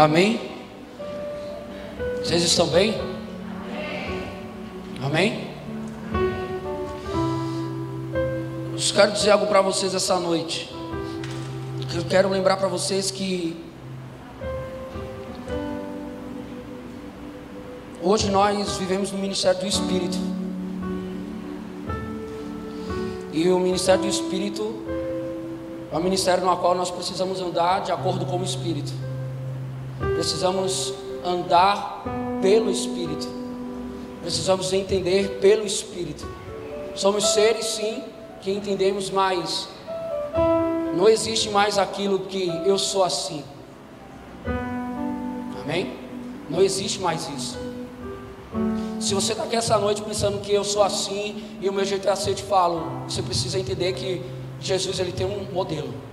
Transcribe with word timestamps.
Amém? 0.00 0.40
Vocês 2.24 2.42
estão 2.42 2.66
bem? 2.68 2.98
Amém? 5.02 5.50
Eu 8.72 8.94
quero 8.94 9.12
dizer 9.12 9.32
algo 9.32 9.46
para 9.46 9.60
vocês 9.60 9.94
essa 9.94 10.18
noite. 10.18 10.74
Eu 11.94 12.02
quero 12.08 12.30
lembrar 12.30 12.56
para 12.56 12.66
vocês 12.66 13.10
que 13.10 13.62
hoje 18.00 18.30
nós 18.30 18.78
vivemos 18.78 19.12
no 19.12 19.18
ministério 19.18 19.60
do 19.60 19.66
Espírito. 19.66 20.16
E 23.34 23.50
o 23.50 23.58
ministério 23.58 24.00
do 24.00 24.08
Espírito 24.08 24.82
é 25.92 25.94
um 25.98 26.02
ministério 26.02 26.42
no 26.42 26.56
qual 26.56 26.74
nós 26.74 26.90
precisamos 26.90 27.38
andar 27.42 27.82
de 27.82 27.92
acordo 27.92 28.24
com 28.24 28.38
o 28.38 28.42
Espírito. 28.42 29.09
Precisamos 30.20 30.92
andar 31.24 32.04
pelo 32.42 32.70
Espírito. 32.70 33.26
Precisamos 34.20 34.70
entender 34.70 35.38
pelo 35.40 35.64
Espírito. 35.64 36.28
Somos 36.94 37.32
seres, 37.32 37.64
sim, 37.64 38.02
que 38.42 38.50
entendemos 38.50 39.08
mais. 39.08 39.66
Não 40.94 41.08
existe 41.08 41.48
mais 41.48 41.78
aquilo 41.78 42.18
que 42.18 42.48
eu 42.66 42.76
sou 42.78 43.02
assim. 43.02 43.42
Amém? 45.62 45.96
Não 46.50 46.60
existe 46.60 47.00
mais 47.00 47.26
isso. 47.30 47.58
Se 49.00 49.14
você 49.14 49.32
está 49.32 49.44
aqui 49.44 49.56
essa 49.56 49.78
noite 49.78 50.02
pensando 50.02 50.38
que 50.42 50.52
eu 50.52 50.64
sou 50.64 50.82
assim 50.82 51.42
e 51.62 51.68
o 51.70 51.72
meu 51.72 51.86
jeito 51.86 52.06
é 52.06 52.10
assim, 52.12 52.28
eu 52.28 52.36
te 52.36 52.42
falo, 52.42 53.08
você 53.08 53.22
precisa 53.22 53.58
entender 53.58 53.94
que 53.94 54.20
Jesus 54.60 55.00
ele 55.00 55.12
tem 55.12 55.26
um 55.26 55.50
modelo. 55.50 56.09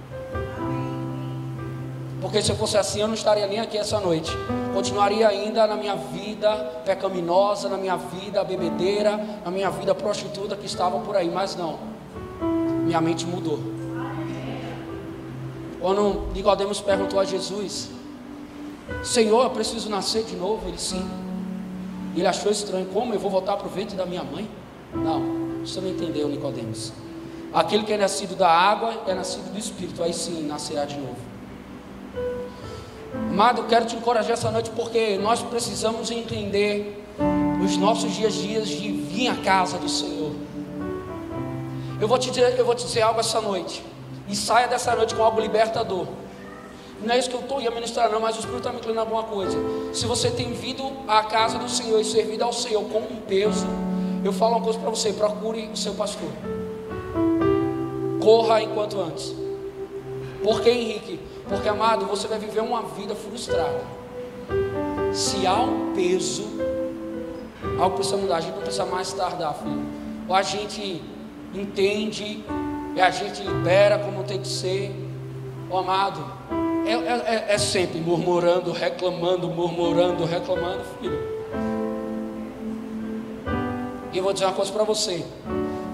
Porque 2.28 2.42
se 2.42 2.52
eu 2.52 2.58
fosse 2.58 2.78
assim, 2.78 3.00
eu 3.00 3.08
não 3.08 3.14
estaria 3.14 3.48
nem 3.48 3.58
aqui 3.58 3.78
essa 3.78 4.02
noite. 4.02 4.34
Continuaria 4.74 5.30
ainda 5.30 5.66
na 5.66 5.78
minha 5.78 5.96
vida 5.96 6.54
pecaminosa, 6.84 7.70
na 7.70 7.78
minha 7.78 7.96
vida 7.96 8.44
bebedeira, 8.44 9.18
na 9.46 9.50
minha 9.50 9.70
vida 9.70 9.96
prostituta 9.96 10.54
que 10.54 10.66
estava 10.66 11.00
por 11.00 11.16
aí. 11.16 11.32
Mas 11.32 11.56
não, 11.56 11.80
minha 12.84 13.00
mente 13.00 13.26
mudou. 13.26 13.60
Quando 15.80 16.28
Nicodemos 16.34 16.82
perguntou 16.82 17.18
a 17.18 17.24
Jesus, 17.24 17.92
Senhor, 19.02 19.44
eu 19.46 19.50
preciso 19.52 19.90
nascer 19.90 20.26
de 20.26 20.36
novo? 20.36 20.68
Ele 20.68 20.78
sim. 20.78 21.10
Ele 22.14 22.28
achou 22.28 22.52
estranho, 22.52 22.88
como 22.88 23.14
eu 23.14 23.20
vou 23.22 23.32
voltar 23.32 23.56
para 23.56 23.68
o 23.68 23.70
ventre 23.70 23.96
da 23.96 24.06
minha 24.06 24.24
mãe? 24.26 24.50
Não, 24.94 25.66
você 25.66 25.80
não 25.80 25.88
entendeu, 25.88 26.28
Nicodemos. 26.28 26.92
Aquele 27.54 27.84
que 27.84 27.94
é 27.94 27.98
nascido 27.98 28.36
da 28.36 28.50
água 28.50 29.04
é 29.08 29.14
nascido 29.14 29.50
do 29.50 29.58
Espírito, 29.58 30.04
aí 30.04 30.14
sim 30.14 30.46
nascerá 30.46 30.84
de 30.84 30.98
novo. 30.98 31.27
Amado, 33.38 33.62
eu 33.62 33.68
quero 33.68 33.86
te 33.86 33.96
encorajar 33.96 34.32
essa 34.32 34.50
noite 34.50 34.72
porque 34.72 35.16
nós 35.16 35.44
precisamos 35.44 36.10
entender 36.10 37.06
os 37.64 37.78
nossos 37.78 38.12
dias 38.16 38.34
dias 38.34 38.68
de 38.68 38.92
vir 38.92 39.28
à 39.28 39.36
casa 39.36 39.78
do 39.78 39.88
Senhor. 39.88 40.32
Eu 42.02 42.08
vou 42.08 42.18
te 42.18 42.32
dizer, 42.32 42.58
eu 42.58 42.66
vou 42.66 42.74
te 42.74 42.84
dizer 42.84 43.04
algo 43.04 43.20
essa 43.20 43.40
noite. 43.40 43.84
E 44.28 44.36
saia 44.36 44.68
dessa 44.68 44.96
noite 44.96 45.14
com 45.14 45.22
algo 45.22 45.40
libertador. 45.40 46.08
Não 47.00 47.14
é 47.14 47.20
isso 47.20 47.30
que 47.30 47.36
eu 47.36 47.42
estou 47.42 47.62
ia 47.62 47.70
ministrar, 47.70 48.10
não, 48.10 48.20
mas 48.20 48.38
o 48.38 48.40
Espírito 48.40 48.58
está 48.58 48.72
me 48.72 48.80
inclinando 48.80 49.02
alguma 49.02 49.22
coisa. 49.22 49.56
Se 49.94 50.08
você 50.08 50.32
tem 50.32 50.54
vindo 50.54 50.92
à 51.08 51.22
casa 51.22 51.60
do 51.60 51.70
Senhor 51.70 52.02
e 52.02 52.04
servido 52.04 52.44
ao 52.44 52.52
Senhor 52.52 52.84
com 52.86 52.98
um 52.98 53.22
peso, 53.28 53.68
eu 54.26 54.34
falo 54.34 54.56
uma 54.56 54.64
coisa 54.64 54.80
para 54.80 54.90
você: 54.90 55.14
procure 55.14 55.70
o 55.72 55.78
seu 55.78 55.94
pastor. 55.94 56.32
Corra 58.20 58.64
enquanto 58.64 59.00
antes. 59.00 59.32
Por 60.42 60.62
que, 60.62 60.72
Henrique? 60.72 61.20
Porque, 61.48 61.68
amado, 61.70 62.06
você 62.06 62.28
vai 62.28 62.38
viver 62.38 62.62
uma 62.62 62.82
vida 62.84 63.16
frustrada. 63.16 63.82
Se 65.14 65.48
há 65.48 65.56
um 65.56 65.94
peso, 65.94 66.46
algo 67.80 67.96
precisa 67.96 68.18
mudar. 68.18 68.38
A 68.38 68.42
gente 68.42 68.56
não 68.56 68.62
precisa 68.62 68.86
mais 68.86 69.14
tardar, 69.14 69.54
filho. 69.56 69.86
Ou 70.28 70.36
a 70.36 70.42
gente 70.42 71.02
entende 71.54 72.44
e 72.96 73.02
a 73.02 73.10
gente 73.10 73.42
libera 73.42 73.98
como 74.00 74.24
tem 74.24 74.40
que 74.40 74.48
ser. 74.48 74.94
Amado, 75.72 76.24
é, 76.86 76.94
é, 76.94 77.46
é, 77.54 77.58
sempre 77.58 78.00
murmurando, 78.00 78.72
reclamando, 78.72 79.50
murmurando, 79.50 80.24
reclamando, 80.24 80.84
filho. 81.02 81.20
E 84.14 84.22
vou 84.22 84.32
dizer 84.32 84.46
uma 84.46 84.54
coisa 84.54 84.72
para 84.72 84.86
você: 84.86 85.26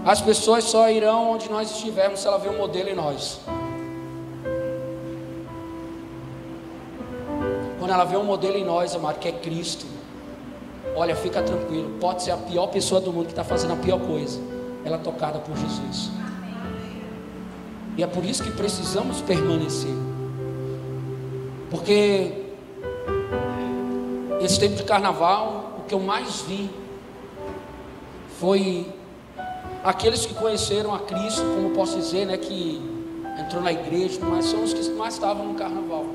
as 0.05 0.21
pessoas 0.21 0.65
só 0.65 0.89
irão 0.91 1.31
onde 1.31 1.49
nós 1.49 1.71
estivermos 1.71 2.19
se 2.19 2.27
ela 2.27 2.37
ver 2.37 2.49
um 2.49 2.57
modelo 2.57 2.89
em 2.89 2.95
nós. 2.95 3.39
Ela 7.93 8.05
vê 8.05 8.17
um 8.17 8.23
modelo 8.23 8.57
em 8.57 8.65
nós, 8.65 8.95
amado, 8.95 9.19
que 9.19 9.27
é 9.27 9.31
Cristo, 9.31 9.85
olha, 10.95 11.15
fica 11.15 11.41
tranquilo, 11.41 11.97
pode 11.99 12.23
ser 12.23 12.31
a 12.31 12.37
pior 12.37 12.67
pessoa 12.67 12.99
do 12.99 13.11
mundo 13.11 13.25
que 13.25 13.31
está 13.31 13.43
fazendo 13.43 13.73
a 13.73 13.75
pior 13.77 13.99
coisa, 13.99 14.39
ela 14.83 14.95
é 14.95 14.99
tocada 14.99 15.39
por 15.39 15.55
Jesus. 15.55 16.11
E 17.95 18.03
é 18.03 18.07
por 18.07 18.25
isso 18.25 18.43
que 18.43 18.51
precisamos 18.51 19.21
permanecer. 19.21 19.93
Porque 21.69 22.43
esse 24.41 24.59
tempo 24.59 24.75
de 24.75 24.83
carnaval, 24.83 25.77
o 25.79 25.83
que 25.83 25.93
eu 25.93 25.99
mais 25.99 26.41
vi 26.41 26.69
foi 28.39 28.91
aqueles 29.83 30.25
que 30.25 30.33
conheceram 30.33 30.93
a 30.93 30.99
Cristo, 30.99 31.41
como 31.41 31.69
posso 31.71 31.97
dizer, 31.97 32.25
né, 32.25 32.37
que 32.37 32.81
entrou 33.39 33.61
na 33.61 33.71
igreja, 33.71 34.19
mas 34.21 34.45
são 34.45 34.63
os 34.63 34.73
que 34.73 34.89
mais 34.91 35.13
estavam 35.13 35.47
no 35.47 35.55
carnaval. 35.55 36.05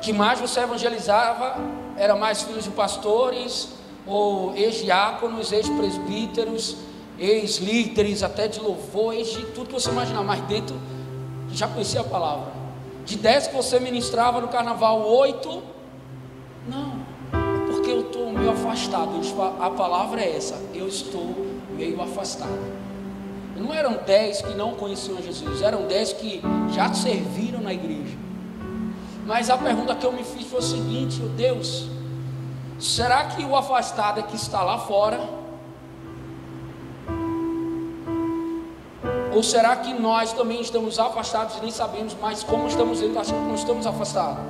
Que 0.00 0.12
mais 0.12 0.40
você 0.40 0.60
evangelizava 0.60 1.56
era 1.96 2.16
mais 2.16 2.42
filhos 2.42 2.64
de 2.64 2.70
pastores, 2.70 3.68
ou 4.06 4.54
ex-diáconos, 4.56 5.52
ex-presbíteros, 5.52 6.76
ex-líderes, 7.18 8.22
até 8.22 8.48
de 8.48 8.58
louvor, 8.60 9.14
ex 9.14 9.28
de 9.28 9.44
tudo 9.46 9.68
que 9.68 9.74
você 9.74 9.90
imaginar, 9.90 10.22
mas 10.22 10.40
dentro 10.42 10.76
já 11.52 11.68
conhecia 11.68 12.00
a 12.00 12.04
palavra. 12.04 12.52
De 13.04 13.16
dez 13.16 13.46
que 13.46 13.54
você 13.54 13.78
ministrava 13.78 14.40
no 14.40 14.48
carnaval, 14.48 15.06
oito, 15.06 15.62
não, 16.66 17.00
porque 17.66 17.90
eu 17.90 18.00
estou 18.00 18.32
meio 18.32 18.50
afastado. 18.50 19.10
A 19.60 19.70
palavra 19.70 20.20
é 20.20 20.36
essa, 20.36 20.60
eu 20.74 20.88
estou 20.88 21.34
meio 21.76 22.00
afastado. 22.00 22.80
Não 23.56 23.74
eram 23.74 23.98
dez 24.06 24.40
que 24.40 24.54
não 24.54 24.74
conheciam 24.74 25.20
Jesus, 25.22 25.60
eram 25.60 25.86
dez 25.86 26.12
que 26.12 26.40
já 26.72 26.92
serviram 26.94 27.60
na 27.60 27.74
igreja. 27.74 28.16
Mas 29.26 29.50
a 29.50 29.56
pergunta 29.56 29.94
que 29.94 30.04
eu 30.04 30.12
me 30.12 30.24
fiz 30.24 30.46
foi 30.46 30.58
o 30.58 30.62
seguinte: 30.62 31.22
oh 31.24 31.28
Deus, 31.28 31.86
será 32.78 33.24
que 33.24 33.44
o 33.44 33.54
afastado 33.56 34.20
é 34.20 34.22
que 34.22 34.36
está 34.36 34.62
lá 34.62 34.78
fora? 34.78 35.40
Ou 39.32 39.42
será 39.42 39.76
que 39.76 39.94
nós 39.94 40.32
também 40.32 40.60
estamos 40.60 40.98
afastados 40.98 41.56
e 41.56 41.60
nem 41.60 41.70
sabemos 41.70 42.14
mais 42.20 42.42
como 42.42 42.66
estamos 42.66 43.00
indo, 43.00 43.18
achando 43.18 43.42
que 43.42 43.48
não 43.48 43.54
estamos 43.54 43.86
afastados? 43.86 44.42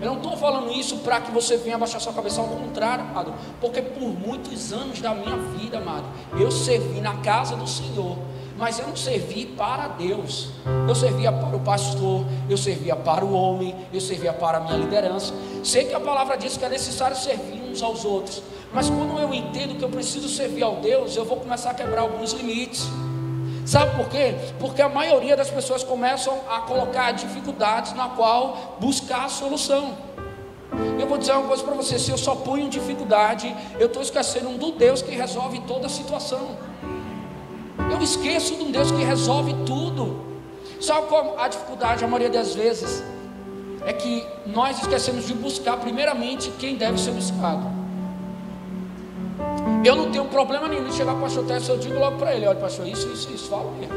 Eu 0.00 0.10
não 0.10 0.16
estou 0.16 0.36
falando 0.36 0.70
isso 0.72 0.98
para 0.98 1.20
que 1.20 1.30
você 1.30 1.56
venha 1.56 1.76
abaixar 1.76 2.00
sua 2.00 2.12
cabeça, 2.12 2.40
ao 2.40 2.46
contrário, 2.46 3.04
amado, 3.04 3.32
porque 3.60 3.80
por 3.80 4.08
muitos 4.08 4.72
anos 4.72 5.00
da 5.00 5.14
minha 5.14 5.36
vida, 5.36 5.78
amado, 5.78 6.04
eu 6.38 6.50
servi 6.50 7.00
na 7.00 7.14
casa 7.18 7.56
do 7.56 7.66
Senhor, 7.66 8.18
mas 8.56 8.78
eu 8.78 8.86
não 8.86 8.96
servi 8.96 9.46
para 9.46 9.88
Deus, 9.88 10.48
eu 10.88 10.94
servia 10.94 11.32
para 11.32 11.56
o 11.56 11.60
pastor, 11.60 12.24
eu 12.48 12.56
servia 12.56 12.94
para 12.94 13.24
o 13.24 13.32
homem, 13.32 13.74
eu 13.92 14.00
servia 14.00 14.32
para 14.32 14.58
a 14.58 14.60
minha 14.60 14.76
liderança. 14.76 15.34
Sei 15.62 15.84
que 15.84 15.94
a 15.94 16.00
palavra 16.00 16.36
diz 16.36 16.56
que 16.56 16.64
é 16.64 16.68
necessário 16.68 17.16
servir 17.16 17.62
uns 17.62 17.82
aos 17.82 18.04
outros, 18.04 18.42
mas 18.72 18.88
quando 18.88 19.18
eu 19.18 19.32
entendo 19.34 19.76
que 19.76 19.84
eu 19.84 19.88
preciso 19.88 20.28
servir 20.28 20.62
ao 20.62 20.76
Deus, 20.76 21.16
eu 21.16 21.24
vou 21.24 21.38
começar 21.38 21.70
a 21.70 21.74
quebrar 21.74 22.02
alguns 22.02 22.32
limites. 22.32 22.86
Sabe 23.66 23.96
por 23.96 24.08
quê? 24.08 24.34
Porque 24.60 24.82
a 24.82 24.88
maioria 24.88 25.36
das 25.36 25.50
pessoas 25.50 25.82
começam 25.82 26.38
a 26.48 26.60
colocar 26.60 27.12
dificuldades 27.12 27.94
na 27.94 28.10
qual 28.10 28.76
buscar 28.78 29.24
a 29.24 29.28
solução. 29.28 29.96
Eu 30.98 31.06
vou 31.06 31.16
dizer 31.16 31.32
uma 31.32 31.48
coisa 31.48 31.62
para 31.62 31.74
você: 31.74 31.98
se 31.98 32.10
eu 32.10 32.18
só 32.18 32.34
ponho 32.34 32.68
dificuldade, 32.68 33.54
eu 33.78 33.86
estou 33.86 34.02
esquecendo 34.02 34.50
um 34.50 34.58
do 34.58 34.72
Deus 34.72 35.00
que 35.00 35.14
resolve 35.14 35.60
toda 35.60 35.86
a 35.86 35.90
situação. 35.90 36.56
Eu 37.94 38.02
esqueço 38.02 38.56
de 38.56 38.64
um 38.64 38.72
Deus 38.72 38.90
que 38.90 39.04
resolve 39.04 39.54
tudo. 39.64 40.16
Sabe 40.80 41.06
qual 41.06 41.38
a 41.38 41.46
dificuldade, 41.46 42.04
a 42.04 42.08
maioria 42.08 42.28
das 42.28 42.52
vezes? 42.52 43.04
É 43.86 43.92
que 43.92 44.26
nós 44.44 44.82
esquecemos 44.82 45.28
de 45.28 45.34
buscar, 45.34 45.76
primeiramente, 45.76 46.50
quem 46.58 46.74
deve 46.74 46.98
ser 46.98 47.12
buscado. 47.12 47.70
Eu 49.84 49.94
não 49.94 50.10
tenho 50.10 50.24
problema 50.24 50.66
nenhum 50.66 50.88
de 50.88 50.94
chegar 50.94 51.12
para 51.12 51.20
o 51.20 51.22
pastor 51.22 51.44
Tess, 51.44 51.68
eu 51.68 51.78
digo 51.78 51.96
logo 51.96 52.18
para 52.18 52.34
ele: 52.34 52.46
olha, 52.48 52.58
pastor, 52.58 52.84
isso, 52.88 53.06
isso, 53.12 53.32
isso, 53.32 53.48
fala 53.48 53.70
mesmo. 53.78 53.94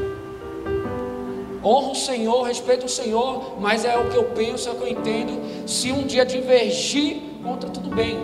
Honro 1.64 1.90
o 1.90 1.96
Senhor, 1.96 2.42
respeito 2.42 2.86
o 2.86 2.88
Senhor, 2.88 3.60
mas 3.60 3.84
é 3.84 3.98
o 3.98 4.08
que 4.10 4.16
eu 4.16 4.24
penso, 4.26 4.68
é 4.68 4.72
o 4.72 4.76
que 4.76 4.82
eu 4.82 4.88
entendo. 4.88 5.68
Se 5.68 5.90
um 5.90 6.06
dia 6.06 6.24
divergir 6.24 7.20
contra, 7.42 7.68
tudo 7.68 7.90
bem. 7.90 8.16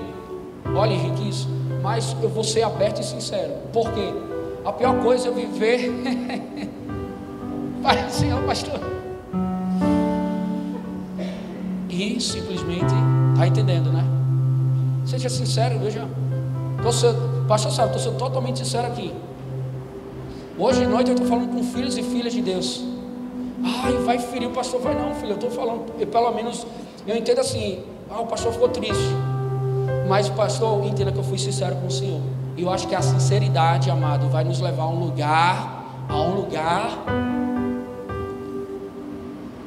Olha, 0.77 0.93
Henrique, 0.93 1.29
isso. 1.29 1.49
Mas 1.83 2.15
eu 2.23 2.29
vou 2.29 2.45
ser 2.45 2.63
aberto 2.63 3.01
e 3.01 3.05
sincero. 3.05 3.55
Por 3.73 3.91
quê? 3.93 4.34
A 4.65 4.73
pior 4.73 5.03
coisa 5.03 5.29
é 5.29 5.31
viver. 5.31 5.93
Parece, 7.83 8.31
ó, 8.33 8.47
pastor. 8.47 8.95
e 11.95 12.21
simplesmente 12.21 12.93
está 13.33 13.47
entendendo, 13.47 13.93
né? 13.93 14.05
Seja 15.07 15.29
sincero, 15.29 15.79
veja. 15.79 16.07
Tô 16.83 16.91
sendo, 16.91 17.47
pastor 17.47 17.71
Sábio, 17.71 17.97
estou 17.97 18.13
sendo 18.13 18.19
totalmente 18.19 18.59
sincero 18.59 18.89
aqui. 18.89 19.15
Hoje 20.59 20.81
de 20.81 20.87
noite 20.87 21.11
eu 21.11 21.15
estou 21.15 21.29
falando 21.29 21.53
com 21.55 21.63
filhos 21.63 21.97
e 21.97 22.03
filhas 22.03 22.33
de 22.33 22.43
Deus. 22.43 22.85
Ai, 23.63 23.93
vai 24.05 24.19
ferir 24.19 24.49
o 24.49 24.53
pastor, 24.53 24.81
vai 24.81 24.95
não, 24.95 25.15
filho. 25.15 25.33
Eu 25.33 25.37
estou 25.37 25.51
falando, 25.51 25.85
eu, 25.99 26.07
pelo 26.07 26.33
menos 26.33 26.67
eu 27.07 27.17
entendo 27.17 27.41
assim. 27.41 27.83
Ah, 28.11 28.21
o 28.21 28.27
pastor 28.27 28.53
ficou 28.53 28.69
triste. 28.69 29.15
Mas 30.09 30.29
o 30.29 30.33
pastor 30.33 30.85
entenda 30.85 31.13
que 31.13 31.19
eu 31.19 31.25
fui 31.25 31.39
sincero 31.39 31.77
com 31.77 31.87
o 31.87 31.91
Senhor. 31.91 32.21
E 32.57 32.63
eu 32.63 32.71
acho 32.71 32.87
que 32.87 32.95
a 32.95 33.03
sinceridade, 33.03 33.91
amado, 33.91 34.29
vai 34.29 34.45
nos 34.45 34.61
levar 34.61 34.85
a 34.85 34.89
um 34.89 35.01
lugar, 35.01 35.85
a 36.09 36.17
um 36.17 36.35
lugar. 36.37 36.89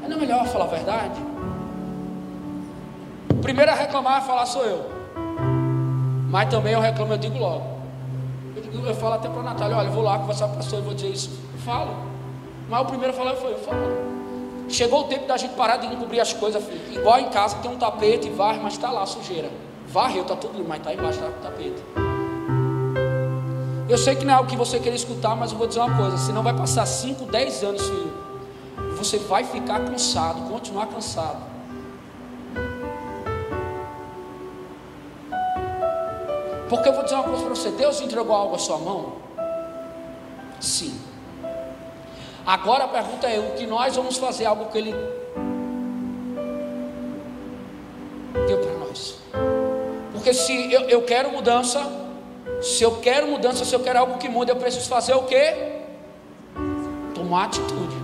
É 0.03 0.07
não 0.07 0.17
melhor 0.17 0.45
falar 0.47 0.65
a 0.65 0.67
verdade? 0.67 1.19
O 3.29 3.35
primeiro 3.35 3.71
a 3.71 3.75
reclamar, 3.75 4.19
a 4.19 4.21
falar 4.21 4.45
sou 4.45 4.63
eu. 4.63 4.89
Mas 6.29 6.49
também 6.49 6.73
eu 6.73 6.79
reclamo, 6.79 7.13
eu 7.13 7.17
digo 7.17 7.37
logo. 7.37 7.65
Eu, 8.55 8.61
digo, 8.61 8.85
eu 8.85 8.95
falo 8.95 9.15
até 9.15 9.27
para 9.27 9.41
a 9.41 9.43
Natália, 9.43 9.77
olha, 9.77 9.87
eu 9.87 9.91
vou 9.91 10.03
lá 10.03 10.19
conversar 10.19 10.47
com 10.47 10.53
o 10.53 10.57
pastor 10.57 10.79
e 10.79 10.81
vou 10.81 10.93
dizer 10.93 11.09
isso. 11.09 11.29
Eu 11.53 11.59
falo. 11.59 11.93
Mas 12.69 12.81
o 12.81 12.85
primeiro 12.85 13.13
a 13.13 13.17
falar 13.17 13.35
foi, 13.35 13.51
eu 13.51 13.59
falo. 13.59 13.77
Chegou 14.69 15.01
o 15.01 15.03
tempo 15.05 15.27
da 15.27 15.35
gente 15.35 15.55
parar 15.55 15.77
de 15.77 15.87
encobrir 15.87 16.21
as 16.21 16.31
coisas, 16.31 16.63
filho. 16.63 16.99
Igual 16.99 17.19
em 17.19 17.29
casa 17.29 17.57
tem 17.57 17.69
um 17.69 17.77
tapete 17.77 18.27
e 18.27 18.31
varre, 18.31 18.59
mas 18.63 18.73
está 18.73 18.91
lá 18.91 19.03
a 19.03 19.05
sujeira. 19.05 19.49
Varreu, 19.87 20.21
está 20.21 20.35
tudo 20.35 20.63
mas 20.67 20.79
está 20.79 20.93
embaixo 20.93 21.19
do 21.19 21.41
tapete. 21.41 22.06
Eu 23.89 23.97
sei 23.97 24.15
que 24.15 24.25
não 24.25 24.33
é 24.33 24.37
algo 24.37 24.49
que 24.49 24.57
você 24.57 24.79
quer 24.79 24.93
escutar, 24.93 25.33
mas 25.33 25.51
eu 25.51 25.57
vou 25.57 25.65
dizer 25.65 25.79
uma 25.79 25.95
coisa: 25.95 26.17
se 26.17 26.33
não 26.33 26.43
vai 26.43 26.53
passar 26.53 26.85
5, 26.85 27.25
10 27.25 27.63
anos, 27.63 27.81
filho, 27.83 28.13
você 28.97 29.17
vai 29.17 29.45
ficar 29.45 29.79
cansado, 29.79 30.49
continuar 30.49 30.87
cansado. 30.87 31.41
Porque 36.69 36.89
eu 36.89 36.93
vou 36.93 37.03
dizer 37.03 37.15
uma 37.15 37.23
coisa 37.23 37.45
para 37.45 37.55
você: 37.55 37.69
Deus 37.71 38.01
entregou 38.01 38.35
algo 38.35 38.55
à 38.55 38.59
sua 38.59 38.77
mão? 38.77 39.13
Sim. 40.59 40.99
Agora 42.45 42.83
a 42.83 42.87
pergunta 42.89 43.25
é: 43.27 43.39
o 43.39 43.55
que 43.55 43.65
nós 43.65 43.95
vamos 43.95 44.17
fazer? 44.17 44.45
Algo 44.45 44.65
que 44.65 44.77
Ele 44.77 44.93
deu 48.47 48.57
para 48.57 48.73
nós. 48.79 49.15
Porque 50.11 50.33
se 50.33 50.73
eu, 50.73 50.81
eu 50.81 51.01
quero 51.03 51.31
mudança, 51.31 52.06
se 52.62 52.83
eu 52.83 52.98
quero 52.98 53.27
mudança, 53.27 53.63
se 53.63 53.74
eu 53.74 53.80
quero 53.80 54.00
algo 54.00 54.18
que 54.18 54.27
mude, 54.27 54.51
eu 54.51 54.56
preciso 54.56 54.88
fazer 54.89 55.13
o 55.13 55.24
quê? 55.24 55.81
Tomar 57.13 57.45
atitude. 57.45 57.95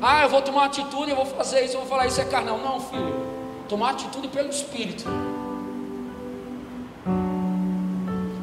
Ah, 0.00 0.24
eu 0.24 0.28
vou 0.28 0.42
tomar 0.42 0.66
atitude, 0.66 1.10
eu 1.10 1.16
vou 1.16 1.24
fazer 1.24 1.64
isso, 1.64 1.76
eu 1.76 1.80
vou 1.80 1.88
falar 1.88 2.06
isso 2.06 2.20
é 2.20 2.24
carnal. 2.24 2.58
Não, 2.58 2.78
filho. 2.78 3.14
Tomar 3.68 3.90
atitude 3.90 4.28
pelo 4.28 4.50
Espírito. 4.50 5.04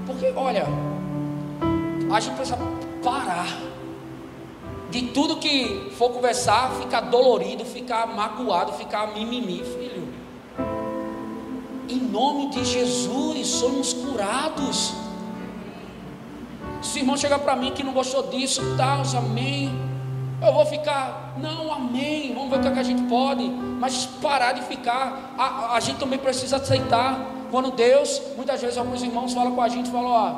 Porque, 0.07 0.33
olha, 0.35 0.65
a 2.11 2.19
gente 2.19 2.35
precisa 2.35 2.57
parar 3.03 3.45
de 4.89 5.03
tudo 5.07 5.37
que 5.37 5.91
for 5.97 6.09
conversar, 6.09 6.71
ficar 6.71 7.01
dolorido, 7.01 7.63
ficar 7.63 8.07
magoado, 8.07 8.73
ficar 8.73 9.13
mimimi, 9.13 9.63
filho. 9.63 10.10
Em 11.91 11.99
nome 11.99 12.47
de 12.51 12.63
Jesus, 12.63 13.47
somos 13.47 13.91
curados. 13.91 14.93
Se 16.81 16.99
o 16.99 17.01
irmão 17.01 17.17
chegar 17.17 17.39
para 17.39 17.53
mim 17.53 17.71
que 17.71 17.83
não 17.83 17.91
gostou 17.91 18.23
disso, 18.27 18.61
tal, 18.77 19.01
amém. 19.17 19.69
Eu 20.41 20.53
vou 20.53 20.65
ficar, 20.65 21.35
não, 21.37 21.71
amém, 21.71 22.33
vamos 22.33 22.49
ver 22.49 22.59
o 22.59 22.61
que, 22.61 22.67
é 22.69 22.71
que 22.71 22.79
a 22.79 22.83
gente 22.83 23.03
pode, 23.03 23.43
mas 23.47 24.05
parar 24.21 24.53
de 24.53 24.61
ficar, 24.61 25.35
a, 25.37 25.75
a, 25.75 25.79
gente 25.81 25.99
também 25.99 26.17
precisa 26.17 26.55
aceitar. 26.55 27.29
Quando 27.51 27.71
Deus, 27.71 28.21
muitas 28.37 28.61
vezes 28.61 28.77
alguns 28.77 29.03
irmãos 29.03 29.33
falam 29.33 29.53
com 29.53 29.61
a 29.61 29.67
gente, 29.67 29.91
falam, 29.91 30.09
ó, 30.09 30.35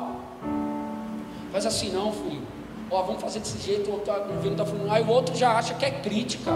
faz 1.52 1.64
assim 1.64 1.90
não, 1.90 2.12
filho, 2.12 2.42
ó, 2.90 3.00
vamos 3.02 3.22
fazer 3.22 3.38
desse 3.38 3.58
jeito, 3.64 3.88
o 3.88 3.94
outro 3.94 4.12
está 4.50 4.66
falando, 4.66 4.90
aí 4.90 5.02
o 5.04 5.08
outro 5.08 5.34
já 5.36 5.52
acha 5.52 5.72
que 5.72 5.86
é 5.86 5.90
crítica, 5.90 6.52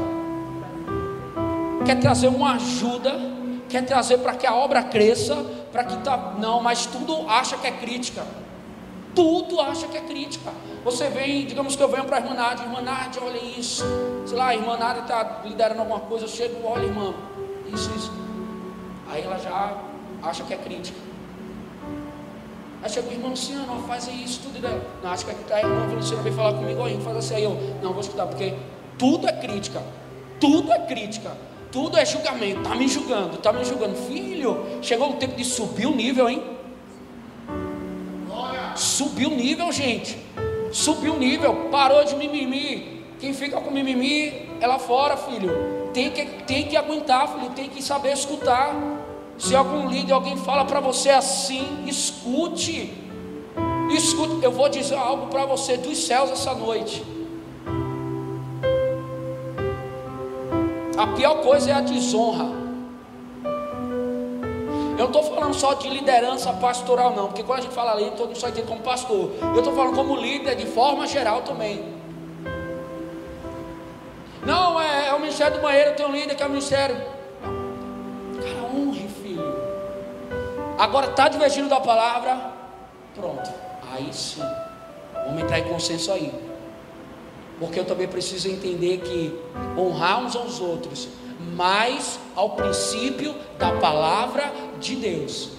quer 1.87 2.01
trazer 2.01 2.29
uma 2.29 2.55
ajuda, 2.56 3.38
quer 3.69 3.85
trazer 3.85 4.19
para 4.19 4.35
que 4.35 4.47
a 4.47 4.55
obra 4.55 4.82
cresça, 4.82 5.37
para 5.70 5.85
que 5.85 5.97
tá, 5.99 6.35
não, 6.38 6.61
mas 6.61 6.87
tudo 6.87 7.29
acha 7.29 7.56
que 7.56 7.67
é 7.67 7.73
crítica 7.73 8.25
tudo 9.19 9.61
acha 9.61 9.88
que 9.88 9.97
é 9.97 10.00
crítica. 10.00 10.53
Você 10.85 11.09
vem, 11.09 11.44
digamos 11.44 11.75
que 11.75 11.82
eu 11.82 11.88
venho 11.88 12.05
para 12.05 12.19
a 12.19 12.20
irmã 12.20 12.35
Nádia, 12.35 12.65
irmã 12.65 12.81
Nádia, 12.81 13.20
olha 13.20 13.43
isso. 13.59 13.85
Sei 14.25 14.38
lá, 14.38 14.49
a 14.49 14.55
irmã 14.55 14.76
Nádia 14.76 15.03
está 15.03 15.43
liderando 15.44 15.81
alguma 15.81 15.99
coisa, 15.99 16.26
eu 16.26 16.29
chego, 16.29 16.65
olha 16.65 16.85
irmã, 16.85 17.12
isso, 17.75 17.91
isso. 17.97 18.12
Aí 19.11 19.23
ela 19.23 19.37
já 19.38 19.76
acha 20.23 20.44
que 20.44 20.55
é 20.55 20.56
crítica. 20.56 20.97
Aí 22.81 22.88
chega 22.88 23.09
o 23.09 23.12
irmão 23.12 23.31
Luciano, 23.31 23.82
faz 23.88 24.06
isso, 24.06 24.41
tudo 24.44 24.61
dela. 24.61 24.81
Não, 25.03 25.11
acho 25.11 25.26
que 25.26 25.53
a 25.53 25.59
irmã 25.59 25.93
Luciano 25.93 26.23
veio 26.23 26.37
falar 26.37 26.53
comigo, 26.53 26.81
ó, 26.81 27.00
faz 27.00 27.17
assim, 27.17 27.35
aí 27.35 27.43
eu, 27.43 27.59
não, 27.82 27.93
vou 27.93 28.00
escutar, 28.00 28.26
porque 28.26 28.55
tudo 28.97 29.29
é 29.29 29.32
crítica, 29.32 29.82
tudo 30.38 30.73
é 30.73 30.79
crítica, 30.87 31.32
tudo 31.70 31.97
é 31.97 32.05
julgamento, 32.05 32.61
está 32.61 32.75
me 32.75 32.88
julgando, 32.88 33.37
está 33.37 33.53
me 33.53 33.65
julgando. 33.65 33.94
Filho, 33.94 34.65
chegou 34.82 35.11
o 35.11 35.15
tempo 35.15 35.37
de 35.37 35.44
subir 35.44 35.87
o 35.87 35.94
nível, 35.94 36.29
hein? 36.29 36.43
Subiu 38.79 39.31
o 39.31 39.35
nível, 39.35 39.70
gente. 39.73 40.17
Subiu 40.73 41.15
o 41.15 41.19
nível. 41.19 41.69
Parou 41.70 42.05
de 42.05 42.15
mimimi. 42.15 43.05
Quem 43.19 43.35
fica 43.35 43.61
com 43.61 43.70
mimimi 43.70 44.49
é 44.61 44.67
lá 44.67 44.79
fora, 44.79 45.17
filho. 45.17 45.50
Tem 45.93 46.11
que, 46.11 46.25
tem 46.44 46.69
que 46.69 46.76
aguentar, 46.76 47.29
filho. 47.29 47.50
Tem 47.50 47.69
que 47.69 47.82
saber 47.82 48.12
escutar. 48.12 48.75
Se 49.37 49.55
algum 49.55 49.88
líder, 49.88 50.12
alguém 50.12 50.37
fala 50.37 50.65
para 50.65 50.81
você 50.81 51.11
assim, 51.11 51.85
escute. 51.87 52.93
Escute. 53.91 54.44
Eu 54.44 54.53
vou 54.53 54.69
dizer 54.69 54.97
algo 54.97 55.26
para 55.26 55.44
você 55.44 55.76
dos 55.76 55.99
céus 55.99 56.31
essa 56.31 56.55
noite. 56.55 57.03
A 60.99 61.06
pior 61.06 61.43
coisa 61.43 61.71
é 61.71 61.75
a 61.75 61.81
desonra. 61.81 62.45
Eu 64.99 64.99
não 64.99 65.06
estou 65.06 65.23
falando 65.23 65.55
só 65.55 65.75
de 65.75 65.89
liderança 65.89 66.53
pastoral, 66.55 67.15
não, 67.15 67.29
porque 67.29 67.45
quando 67.45 67.61
a 67.61 67.62
gente 67.62 67.73
fala 67.73 67.93
ali, 67.93 68.11
todo 68.17 68.27
mundo 68.27 68.39
só 68.39 68.49
entende 68.49 68.67
como 68.67 68.81
pastor. 68.81 69.31
Eu 69.41 69.59
estou 69.59 69.73
falando 69.77 69.95
como 69.95 70.17
líder 70.17 70.56
de 70.56 70.67
forma 70.67 71.06
geral 71.06 71.43
também. 71.43 71.85
Não, 74.45 74.81
é, 74.81 75.06
é 75.06 75.15
o 75.15 75.21
ministério 75.21 75.59
do 75.59 75.62
banheiro, 75.62 75.95
tem 75.95 76.05
um 76.05 76.11
líder 76.11 76.35
que 76.35 76.43
é 76.43 76.47
o 76.47 76.49
ministério. 76.49 76.97
Cara, 78.43 78.75
honre, 78.75 79.06
filho. 79.22 79.56
Agora 80.77 81.06
está 81.11 81.29
divergindo 81.29 81.69
da 81.69 81.79
palavra, 81.79 82.55
pronto. 83.15 83.49
Aí 83.93 84.13
sim, 84.13 84.43
vamos 85.27 85.43
entrar 85.43 85.61
em 85.61 85.65
consenso 85.69 86.11
aí. 86.11 86.47
Porque 87.58 87.81
eu 87.81 87.84
também 87.84 88.06
preciso 88.06 88.48
entender 88.48 88.98
que 88.98 89.34
honrar 89.77 90.24
uns 90.24 90.36
aos 90.36 90.60
outros 90.60 91.08
mais 91.55 92.19
ao 92.36 92.50
princípio 92.50 93.34
da 93.58 93.72
palavra 93.72 94.53
de 94.81 94.94
Deus. 94.94 95.50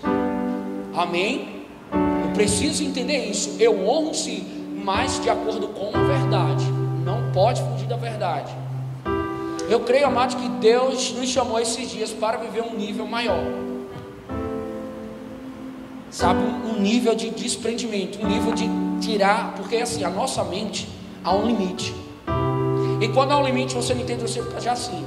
Amém? 0.95 1.65
Eu 1.91 2.31
preciso 2.33 2.83
entender 2.83 3.25
isso. 3.25 3.55
Eu 3.59 3.85
honro 3.85 4.13
sim, 4.13 4.45
mas 4.83 5.21
de 5.21 5.29
acordo 5.29 5.67
com 5.67 5.95
a 5.95 6.03
verdade. 6.03 6.65
Não 7.03 7.31
pode 7.33 7.61
fugir 7.61 7.87
da 7.87 7.97
verdade. 7.97 8.53
Eu 9.69 9.81
creio, 9.81 10.07
amado, 10.07 10.35
que 10.35 10.49
Deus 10.49 11.11
nos 11.13 11.29
chamou 11.29 11.59
esses 11.59 11.91
dias 11.91 12.11
para 12.11 12.37
viver 12.37 12.63
um 12.63 12.75
nível 12.75 13.05
maior. 13.05 13.43
Sabe, 16.09 16.39
um 16.41 16.79
nível 16.79 17.13
de 17.13 17.29
desprendimento, 17.29 18.19
um 18.19 18.27
nível 18.27 18.53
de 18.53 18.67
tirar, 18.99 19.53
porque 19.55 19.75
assim, 19.75 20.03
a 20.03 20.09
nossa 20.09 20.43
mente 20.43 20.89
há 21.23 21.33
um 21.35 21.47
limite. 21.47 21.95
E 23.01 23.07
quando 23.09 23.31
há 23.31 23.39
um 23.39 23.45
limite, 23.45 23.75
você 23.75 23.93
não 23.93 24.01
entende, 24.01 24.21
você 24.21 24.43
já 24.59 24.73
assim. 24.73 25.05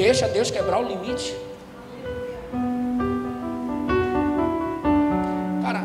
Deixa 0.00 0.26
Deus 0.28 0.50
quebrar 0.50 0.80
o 0.80 0.88
limite. 0.88 1.36
Cara, 5.62 5.82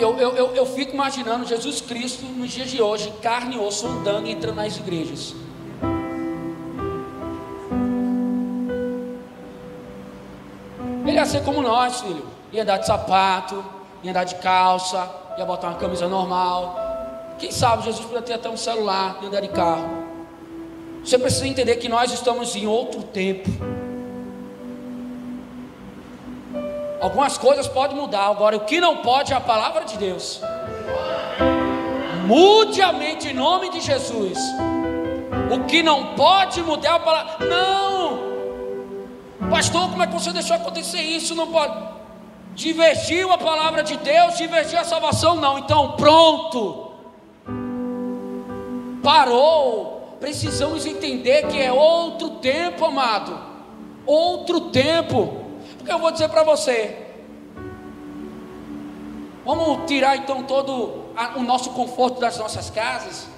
eu, 0.00 0.18
eu, 0.18 0.34
eu, 0.34 0.56
eu 0.56 0.66
fico 0.66 0.92
imaginando 0.92 1.46
Jesus 1.46 1.80
Cristo 1.80 2.24
nos 2.24 2.50
dias 2.50 2.68
de 2.68 2.82
hoje, 2.82 3.12
carne 3.22 3.54
e 3.54 3.58
osso, 3.60 3.86
andando 3.86 4.26
e 4.26 4.32
entrando 4.32 4.56
nas 4.56 4.76
igrejas. 4.76 5.36
Ele 11.06 11.16
ia 11.16 11.24
ser 11.24 11.44
como 11.44 11.62
nós, 11.62 12.00
filho. 12.00 12.37
Ia 12.52 12.62
andar 12.62 12.78
de 12.78 12.86
sapato, 12.86 13.64
ia 14.02 14.10
andar 14.10 14.24
de 14.24 14.36
calça, 14.36 15.08
ia 15.36 15.44
botar 15.44 15.68
uma 15.68 15.78
camisa 15.78 16.08
normal. 16.08 16.76
Quem 17.38 17.52
sabe 17.52 17.84
Jesus 17.84 18.04
podia 18.04 18.22
ter 18.22 18.34
até 18.34 18.48
um 18.48 18.56
celular, 18.56 19.18
ia 19.20 19.28
andar 19.28 19.40
de 19.40 19.48
carro. 19.48 19.88
Você 21.04 21.18
precisa 21.18 21.46
entender 21.46 21.76
que 21.76 21.88
nós 21.88 22.12
estamos 22.12 22.56
em 22.56 22.66
outro 22.66 23.02
tempo. 23.02 23.48
Algumas 27.00 27.38
coisas 27.38 27.68
podem 27.68 27.96
mudar, 27.96 28.26
agora 28.26 28.56
o 28.56 28.60
que 28.60 28.80
não 28.80 28.98
pode 28.98 29.32
é 29.32 29.36
a 29.36 29.40
palavra 29.40 29.84
de 29.84 29.96
Deus. 29.96 30.40
Mude 32.26 32.82
a 32.82 32.92
mente 32.92 33.28
em 33.28 33.32
nome 33.32 33.70
de 33.70 33.80
Jesus. 33.80 34.38
O 35.50 35.64
que 35.64 35.82
não 35.82 36.14
pode 36.14 36.62
mudar 36.62 36.96
a 36.96 37.00
palavra. 37.00 37.46
Não! 37.46 39.48
Pastor, 39.48 39.88
como 39.88 40.02
é 40.02 40.06
que 40.06 40.12
você 40.12 40.32
deixou 40.32 40.56
acontecer 40.56 41.00
isso? 41.00 41.34
Não 41.34 41.46
pode. 41.46 41.87
Divergiu 42.58 43.30
a 43.30 43.38
palavra 43.38 43.84
de 43.84 43.96
Deus, 43.98 44.36
divergiu 44.36 44.80
a 44.80 44.84
salvação? 44.84 45.36
Não. 45.36 45.60
Então, 45.60 45.92
pronto. 45.92 46.90
Parou. 49.00 50.16
Precisamos 50.18 50.84
entender 50.84 51.46
que 51.46 51.62
é 51.62 51.72
outro 51.72 52.30
tempo, 52.30 52.84
amado. 52.84 53.38
Outro 54.04 54.72
tempo. 54.72 55.40
Porque 55.76 55.92
eu 55.92 56.00
vou 56.00 56.10
dizer 56.10 56.28
para 56.30 56.42
você. 56.42 57.06
Vamos 59.44 59.86
tirar 59.86 60.16
então 60.16 60.42
todo 60.42 61.12
o 61.36 61.42
nosso 61.44 61.70
conforto 61.70 62.18
das 62.18 62.38
nossas 62.38 62.70
casas. 62.70 63.28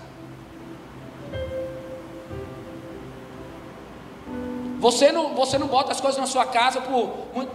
Você 4.81 5.13
não, 5.13 5.35
você 5.35 5.59
não 5.59 5.67
bota 5.67 5.93
as 5.93 6.01
coisas 6.01 6.19
na 6.19 6.27
sua 6.27 6.47
casa 6.47 6.81
por, 6.81 7.13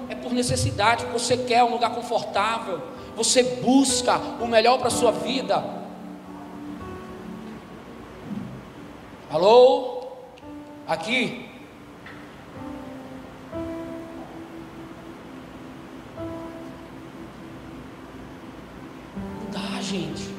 é 0.09 0.13
por 0.13 0.31
necessidade, 0.31 1.05
você 1.07 1.35
quer 1.35 1.63
um 1.63 1.71
lugar 1.71 1.89
confortável, 1.89 2.79
você 3.15 3.41
busca 3.41 4.19
o 4.39 4.45
melhor 4.45 4.77
para 4.77 4.89
a 4.89 4.91
sua 4.91 5.11
vida. 5.11 5.63
Alô? 9.31 10.05
Aqui? 10.87 11.49
Não 19.15 19.49
dá, 19.51 19.81
gente. 19.81 20.34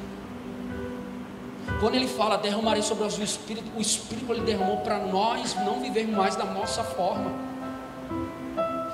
Quando 1.79 1.95
ele 1.95 2.07
fala, 2.07 2.37
derramarei 2.37 2.81
sobre 2.81 3.03
nós 3.03 3.17
o 3.17 3.23
Espírito, 3.23 3.71
o 3.77 3.81
Espírito 3.81 4.31
ele 4.33 4.41
derramou 4.41 4.77
para 4.77 4.97
nós 4.97 5.55
não 5.63 5.79
vivermos 5.79 6.15
mais 6.15 6.35
da 6.35 6.45
nossa 6.45 6.83
forma. 6.83 7.31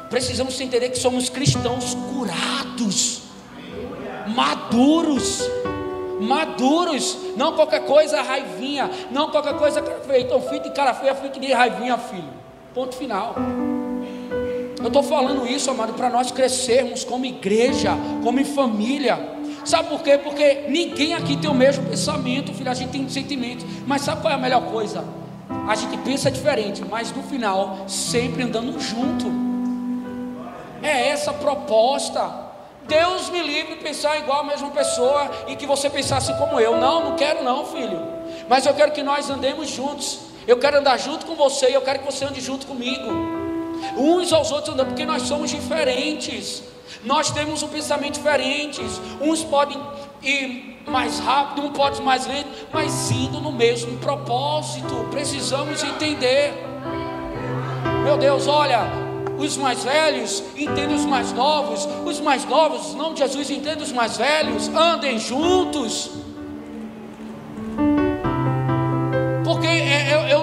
Precisamos 0.09 0.59
entender 0.59 0.89
que 0.89 0.99
somos 0.99 1.29
cristãos 1.29 1.95
curados, 1.95 3.21
maduros, 4.27 5.41
maduros, 6.19 7.17
não 7.37 7.53
qualquer 7.53 7.85
coisa 7.85 8.21
raivinha, 8.21 8.89
não 9.11 9.31
qualquer 9.31 9.57
coisa 9.57 9.81
cara 9.81 10.01
feia. 10.01 10.21
Então, 10.21 10.39
de 10.39 10.69
cara 10.71 10.93
feia, 10.93 11.15
fique 11.15 11.39
de 11.39 11.51
raivinha, 11.51 11.97
filho. 11.97 12.29
Ponto 12.73 12.95
final. 12.95 13.35
Eu 14.79 14.87
estou 14.87 15.01
falando 15.01 15.47
isso, 15.47 15.71
amado, 15.71 15.93
para 15.93 16.09
nós 16.09 16.31
crescermos 16.31 17.05
como 17.05 17.25
igreja, 17.25 17.91
como 18.23 18.43
família. 18.43 19.17
Sabe 19.65 19.89
por 19.89 20.01
quê? 20.01 20.17
Porque 20.17 20.65
ninguém 20.67 21.13
aqui 21.13 21.37
tem 21.37 21.49
o 21.49 21.53
mesmo 21.53 21.85
pensamento, 21.85 22.53
filho. 22.53 22.69
A 22.69 22.73
gente 22.73 22.91
tem 22.91 23.07
sentimentos. 23.07 23.65
Mas 23.87 24.01
sabe 24.01 24.21
qual 24.21 24.31
é 24.31 24.35
a 24.35 24.39
melhor 24.39 24.63
coisa? 24.65 25.03
A 25.67 25.75
gente 25.75 25.97
pensa 25.97 26.29
diferente, 26.29 26.83
mas 26.83 27.11
no 27.11 27.23
final, 27.23 27.85
sempre 27.87 28.43
andando 28.43 28.79
junto. 28.79 29.27
É 30.81 31.09
essa 31.09 31.31
a 31.31 31.33
proposta. 31.33 32.43
Deus 32.87 33.29
me 33.29 33.41
livre 33.41 33.75
de 33.75 33.81
pensar 33.81 34.17
igual 34.17 34.41
a 34.41 34.43
mesma 34.43 34.69
pessoa 34.71 35.31
e 35.47 35.55
que 35.55 35.65
você 35.65 35.89
pensasse 35.89 36.33
como 36.33 36.59
eu. 36.59 36.77
Não, 36.77 37.11
não 37.11 37.15
quero 37.15 37.43
não, 37.43 37.65
filho. 37.65 38.01
Mas 38.49 38.65
eu 38.65 38.73
quero 38.73 38.91
que 38.91 39.01
nós 39.01 39.29
andemos 39.29 39.69
juntos. 39.69 40.19
Eu 40.45 40.59
quero 40.59 40.79
andar 40.79 40.97
junto 40.97 41.25
com 41.25 41.35
você 41.35 41.69
e 41.69 41.73
eu 41.73 41.81
quero 41.81 41.99
que 41.99 42.05
você 42.05 42.25
ande 42.25 42.41
junto 42.41 42.67
comigo. 42.67 43.42
Uns 43.97 44.31
aos 44.33 44.51
outros 44.51 44.73
andando, 44.73 44.87
porque 44.87 45.05
nós 45.05 45.23
somos 45.23 45.49
diferentes. 45.49 46.63
Nós 47.03 47.31
temos 47.31 47.63
um 47.63 47.67
pensamento 47.67 48.15
diferente. 48.15 48.81
Uns 49.21 49.43
podem 49.43 49.79
ir 50.21 50.81
mais 50.87 51.19
rápido, 51.19 51.65
um 51.65 51.71
pode 51.71 52.01
ir 52.01 52.03
mais 52.03 52.25
lento, 52.27 52.49
mas 52.71 53.11
indo 53.11 53.39
no 53.39 53.51
mesmo 53.51 53.97
propósito. 53.97 55.07
Precisamos 55.11 55.83
entender. 55.83 56.53
Meu 58.03 58.17
Deus, 58.17 58.47
olha, 58.47 58.81
os 59.37 59.57
mais 59.57 59.83
velhos 59.83 60.43
entendem 60.55 60.95
os 60.95 61.05
mais 61.05 61.31
novos, 61.33 61.87
os 62.05 62.19
mais 62.19 62.45
novos, 62.45 62.93
em 62.93 62.97
nome 62.97 63.15
de 63.15 63.21
Jesus, 63.21 63.49
entendem 63.49 63.83
os 63.83 63.91
mais 63.91 64.17
velhos, 64.17 64.69
andem 64.69 65.17
juntos. 65.19 66.11
Porque 69.43 69.67
é, 69.67 70.13
eu, 70.13 70.19
eu 70.27 70.42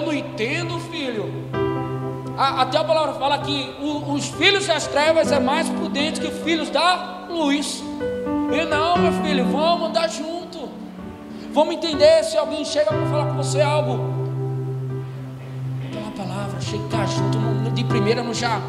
a, 2.41 2.63
até 2.63 2.79
a 2.79 2.83
palavra 2.83 3.13
fala 3.13 3.37
que 3.37 3.75
o, 3.79 4.13
os 4.13 4.29
filhos 4.29 4.65
das 4.65 4.87
trevas 4.87 5.31
é 5.31 5.39
mais 5.39 5.69
prudente 5.69 6.19
que 6.19 6.25
os 6.25 6.39
filhos 6.39 6.71
da 6.71 7.27
luz. 7.29 7.83
E 8.51 8.65
não, 8.65 8.97
meu 8.97 9.13
filho, 9.23 9.45
vamos 9.45 9.89
andar 9.89 10.09
junto. 10.09 10.67
Vamos 11.53 11.75
entender 11.75 12.23
se 12.23 12.37
alguém 12.37 12.65
chega 12.65 12.87
para 12.87 13.05
falar 13.05 13.25
com 13.27 13.35
você 13.35 13.61
algo. 13.61 13.99
Pela 15.91 16.11
palavra, 16.17 16.59
chegar 16.59 17.07
junto 17.07 17.37
de 17.75 17.83
primeira 17.83 18.23
no 18.23 18.33
já. 18.33 18.59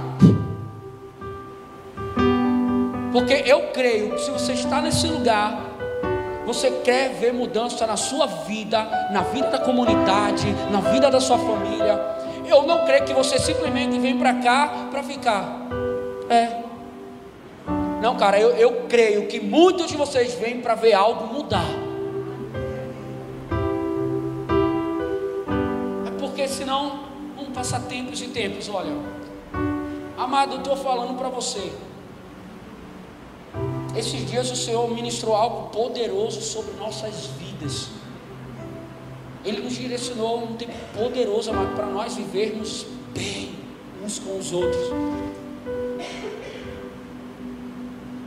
Porque 3.11 3.43
eu 3.47 3.69
creio 3.73 4.17
que 4.17 4.21
se 4.21 4.31
você 4.31 4.53
está 4.53 4.83
nesse 4.83 5.07
lugar, 5.07 5.59
você 6.45 6.71
quer 6.85 7.15
ver 7.15 7.33
mudança 7.33 7.87
na 7.87 7.97
sua 7.97 8.27
vida, 8.27 9.09
na 9.11 9.23
vida 9.23 9.49
da 9.49 9.59
comunidade, 9.61 10.47
na 10.71 10.81
vida 10.81 11.11
da 11.11 11.21
sua 11.21 11.39
família. 11.39 12.22
Eu 12.53 12.65
não 12.65 12.85
creio 12.85 13.07
que 13.07 13.15
você 13.15 13.39
simplesmente 13.39 13.99
vem 13.99 14.19
para 14.19 14.35
cá 14.35 14.89
para 14.91 15.03
ficar. 15.03 15.67
É. 16.29 16.63
Não, 18.03 18.15
cara, 18.19 18.39
eu, 18.39 18.51
eu 18.51 18.83
creio 18.91 19.27
que 19.27 19.41
muitos 19.41 19.89
de 19.89 19.97
vocês 19.97 20.35
vêm 20.35 20.61
para 20.61 20.75
ver 20.75 20.93
algo 20.93 21.33
mudar. 21.33 21.65
É 26.07 26.11
porque 26.21 26.47
senão 26.47 27.05
vamos 27.35 27.55
passar 27.55 27.81
tempos 27.85 28.21
e 28.21 28.29
tempos. 28.29 28.69
Olha, 28.69 28.93
amado, 30.19 30.53
eu 30.53 30.59
estou 30.59 30.77
falando 30.77 31.17
para 31.17 31.31
você. 31.31 31.73
Esses 33.97 34.31
dias 34.31 34.51
o 34.51 34.57
Senhor 34.57 34.91
ministrou 34.91 35.35
algo 35.35 35.71
poderoso 35.71 36.43
sobre 36.43 36.75
nossas 36.75 37.29
vidas. 37.39 38.02
Ele 39.45 39.61
nos 39.61 39.75
direcionou 39.75 40.45
um 40.45 40.55
tempo 40.55 40.73
poderoso, 40.97 41.51
amado, 41.51 41.75
para 41.75 41.87
nós 41.87 42.15
vivermos 42.15 42.87
bem 43.13 43.53
uns 44.05 44.19
com 44.19 44.39
os 44.39 44.53
outros. 44.53 44.83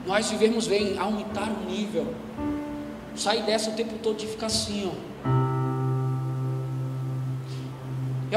Nós 0.05 0.29
vivermos 0.29 0.67
bem, 0.67 0.97
aumentar 0.99 1.49
o 1.49 1.69
nível. 1.69 2.13
Sair 3.15 3.43
dessa 3.43 3.69
o 3.69 3.73
tempo 3.73 3.95
todo 4.03 4.17
de 4.17 4.27
ficar 4.27 4.47
assim, 4.47 4.91
ó. 4.91 5.15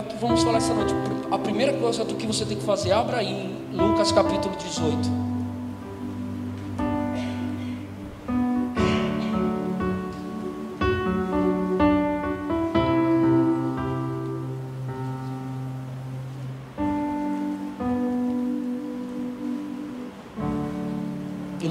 Que 0.01 0.17
vamos 0.17 0.45
falar 0.45 0.59
essa 0.59 0.73
noite. 0.73 0.95
A 1.31 1.39
primeira 1.39 1.73
coisa 1.73 2.05
que 2.05 2.27
você 2.27 2.45
tem 2.45 2.57
que 2.57 2.65
fazer, 2.65 2.93
abra 2.93 3.19
aí 3.19 3.59
Lucas 3.73 4.13
capítulo 4.13 4.55
18. 4.57 5.28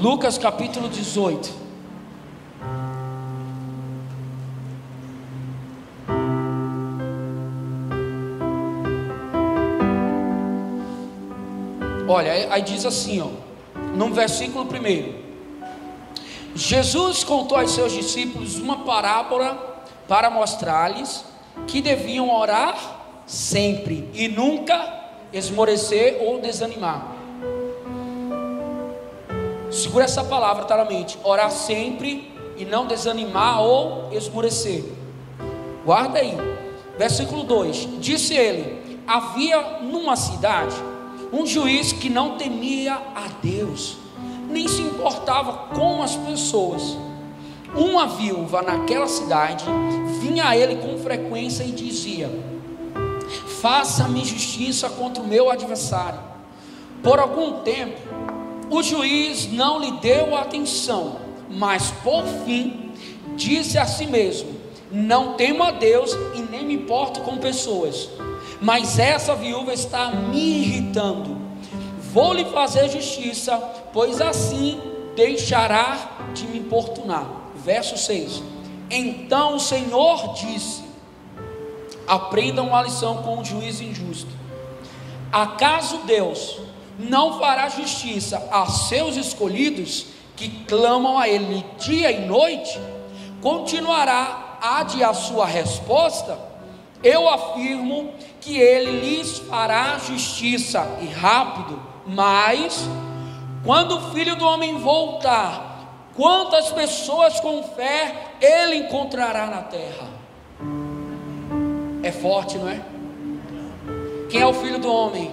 Lucas 0.08 0.38
capítulo 0.38 0.88
18. 0.88 1.50
Olha, 12.08 12.32
aí 12.50 12.62
diz 12.62 12.86
assim, 12.86 13.20
ó, 13.20 13.28
no 13.94 14.14
versículo 14.14 14.64
primeiro. 14.64 15.14
Jesus 16.54 17.22
contou 17.22 17.58
aos 17.58 17.72
seus 17.72 17.92
discípulos 17.92 18.58
uma 18.58 18.86
parábola 18.86 19.84
para 20.08 20.30
mostrar-lhes 20.30 21.22
que 21.66 21.82
deviam 21.82 22.34
orar 22.34 22.78
sempre 23.26 24.08
e 24.14 24.26
nunca 24.26 25.02
esmorecer 25.34 26.16
ou 26.22 26.40
desanimar. 26.40 27.17
Segura 29.78 30.06
essa 30.06 30.24
palavra, 30.24 30.64
tá 30.64 30.76
na 30.76 30.84
mente. 30.84 31.16
Orar 31.22 31.52
sempre 31.52 32.32
e 32.56 32.64
não 32.64 32.86
desanimar 32.86 33.62
ou 33.62 34.08
esmurecer. 34.12 34.84
Guarda 35.84 36.18
aí. 36.18 36.36
Versículo 36.98 37.44
2: 37.44 38.00
Disse 38.00 38.34
ele: 38.34 39.00
Havia 39.06 39.78
numa 39.82 40.16
cidade 40.16 40.74
um 41.32 41.46
juiz 41.46 41.92
que 41.92 42.10
não 42.10 42.36
temia 42.36 42.94
a 42.94 43.28
Deus, 43.40 43.96
nem 44.50 44.66
se 44.66 44.82
importava 44.82 45.68
com 45.72 46.02
as 46.02 46.16
pessoas. 46.16 46.98
Uma 47.76 48.06
viúva 48.06 48.62
naquela 48.62 49.06
cidade 49.06 49.64
vinha 50.20 50.48
a 50.48 50.56
ele 50.56 50.76
com 50.76 50.98
frequência 50.98 51.62
e 51.62 51.70
dizia: 51.70 52.28
Faça-me 53.60 54.24
justiça 54.24 54.90
contra 54.90 55.22
o 55.22 55.26
meu 55.26 55.48
adversário. 55.48 56.18
Por 57.00 57.20
algum 57.20 57.60
tempo, 57.60 58.07
o 58.70 58.82
juiz 58.82 59.50
não 59.50 59.80
lhe 59.80 59.92
deu 59.92 60.36
atenção, 60.36 61.16
mas 61.50 61.90
por 62.02 62.24
fim 62.44 62.92
disse 63.36 63.78
a 63.78 63.86
si 63.86 64.06
mesmo: 64.06 64.50
Não 64.90 65.34
temo 65.34 65.62
a 65.62 65.70
Deus 65.70 66.12
e 66.34 66.40
nem 66.40 66.64
me 66.64 66.74
importo 66.74 67.20
com 67.20 67.38
pessoas, 67.38 68.10
mas 68.60 68.98
essa 68.98 69.34
viúva 69.34 69.72
está 69.72 70.10
me 70.10 70.60
irritando. 70.60 71.38
Vou 72.12 72.32
lhe 72.32 72.44
fazer 72.46 72.88
justiça, 72.88 73.56
pois 73.92 74.20
assim 74.20 74.80
deixará 75.14 76.30
de 76.34 76.46
me 76.46 76.58
importunar. 76.58 77.26
Verso 77.56 77.96
6. 77.96 78.42
Então 78.90 79.56
o 79.56 79.60
Senhor 79.60 80.34
disse: 80.34 80.82
Aprendam 82.06 82.74
a 82.74 82.82
lição 82.82 83.22
com 83.22 83.38
o 83.38 83.44
juiz 83.44 83.80
injusto. 83.80 84.30
Acaso 85.30 85.98
Deus 86.06 86.67
não 86.98 87.38
fará 87.38 87.68
justiça 87.68 88.48
a 88.50 88.66
seus 88.66 89.16
escolhidos 89.16 90.06
que 90.36 90.64
clamam 90.64 91.18
a 91.18 91.28
Ele 91.28 91.64
dia 91.78 92.10
e 92.10 92.26
noite? 92.26 92.78
Continuará 93.40 94.58
a 94.60 94.82
de 94.82 95.02
a 95.04 95.14
sua 95.14 95.46
resposta? 95.46 96.38
Eu 97.02 97.28
afirmo 97.28 98.12
que 98.40 98.58
Ele 98.58 99.00
lhes 99.00 99.38
fará 99.38 99.98
justiça 99.98 100.84
e 101.00 101.06
rápido, 101.06 101.80
mas 102.06 102.88
quando 103.64 103.96
o 103.96 104.10
Filho 104.12 104.34
do 104.34 104.44
Homem 104.44 104.78
voltar, 104.78 106.10
quantas 106.16 106.70
pessoas 106.70 107.38
com 107.38 107.62
fé 107.62 108.34
Ele 108.40 108.76
encontrará 108.76 109.46
na 109.46 109.62
terra? 109.62 110.08
É 112.02 112.10
forte, 112.10 112.58
não 112.58 112.68
é? 112.68 112.80
Quem 114.30 114.40
é 114.40 114.46
o 114.46 114.54
filho 114.54 114.78
do 114.78 114.90
homem? 114.90 115.32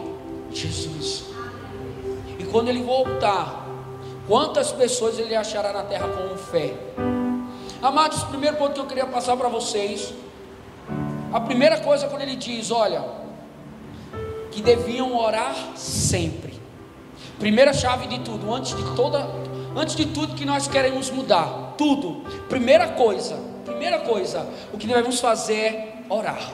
Jesus. 0.51 1.34
E 2.45 2.47
quando 2.51 2.69
ele 2.69 2.83
voltar, 2.83 3.65
quantas 4.27 4.71
pessoas 4.71 5.17
ele 5.17 5.35
achará 5.35 5.73
na 5.73 5.81
terra 5.81 6.07
com 6.07 6.37
fé? 6.37 6.75
Amados, 7.81 8.21
o 8.21 8.27
primeiro 8.27 8.55
ponto 8.55 8.73
que 8.73 8.79
eu 8.79 8.85
queria 8.85 9.07
passar 9.07 9.35
para 9.35 9.49
vocês, 9.49 10.13
a 11.33 11.39
primeira 11.39 11.79
coisa 11.79 12.07
quando 12.07 12.21
ele 12.21 12.35
diz, 12.35 12.69
olha, 12.69 13.03
que 14.51 14.61
deviam 14.61 15.17
orar 15.17 15.55
sempre. 15.75 16.53
Primeira 17.39 17.73
chave 17.73 18.05
de 18.07 18.19
tudo, 18.19 18.53
antes 18.53 18.75
de 18.75 18.95
toda, 18.95 19.27
antes 19.75 19.95
de 19.95 20.05
tudo 20.05 20.35
que 20.35 20.45
nós 20.45 20.67
queremos 20.67 21.09
mudar, 21.09 21.73
tudo. 21.79 22.21
Primeira 22.47 22.89
coisa, 22.89 23.39
primeira 23.65 23.99
coisa, 24.01 24.47
o 24.71 24.77
que 24.77 24.85
devemos 24.85 25.19
fazer 25.19 25.55
é 25.55 26.03
orar. 26.09 26.51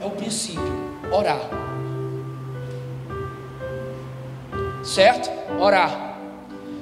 É 0.00 0.04
o 0.06 0.10
princípio, 0.10 0.72
orar. 1.12 1.69
Certo? 4.82 5.30
Orar. 5.60 6.18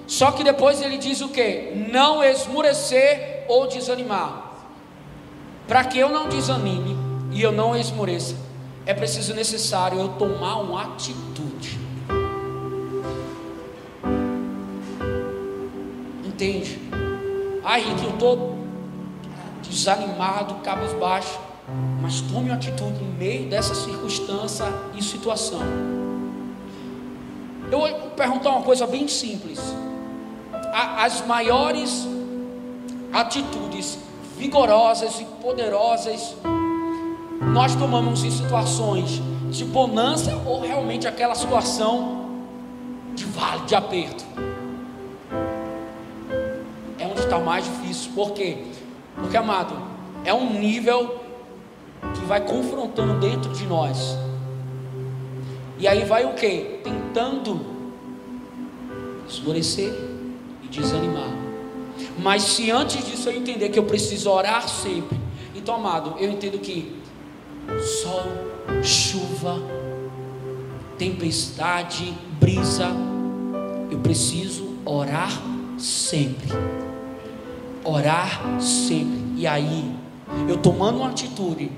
Só 0.07 0.31
que 0.31 0.43
depois 0.43 0.81
ele 0.81 0.97
diz 0.97 1.21
o 1.21 1.28
que? 1.28 1.87
Não 1.93 2.25
esmurecer 2.25 3.45
ou 3.49 3.67
desanimar. 3.67 4.52
Para 5.67 5.85
que 5.85 5.99
eu 5.99 6.09
não 6.09 6.28
desanime 6.28 6.97
e 7.31 7.43
eu 7.43 7.52
não 7.52 7.76
esmoreça, 7.76 8.35
é 8.87 8.95
preciso 8.95 9.35
necessário 9.35 9.99
eu 9.99 10.09
tomar 10.11 10.57
uma 10.61 10.83
atitude. 10.83 11.78
Entende? 16.25 16.81
Ai, 17.62 17.83
Rick, 17.83 18.02
eu 18.02 18.11
estou 18.11 18.59
desanimado, 19.62 20.55
cabisbaixo, 20.64 21.38
mas 22.00 22.23
tome 22.23 22.49
uma 22.49 22.55
atitude 22.55 23.05
em 23.05 23.12
meio 23.19 23.50
dessa 23.50 23.75
circunstância 23.75 24.64
e 24.97 25.02
situação. 25.02 25.98
Eu 27.70 27.80
vou 27.80 28.10
perguntar 28.16 28.50
uma 28.50 28.62
coisa 28.62 28.87
bem 28.87 29.06
simples. 29.08 29.58
As 30.72 31.25
maiores 31.26 32.06
atitudes 33.12 33.98
vigorosas 34.37 35.20
e 35.20 35.25
poderosas 35.42 36.34
nós 37.40 37.74
tomamos 37.74 38.24
em 38.24 38.31
situações 38.31 39.22
de 39.50 39.64
bonança 39.64 40.37
ou 40.44 40.61
realmente 40.61 41.07
aquela 41.07 41.35
situação 41.35 42.26
de 43.14 43.24
vale, 43.24 43.64
de 43.66 43.74
aperto. 43.74 44.24
É 46.98 47.07
onde 47.07 47.20
está 47.20 47.38
mais 47.38 47.64
difícil, 47.64 48.12
por 48.14 48.33
quê? 48.33 48.64
Porque, 49.14 49.37
amado, 49.37 49.74
é 50.24 50.33
um 50.33 50.59
nível 50.59 51.20
que 52.14 52.24
vai 52.26 52.40
confrontando 52.40 53.14
dentro 53.14 53.52
de 53.52 53.66
nós. 53.66 54.16
E 55.79 55.87
aí 55.87 56.05
vai 56.05 56.25
o 56.25 56.35
que? 56.35 56.81
Tentando 56.83 57.61
esmorecer 59.29 59.93
e 60.62 60.69
desanimar. 60.69 61.31
Mas 62.19 62.43
se 62.43 62.71
antes 62.71 63.05
disso 63.07 63.29
eu 63.29 63.37
entender 63.37 63.69
que 63.69 63.79
eu 63.79 63.85
preciso 63.85 64.31
orar 64.31 64.69
sempre, 64.69 65.19
então, 65.55 65.75
amado, 65.75 66.17
eu 66.19 66.31
entendo 66.31 66.59
que 66.59 66.97
sol, 68.03 68.23
chuva, 68.83 69.61
tempestade, 70.97 72.14
brisa, 72.41 72.88
eu 73.91 73.99
preciso 73.99 74.79
orar 74.85 75.31
sempre 75.79 76.49
orar 77.88 78.61
sempre. 78.61 79.19
E 79.37 79.47
aí, 79.47 79.95
eu 80.49 80.59
tomando 80.59 80.99
uma 80.99 81.09
atitude, 81.09 81.71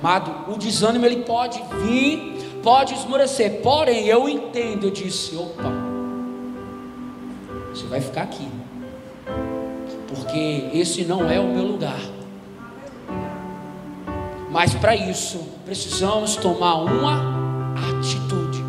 amado, 0.00 0.52
o 0.52 0.56
desânimo 0.56 1.04
ele 1.04 1.22
pode 1.24 1.62
vir, 1.84 2.36
pode 2.64 2.94
esmorecer. 2.94 3.60
Porém, 3.60 4.06
eu 4.06 4.26
entendo, 4.26 4.86
eu 4.86 4.90
disse, 4.90 5.36
opa, 5.36 5.70
você 7.68 7.86
vai 7.86 8.00
ficar 8.00 8.22
aqui. 8.22 8.48
Porque 10.08 10.70
esse 10.72 11.04
não 11.04 11.30
é 11.30 11.38
o 11.38 11.46
meu 11.46 11.64
lugar. 11.64 12.00
Mas 14.50 14.74
para 14.74 14.96
isso, 14.96 15.38
precisamos 15.64 16.36
tomar 16.36 16.76
uma 16.76 17.34
atitude. 17.90 18.64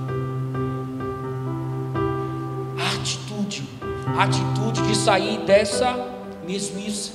Atitude. 2.95 3.63
Atitude 4.17 4.88
de 4.88 4.95
sair 4.95 5.38
dessa 5.45 5.95
mesmice, 6.45 7.13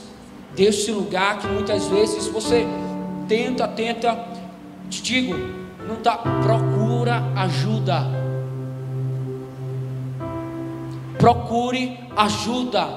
desse 0.54 0.90
lugar 0.90 1.38
que 1.38 1.46
muitas 1.46 1.86
vezes 1.88 2.26
você 2.28 2.66
tenta, 3.28 3.66
tenta, 3.68 4.26
te 4.88 5.02
digo, 5.02 5.59
não 5.90 5.96
tá, 5.96 6.16
procura 6.16 7.22
ajuda. 7.36 8.06
Procure 11.18 11.98
ajuda. 12.16 12.88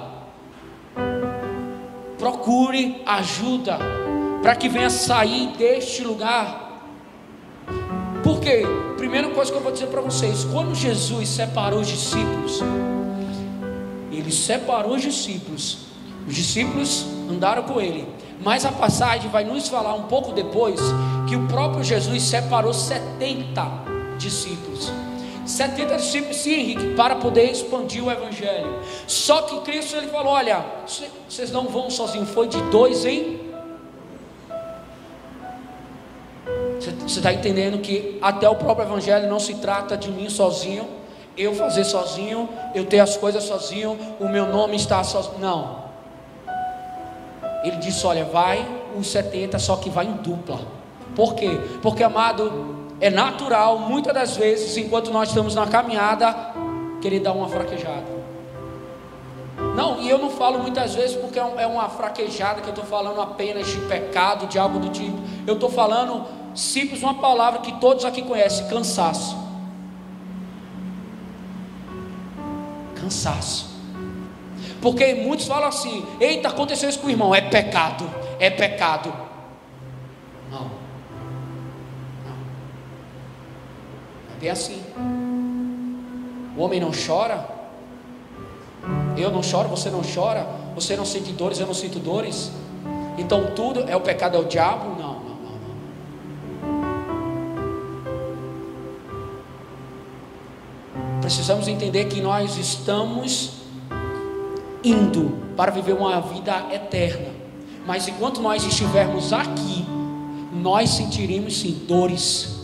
Procure 2.20 3.02
ajuda 3.06 3.80
para 4.42 4.56
que 4.56 4.70
venha 4.70 4.90
sair 4.92 5.48
deste 5.58 6.04
lugar. 6.04 6.84
Por 8.24 8.40
quê? 8.40 8.64
Primeira 8.96 9.30
coisa 9.30 9.52
que 9.52 9.58
eu 9.58 9.64
vou 9.64 9.72
dizer 9.72 9.88
para 9.88 10.02
vocês: 10.02 10.46
quando 10.46 10.76
Jesus 10.76 11.28
separou 11.30 11.80
os 11.80 11.88
discípulos, 11.88 12.62
ele 14.12 14.32
separou 14.32 14.96
os 14.96 15.02
discípulos 15.02 15.94
os 16.28 16.36
discípulos 16.36 17.06
andaram 17.30 17.64
com 17.64 17.82
ele, 17.82 18.08
mas 18.42 18.66
a 18.66 18.72
passagem 18.72 19.30
vai 19.30 19.44
nos 19.44 19.68
falar 19.68 19.94
um 19.94 20.04
pouco 20.04 20.32
depois 20.32 20.80
que 21.34 21.36
o 21.36 21.48
próprio 21.48 21.84
Jesus 21.84 22.22
separou 22.22 22.72
70 22.72 23.66
discípulos. 24.20 24.92
70 25.48 25.96
discípulos, 25.96 26.38
sim, 26.38 26.54
Henrique, 26.54 26.94
para 26.94 27.16
poder 27.16 27.50
expandir 27.50 28.06
o 28.06 28.12
Evangelho. 28.12 28.80
Só 29.08 29.42
que 29.42 29.60
Cristo 29.62 29.96
ele 29.96 30.10
falou: 30.10 30.34
Olha, 30.34 30.64
vocês 31.28 31.52
não 31.52 31.68
vão 31.68 31.90
sozinhos, 31.90 32.30
foi 32.30 32.48
de 32.48 32.62
dois 32.70 33.04
em. 33.04 33.52
Você 36.80 37.18
está 37.18 37.34
entendendo 37.34 37.82
que 37.82 38.20
até 38.22 38.48
o 38.48 38.56
próprio 38.56 38.86
Evangelho 38.86 39.28
não 39.28 39.40
se 39.40 39.56
trata 39.56 39.98
de 39.98 40.12
mim 40.12 40.30
sozinho, 40.30 40.88
eu 41.36 41.56
fazer 41.56 41.84
sozinho, 41.84 42.48
eu 42.76 42.86
ter 42.86 43.00
as 43.00 43.18
coisas 43.18 43.44
sozinho, 43.44 43.98
o 44.20 44.30
meu 44.30 44.46
nome 44.46 44.76
está 44.76 45.04
sozinho. 45.04 45.40
Não. 45.40 45.84
Ele 47.64 47.78
disse: 47.78 48.06
Olha, 48.06 48.24
vai 48.24 48.64
os 48.96 49.08
70, 49.08 49.58
só 49.58 49.78
que 49.78 49.90
vai 49.90 50.06
em 50.06 50.14
dupla. 50.14 50.83
Por 51.16 51.36
quê? 51.36 51.60
Porque, 51.82 52.04
amado, 52.04 52.74
é 53.00 53.10
natural, 53.10 53.80
muitas 53.80 54.14
das 54.14 54.38
vezes, 54.38 54.78
enquanto 54.78 55.12
nós 55.12 55.30
estamos 55.30 55.56
na 55.56 55.68
caminhada, 55.68 56.54
querer 57.02 57.20
dar 57.20 57.34
uma 57.34 57.48
fraquejada. 57.48 58.24
Não, 59.76 60.02
e 60.02 60.10
eu 60.10 60.18
não 60.18 60.30
falo 60.30 60.60
muitas 60.60 60.96
vezes 60.96 61.16
porque 61.16 61.40
é, 61.40 61.54
é 61.58 61.68
uma 61.68 61.90
fraquejada 61.90 62.62
que 62.62 62.68
eu 62.68 62.74
estou 62.74 62.86
falando 62.86 63.20
apenas 63.22 63.68
de 63.68 63.78
pecado, 63.82 64.48
de 64.48 64.58
algo 64.58 64.80
do 64.80 64.90
tipo. 64.90 65.18
Eu 65.46 65.56
estou 65.56 65.70
falando 65.70 66.26
simples 66.56 67.02
uma 67.02 67.16
palavra 67.16 67.60
que 67.62 67.72
todos 67.74 68.06
aqui 68.06 68.22
conhecem: 68.22 68.68
cansaço. 68.68 69.38
Cansaço. 72.96 73.74
Porque 74.82 75.14
muitos 75.16 75.48
falam 75.48 75.70
assim: 75.70 76.06
eita, 76.20 76.50
aconteceu 76.50 76.90
isso 76.90 77.00
com 77.00 77.08
o 77.08 77.10
irmão, 77.10 77.34
é 77.34 77.42
pecado, 77.42 78.10
é 78.40 78.50
pecado. 78.50 79.23
É 84.48 84.52
assim. 84.52 84.82
O 86.56 86.62
homem 86.62 86.80
não 86.80 86.92
chora, 86.92 87.48
eu 89.18 89.32
não 89.32 89.42
choro, 89.42 89.70
você 89.70 89.90
não 89.90 90.02
chora. 90.02 90.46
você 90.76 90.96
não 90.96 91.06
sente 91.06 91.32
dores, 91.32 91.60
eu 91.60 91.68
não 91.68 91.74
sinto 91.74 92.00
dores. 92.00 92.52
Então 93.18 93.52
tudo 93.56 93.82
é 93.82 93.96
o 93.96 94.02
pecado, 94.02 94.36
é 94.36 94.40
o 94.40 94.46
diabo? 94.46 94.90
Não, 95.00 95.14
não, 95.14 95.36
não, 95.36 95.60
não. 101.14 101.22
Precisamos 101.22 101.68
entender 101.68 102.06
que 102.06 102.20
nós 102.22 102.58
estamos 102.58 103.64
indo 104.84 105.38
para 105.56 105.72
viver 105.72 105.94
uma 105.94 106.20
vida 106.22 106.68
eterna. 106.72 107.30
Mas 107.86 108.08
enquanto 108.08 108.42
nós 108.42 108.66
estivermos 108.66 109.32
aqui, 109.32 109.86
nós 110.52 110.90
sentiremos 110.90 111.60
sim 111.60 111.84
dores, 111.88 112.63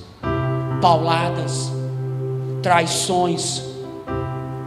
pauladas, 0.81 1.71
traições, 2.61 3.63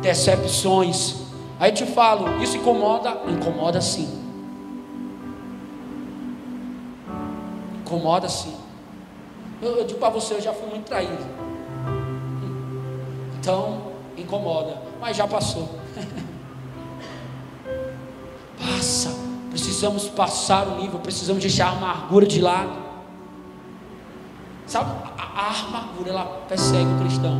decepções. 0.00 1.16
Aí 1.58 1.70
eu 1.70 1.74
te 1.74 1.86
falo, 1.86 2.42
isso 2.42 2.56
incomoda? 2.56 3.20
Incomoda 3.28 3.80
sim. 3.80 4.20
Incomoda 7.80 8.28
sim. 8.28 8.54
Eu, 9.60 9.76
eu 9.76 9.84
digo 9.84 10.00
para 10.00 10.08
você, 10.08 10.34
eu 10.34 10.40
já 10.40 10.52
fui 10.52 10.68
muito 10.68 10.86
traído. 10.86 11.24
Então, 13.38 13.92
incomoda. 14.16 14.76
Mas 15.00 15.16
já 15.16 15.26
passou. 15.26 15.68
Passa. 18.58 19.22
Precisamos 19.50 20.08
passar 20.08 20.66
o 20.66 20.80
nível, 20.80 20.98
precisamos 20.98 21.42
deixar 21.42 21.66
a 21.66 21.72
amargura 21.72 22.24
de 22.24 22.40
lado. 22.40 22.72
Sabe, 24.66 25.01
a, 25.42 25.66
amargura 25.66 26.10
ela 26.10 26.24
persegue 26.48 26.86
o 26.86 26.98
cristão. 27.00 27.36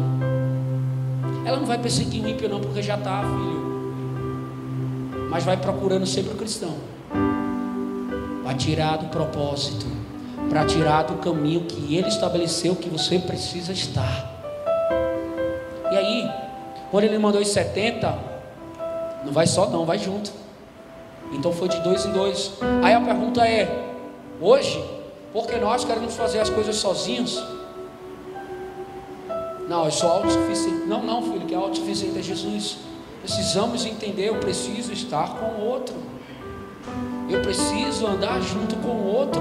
Ela 1.45 1.57
não 1.59 1.67
vai 1.67 1.79
perseguir 1.79 2.25
o 2.25 2.29
ímpio, 2.29 2.49
não, 2.49 2.61
porque 2.61 2.83
já 2.83 2.97
está, 2.97 3.21
filho. 3.23 3.63
Mas 5.31 5.45
vai 5.45 5.57
procurando 5.57 6.07
sempre 6.07 6.35
o 6.35 6.37
cristão. 6.37 6.75
Para 8.43 8.55
tirar 8.55 8.97
do 8.99 9.07
propósito. 9.07 9.87
Para 10.49 10.67
tirar 10.67 11.05
do 11.05 11.15
caminho 11.15 11.63
que 11.63 11.95
ele 11.95 12.09
estabeleceu 12.09 12.75
que 12.77 12.89
você 12.89 13.19
precisa 13.19 13.73
estar. 13.73 14.31
E 15.91 15.97
aí, 15.97 16.31
quando 16.91 17.05
ele 17.05 17.19
mandou 17.19 17.41
os 17.41 17.49
70, 17.49 18.19
não 19.25 19.33
vai 19.33 19.47
só 19.47 19.69
não, 19.69 19.87
vai 19.87 19.99
junto. 19.99 20.33
Então 21.33 21.53
foi 21.53 21.69
de 21.69 21.81
dois 21.81 22.05
em 22.05 22.13
dois. 22.13 22.53
Aí 22.83 22.93
a 22.93 23.01
pergunta 23.01 23.47
é: 23.47 23.95
hoje, 24.41 24.83
porque 25.33 25.57
nós 25.57 25.85
queremos 25.85 26.15
fazer 26.15 26.41
as 26.41 26.51
coisas 26.51 26.77
sozinhos? 26.77 27.43
Não, 29.73 29.87
eu 29.87 29.91
sou 29.91 30.11
autossuficiente. 30.11 30.85
Não, 30.87 31.03
não, 31.03 31.23
filho, 31.23 31.47
que 31.47 31.55
é 31.55 31.57
autossuficiente 31.57 32.19
é 32.19 32.23
Jesus. 32.23 32.77
Precisamos 33.23 33.87
entender, 33.87 34.29
eu 34.29 34.35
preciso 34.35 34.93
estar 34.93 35.29
com 35.29 35.47
o 35.47 35.67
outro. 35.67 35.95
Eu 37.27 37.41
preciso 37.41 38.07
andar 38.07 38.39
junto 38.43 38.77
com 38.77 38.89
o 38.89 39.07
outro. 39.07 39.41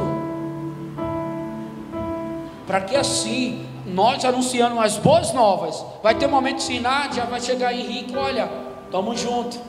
Para 2.66 2.80
que 2.80 2.96
assim, 2.96 3.66
nós 3.86 4.24
anunciando 4.24 4.80
as 4.80 4.96
boas 4.96 5.34
novas, 5.34 5.84
vai 6.02 6.16
ter 6.16 6.28
um 6.28 6.32
momento 6.32 6.60
de 6.60 6.64
ensinar, 6.64 7.10
vai 7.30 7.42
chegar 7.42 7.74
Henrique, 7.74 8.16
olha, 8.16 8.50
estamos 8.86 9.20
juntos. 9.20 9.60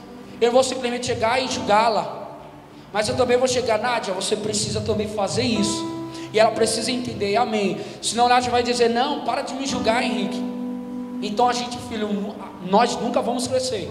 Eu 0.40 0.53
vou 0.53 0.62
simplesmente 0.62 1.07
chegar 1.07 1.42
e 1.42 1.48
julgá-la. 1.48 2.38
Mas 2.92 3.09
eu 3.09 3.16
também 3.16 3.37
vou 3.37 3.48
chegar, 3.48 3.81
Nádia, 3.81 4.14
você 4.14 4.37
precisa 4.37 4.81
também 4.81 5.09
fazer 5.09 5.42
isso. 5.42 5.85
E 6.33 6.38
ela 6.38 6.53
precisa 6.53 6.92
entender, 6.92 7.35
amém. 7.35 7.81
Senão 8.01 8.29
Nádia 8.29 8.48
vai 8.48 8.62
dizer, 8.62 8.90
não, 8.90 9.25
para 9.25 9.42
de 9.42 9.55
me 9.55 9.66
julgar, 9.66 10.05
Henrique. 10.05 10.52
Então 11.23 11.49
a 11.49 11.53
gente, 11.53 11.79
filho, 11.89 12.09
nós 12.69 12.97
nunca 13.01 13.23
vamos 13.23 13.47
crescer. 13.47 13.89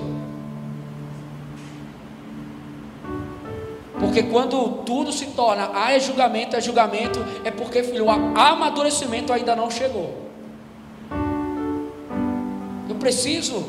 Porque 4.01 4.23
quando 4.23 4.83
tudo 4.83 5.11
se 5.13 5.27
torna, 5.27 5.69
ah, 5.73 5.93
é 5.93 5.99
julgamento, 5.99 6.55
é 6.55 6.59
julgamento, 6.59 7.23
é 7.45 7.51
porque, 7.51 7.83
filho, 7.83 8.05
o 8.05 8.09
amadurecimento 8.09 9.31
ainda 9.31 9.55
não 9.55 9.71
chegou. 9.71 10.13
Eu 12.89 12.95
preciso, 12.95 13.63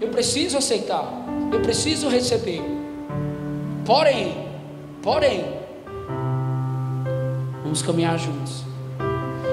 eu 0.00 0.08
preciso 0.08 0.58
aceitar, 0.58 1.04
eu 1.50 1.60
preciso 1.60 2.08
receber. 2.08 2.62
Porém, 3.84 4.46
porém, 5.02 5.44
vamos 7.64 7.82
caminhar 7.82 8.18
juntos. 8.18 8.64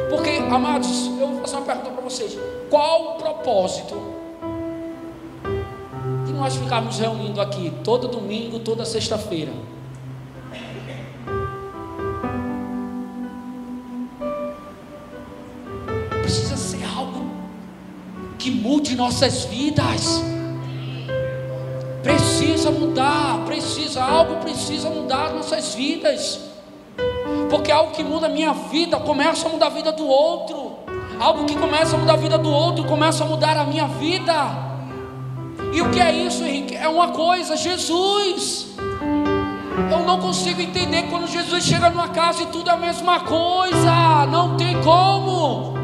Porque, 0.09 0.29
amados, 0.51 1.07
eu 1.19 1.27
vou 1.27 1.41
fazer 1.41 1.55
uma 1.55 1.65
pergunta 1.65 1.89
para 1.89 2.01
vocês: 2.01 2.37
qual 2.69 3.11
o 3.11 3.15
propósito 3.15 3.95
de 6.25 6.33
nós 6.33 6.55
ficarmos 6.55 6.99
reunindo 6.99 7.41
aqui 7.41 7.71
todo 7.83 8.07
domingo, 8.07 8.59
toda 8.59 8.85
sexta-feira? 8.85 9.51
Precisa 16.21 16.57
ser 16.57 16.83
algo 16.83 17.25
que 18.37 18.51
mude 18.51 18.95
nossas 18.95 19.45
vidas. 19.45 20.21
Precisa 22.03 22.71
mudar, 22.71 23.45
precisa, 23.45 24.03
algo 24.03 24.37
precisa 24.37 24.89
mudar 24.89 25.33
nossas 25.33 25.73
vidas. 25.73 26.41
Porque 27.49 27.71
algo 27.71 27.91
que 27.91 28.03
muda 28.03 28.27
a 28.27 28.29
minha 28.29 28.53
vida 28.53 28.99
começa 28.99 29.47
a 29.47 29.49
mudar 29.49 29.67
a 29.67 29.69
vida 29.69 29.91
do 29.91 30.05
outro. 30.05 30.66
Algo 31.19 31.45
que 31.45 31.55
começa 31.55 31.95
a 31.95 31.99
mudar 31.99 32.13
a 32.13 32.17
vida 32.17 32.37
do 32.37 32.51
outro 32.51 32.85
começa 32.85 33.23
a 33.23 33.27
mudar 33.27 33.57
a 33.57 33.63
minha 33.63 33.87
vida. 33.87 34.33
E 35.73 35.81
o 35.81 35.89
que 35.89 35.99
é 35.99 36.11
isso, 36.11 36.43
Henrique? 36.43 36.75
É 36.75 36.87
uma 36.87 37.09
coisa, 37.09 37.57
Jesus. 37.57 38.67
Eu 39.91 39.99
não 39.99 40.19
consigo 40.19 40.61
entender 40.61 41.03
quando 41.09 41.27
Jesus 41.27 41.63
chega 41.63 41.89
numa 41.89 42.09
casa 42.09 42.43
e 42.43 42.45
tudo 42.47 42.69
é 42.69 42.73
a 42.73 42.77
mesma 42.77 43.21
coisa. 43.21 44.25
Não 44.31 44.55
tem 44.57 44.79
como. 44.81 45.75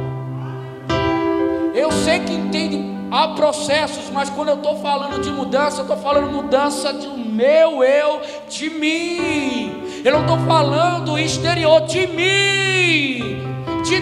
Eu 1.74 1.92
sei 1.92 2.20
que 2.20 2.34
entende, 2.34 2.84
há 3.12 3.30
processos, 3.30 4.10
mas 4.12 4.30
quando 4.30 4.50
eu 4.50 4.56
estou 4.56 4.78
falando 4.78 5.20
de 5.20 5.32
mudança, 5.32 5.78
eu 5.78 5.84
estou 5.84 5.98
falando 5.98 6.32
mudança 6.32 6.94
do 6.94 7.18
meu 7.18 7.84
eu, 7.84 8.22
de 8.48 8.70
mim. 8.70 9.84
Eu 10.04 10.12
não 10.14 10.22
estou 10.22 10.38
falando 10.40 11.18
exterior 11.18 11.82
de 11.82 12.06
mim, 12.06 13.42
de 13.84 14.00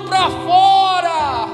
para 0.00 0.28
fora. 0.30 1.48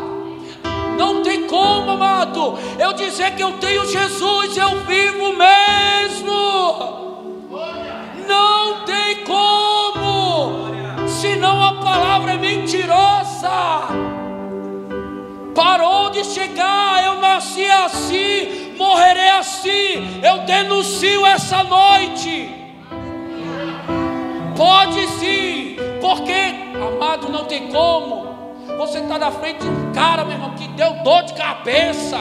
Não 0.96 1.22
tem 1.22 1.46
como, 1.46 1.90
amado, 1.90 2.58
eu 2.78 2.92
dizer 2.92 3.34
que 3.34 3.42
eu 3.42 3.52
tenho 3.58 3.84
Jesus, 3.86 4.56
eu 4.56 4.80
vivo 4.84 5.32
mesmo. 5.36 7.04
Não 8.26 8.84
tem 8.84 9.24
como, 9.24 10.68
senão 11.06 11.62
a 11.62 11.74
palavra 11.74 12.32
é 12.32 12.36
mentirosa. 12.38 14.04
Parou 15.54 16.10
de 16.10 16.24
chegar, 16.24 17.04
eu 17.04 17.20
nasci 17.20 17.66
assim, 17.66 18.74
morrerei 18.76 19.30
assim. 19.30 20.20
Eu 20.22 20.38
denuncio 20.38 21.26
essa 21.26 21.62
noite. 21.62 22.50
Pode 24.56 25.06
sim, 25.08 25.76
porque, 26.00 26.54
amado, 26.88 27.28
não 27.28 27.44
tem 27.44 27.68
como. 27.68 28.34
Você 28.78 28.98
está 28.98 29.18
na 29.18 29.30
frente 29.30 29.60
de 29.60 29.68
um 29.68 29.92
cara, 29.92 30.24
meu 30.24 30.34
irmão, 30.34 30.54
que 30.54 30.66
deu 30.68 30.94
dor 31.02 31.22
de 31.24 31.34
cabeça. 31.34 32.18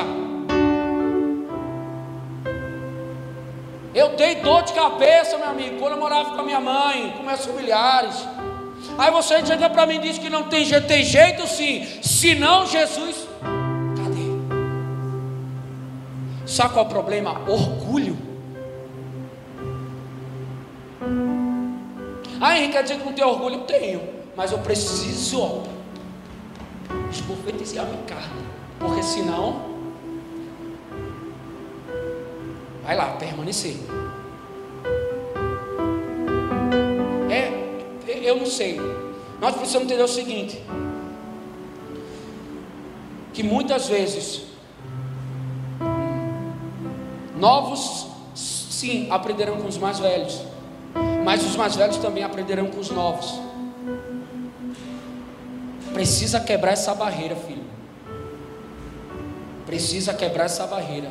Eu 3.93 4.15
dei 4.15 4.35
dor 4.35 4.63
de 4.63 4.73
cabeça, 4.73 5.37
meu 5.37 5.49
amigo, 5.49 5.77
quando 5.79 5.93
eu 5.93 5.99
morava 5.99 6.31
com 6.31 6.41
a 6.41 6.43
minha 6.43 6.59
mãe, 6.59 7.13
com 7.15 7.23
meus 7.23 7.45
familiares. 7.45 8.27
Aí 8.97 9.11
você 9.11 9.45
chega 9.45 9.69
para 9.69 9.85
mim 9.85 9.95
e 9.95 9.99
diz 9.99 10.17
que 10.17 10.29
não 10.29 10.43
tem 10.43 10.65
jeito, 10.65 10.87
tem 10.87 11.03
jeito 11.03 11.47
sim. 11.47 11.85
Se 12.01 12.35
não, 12.35 12.65
Jesus, 12.65 13.27
cadê? 13.95 14.23
Sabe 16.45 16.73
qual 16.73 16.85
é 16.85 16.87
o 16.87 16.91
problema? 16.91 17.41
Orgulho. 17.47 18.17
Ah, 22.41 22.57
Henrique, 22.57 22.73
quer 22.73 22.83
dizer 22.83 22.97
que 22.97 23.05
não 23.05 23.13
tem 23.13 23.23
orgulho? 23.23 23.59
Tenho, 23.59 24.01
mas 24.35 24.51
eu 24.51 24.59
preciso 24.59 25.63
esbofetear 27.11 27.85
minha 27.85 28.03
carne, 28.03 28.41
porque 28.79 29.03
senão 29.03 29.73
vai 32.83 32.95
lá, 32.95 33.11
permanecer. 33.17 33.77
É, 37.31 38.27
eu 38.27 38.37
não 38.37 38.45
sei. 38.45 38.79
Nós 39.39 39.55
precisamos 39.55 39.85
entender 39.85 40.03
o 40.03 40.07
seguinte: 40.07 40.61
que 43.33 43.43
muitas 43.43 43.87
vezes 43.87 44.43
novos 47.37 48.07
sim 48.35 49.09
aprenderão 49.11 49.57
com 49.57 49.67
os 49.67 49.77
mais 49.77 49.99
velhos 49.99 50.53
mas 51.23 51.43
os 51.43 51.55
mais 51.55 51.75
velhos 51.75 51.97
também 51.97 52.23
aprenderão 52.23 52.67
com 52.67 52.79
os 52.79 52.89
novos. 52.89 53.39
Precisa 55.93 56.39
quebrar 56.39 56.71
essa 56.71 56.93
barreira, 56.95 57.35
filho. 57.35 57.63
Precisa 59.65 60.13
quebrar 60.13 60.45
essa 60.45 60.65
barreira. 60.65 61.09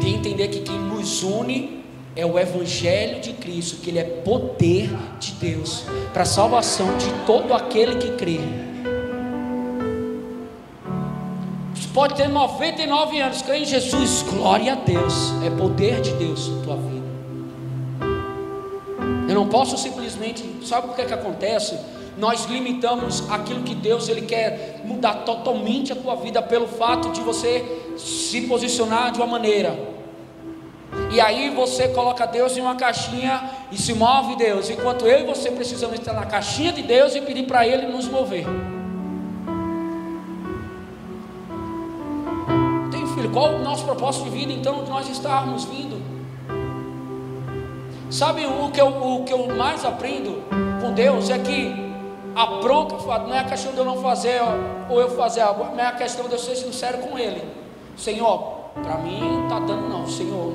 De 0.00 0.08
entender 0.08 0.48
que 0.48 0.60
quem 0.60 0.78
nos 0.78 1.22
une 1.22 1.84
é 2.16 2.26
o 2.26 2.36
Evangelho 2.36 3.20
de 3.20 3.32
Cristo, 3.32 3.76
que 3.76 3.90
ele 3.90 4.00
é 4.00 4.04
poder 4.04 4.90
de 5.20 5.32
Deus 5.32 5.84
para 6.12 6.22
a 6.22 6.26
salvação 6.26 6.96
de 6.98 7.06
todo 7.24 7.54
aquele 7.54 7.94
que 7.94 8.10
crê. 8.16 8.40
Você 11.74 11.88
pode 11.94 12.16
ter 12.16 12.28
99 12.28 13.20
anos, 13.20 13.42
crê 13.42 13.58
em 13.58 13.64
Jesus, 13.64 14.22
glória 14.22 14.72
a 14.72 14.76
Deus, 14.76 15.32
é 15.44 15.50
poder 15.50 16.00
de 16.00 16.12
Deus 16.14 16.48
na 16.48 16.62
tua 16.64 16.76
vida. 16.76 17.06
Eu 19.28 19.34
não 19.34 19.48
posso 19.48 19.78
simplesmente, 19.78 20.44
sabe 20.64 20.88
o 20.88 20.94
que 20.94 21.02
é 21.02 21.04
que 21.04 21.14
acontece? 21.14 21.78
Nós 22.18 22.46
limitamos 22.46 23.30
aquilo 23.30 23.62
que 23.62 23.76
Deus 23.76 24.08
ele 24.08 24.22
quer 24.22 24.82
mudar 24.84 25.22
totalmente 25.24 25.92
a 25.92 25.96
tua 25.96 26.16
vida 26.16 26.42
pelo 26.42 26.66
fato 26.66 27.10
de 27.10 27.20
você 27.20 27.94
se 27.96 28.40
posicionar 28.42 29.12
de 29.12 29.18
uma 29.18 29.26
maneira. 29.26 29.78
E 31.12 31.20
aí 31.20 31.48
você 31.50 31.88
coloca 31.88 32.26
Deus 32.26 32.56
em 32.56 32.60
uma 32.60 32.74
caixinha 32.74 33.48
e 33.70 33.78
se 33.78 33.94
move 33.94 34.34
Deus, 34.34 34.68
enquanto 34.68 35.06
eu 35.06 35.20
e 35.20 35.24
você 35.24 35.50
precisamos 35.52 35.96
estar 35.96 36.12
na 36.12 36.26
caixinha 36.26 36.72
de 36.72 36.82
Deus 36.82 37.14
e 37.14 37.20
pedir 37.20 37.44
para 37.44 37.64
Ele 37.64 37.86
nos 37.86 38.08
mover. 38.08 38.44
Tem 42.90 43.06
filho, 43.14 43.30
qual 43.30 43.54
o 43.54 43.62
nosso 43.62 43.84
propósito 43.84 44.24
de 44.24 44.30
vida 44.30 44.52
então 44.52 44.82
de 44.82 44.90
nós 44.90 45.08
estarmos 45.08 45.64
vindo? 45.66 46.02
Sabe 48.10 48.44
o 48.44 48.70
que 48.70 48.80
eu, 48.80 48.88
o 48.88 49.24
que 49.24 49.32
eu 49.32 49.46
mais 49.54 49.84
aprendo 49.84 50.42
com 50.80 50.92
Deus 50.92 51.30
é 51.30 51.38
que 51.38 51.87
a 52.34 52.46
bronca 52.62 52.96
não 53.18 53.34
é 53.34 53.40
a 53.40 53.44
questão 53.44 53.72
de 53.72 53.78
eu 53.78 53.84
não 53.84 54.00
fazer 54.00 54.40
ou 54.88 55.00
eu 55.00 55.10
fazer 55.10 55.40
algo, 55.40 55.64
não 55.64 55.80
é 55.80 55.86
a 55.86 55.92
questão 55.92 56.26
de 56.26 56.32
eu 56.32 56.38
ser 56.38 56.56
sincero 56.56 56.98
com 56.98 57.18
Ele. 57.18 57.42
Senhor, 57.96 58.70
para 58.82 58.98
mim 58.98 59.20
não 59.20 59.44
está 59.44 59.58
dando 59.60 59.88
não, 59.88 60.06
Senhor, 60.06 60.52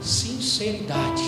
sinceridade. 0.00 1.22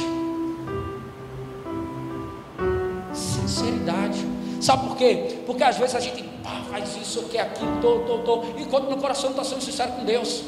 Sinceridade. 3.13 4.27
Sabe 4.61 4.89
por 4.89 4.97
quê? 4.97 5.43
Porque 5.47 5.63
às 5.63 5.77
vezes 5.77 5.95
a 5.95 6.01
gente 6.01 6.23
pá, 6.43 6.63
faz 6.71 6.97
isso, 6.97 7.23
quer 7.25 7.41
aquilo, 7.41 7.81
tô, 7.81 8.01
tô, 8.01 8.19
tô, 8.19 8.43
enquanto 8.59 8.91
no 8.91 8.99
coração 8.99 9.31
está 9.31 9.45
sendo 9.45 9.63
sincero 9.63 9.93
com 9.93 10.05
Deus. 10.05 10.45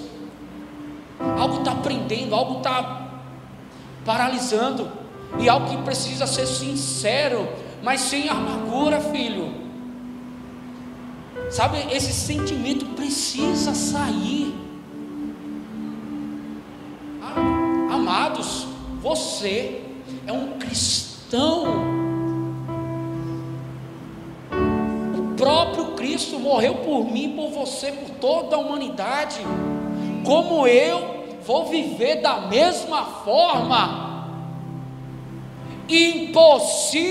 Algo 1.39 1.59
está 1.59 1.75
prendendo, 1.77 2.35
algo 2.35 2.59
está 2.59 3.11
paralisando, 4.05 4.91
e 5.38 5.49
algo 5.49 5.68
que 5.68 5.77
precisa 5.79 6.27
ser 6.27 6.47
sincero, 6.47 7.49
mas 7.83 8.01
sem 8.01 8.29
amargura, 8.29 9.01
filho. 9.01 9.53
Sabe, 11.51 11.79
esse 11.90 12.12
sentimento 12.12 12.87
precisa 12.95 13.75
sair. 13.75 14.55
Amados, 17.90 18.66
você 19.01 19.83
é 20.27 20.33
um 20.33 20.59
cristão. 20.59 21.64
O 25.18 25.35
próprio 25.37 25.92
Cristo 25.92 26.38
morreu 26.38 26.77
por 26.77 27.05
mim, 27.05 27.35
por 27.37 27.51
você, 27.51 27.92
por 27.92 28.11
toda 28.16 28.57
a 28.57 28.59
humanidade. 28.59 29.40
Como 30.25 30.66
eu 30.66 31.38
vou 31.45 31.66
viver 31.66 32.23
da 32.23 32.42
mesma 32.42 33.05
forma? 33.05 34.02
Impossível. 35.93 37.03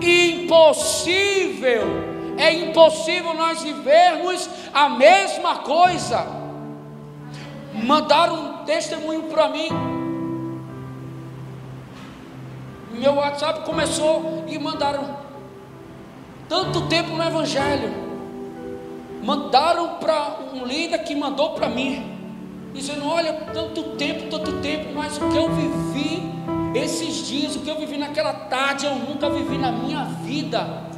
Impossível. 0.00 1.82
É 2.38 2.52
impossível 2.52 3.34
nós 3.34 3.62
vivermos 3.62 4.48
a 4.72 4.88
mesma 4.88 5.56
coisa 5.58 6.42
mandaram 7.72 8.34
um 8.34 8.64
testemunho 8.64 9.24
para 9.24 9.48
mim. 9.48 9.68
Meu 12.92 13.14
WhatsApp 13.14 13.64
começou 13.64 14.44
e 14.46 14.58
mandaram 14.58 15.16
tanto 16.48 16.82
tempo 16.88 17.10
no 17.16 17.22
Evangelho. 17.22 17.90
Mandaram 19.22 19.96
para 19.96 20.38
um 20.52 20.64
líder 20.64 20.98
que 21.04 21.14
mandou 21.14 21.50
para 21.50 21.68
mim, 21.68 22.11
dizendo: 22.72 23.06
Olha, 23.06 23.32
tanto 23.52 23.82
tempo, 23.96 24.28
tanto 24.30 24.52
tempo, 24.60 24.92
mas 24.94 25.16
o 25.18 25.28
que 25.28 25.36
eu 25.36 25.48
vivi 25.50 26.32
esses 26.74 27.26
dias, 27.26 27.56
o 27.56 27.60
que 27.60 27.70
eu 27.70 27.78
vivi 27.78 27.98
naquela 27.98 28.32
tarde, 28.32 28.86
eu 28.86 28.94
nunca 28.94 29.28
vivi 29.28 29.58
na 29.58 29.70
minha 29.70 30.04
vida. 30.24 30.90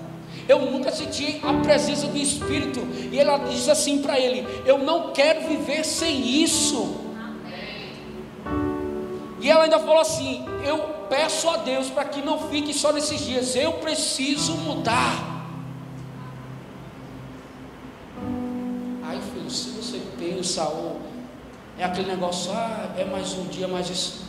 Eu 0.46 0.70
nunca 0.70 0.92
senti 0.92 1.40
a 1.42 1.52
presença 1.62 2.06
do 2.06 2.18
Espírito. 2.18 2.80
E 3.10 3.18
ela 3.18 3.38
diz 3.38 3.68
assim 3.68 4.02
para 4.02 4.18
ele: 4.18 4.46
Eu 4.66 4.78
não 4.78 5.12
quero 5.12 5.48
viver 5.48 5.84
sem 5.84 6.42
isso. 6.42 7.00
E 9.40 9.50
ela 9.50 9.64
ainda 9.64 9.78
falou 9.78 10.00
assim: 10.00 10.44
Eu 10.66 10.78
peço 11.08 11.48
a 11.48 11.56
Deus 11.58 11.88
para 11.90 12.04
que 12.04 12.20
não 12.20 12.48
fique 12.50 12.74
só 12.74 12.92
nesses 12.92 13.20
dias. 13.20 13.56
Eu 13.56 13.74
preciso 13.74 14.54
mudar. 14.54 15.32
Aí, 19.02 19.20
filho, 19.32 19.50
se 19.50 19.70
você 19.70 20.00
pensa, 20.18 20.64
ou 20.64 21.00
é 21.78 21.84
aquele 21.84 22.08
negócio, 22.08 22.52
ah, 22.52 22.94
é 22.96 23.04
mais 23.04 23.32
um 23.34 23.46
dia, 23.46 23.66
mais 23.66 23.88
isso. 23.90 24.24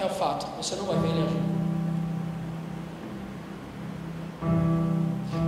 É 0.00 0.04
o 0.04 0.10
fato, 0.10 0.46
você 0.56 0.76
não 0.76 0.84
vai 0.84 0.98
ver 0.98 1.08
ele 1.08 1.22
agir. 1.22 1.52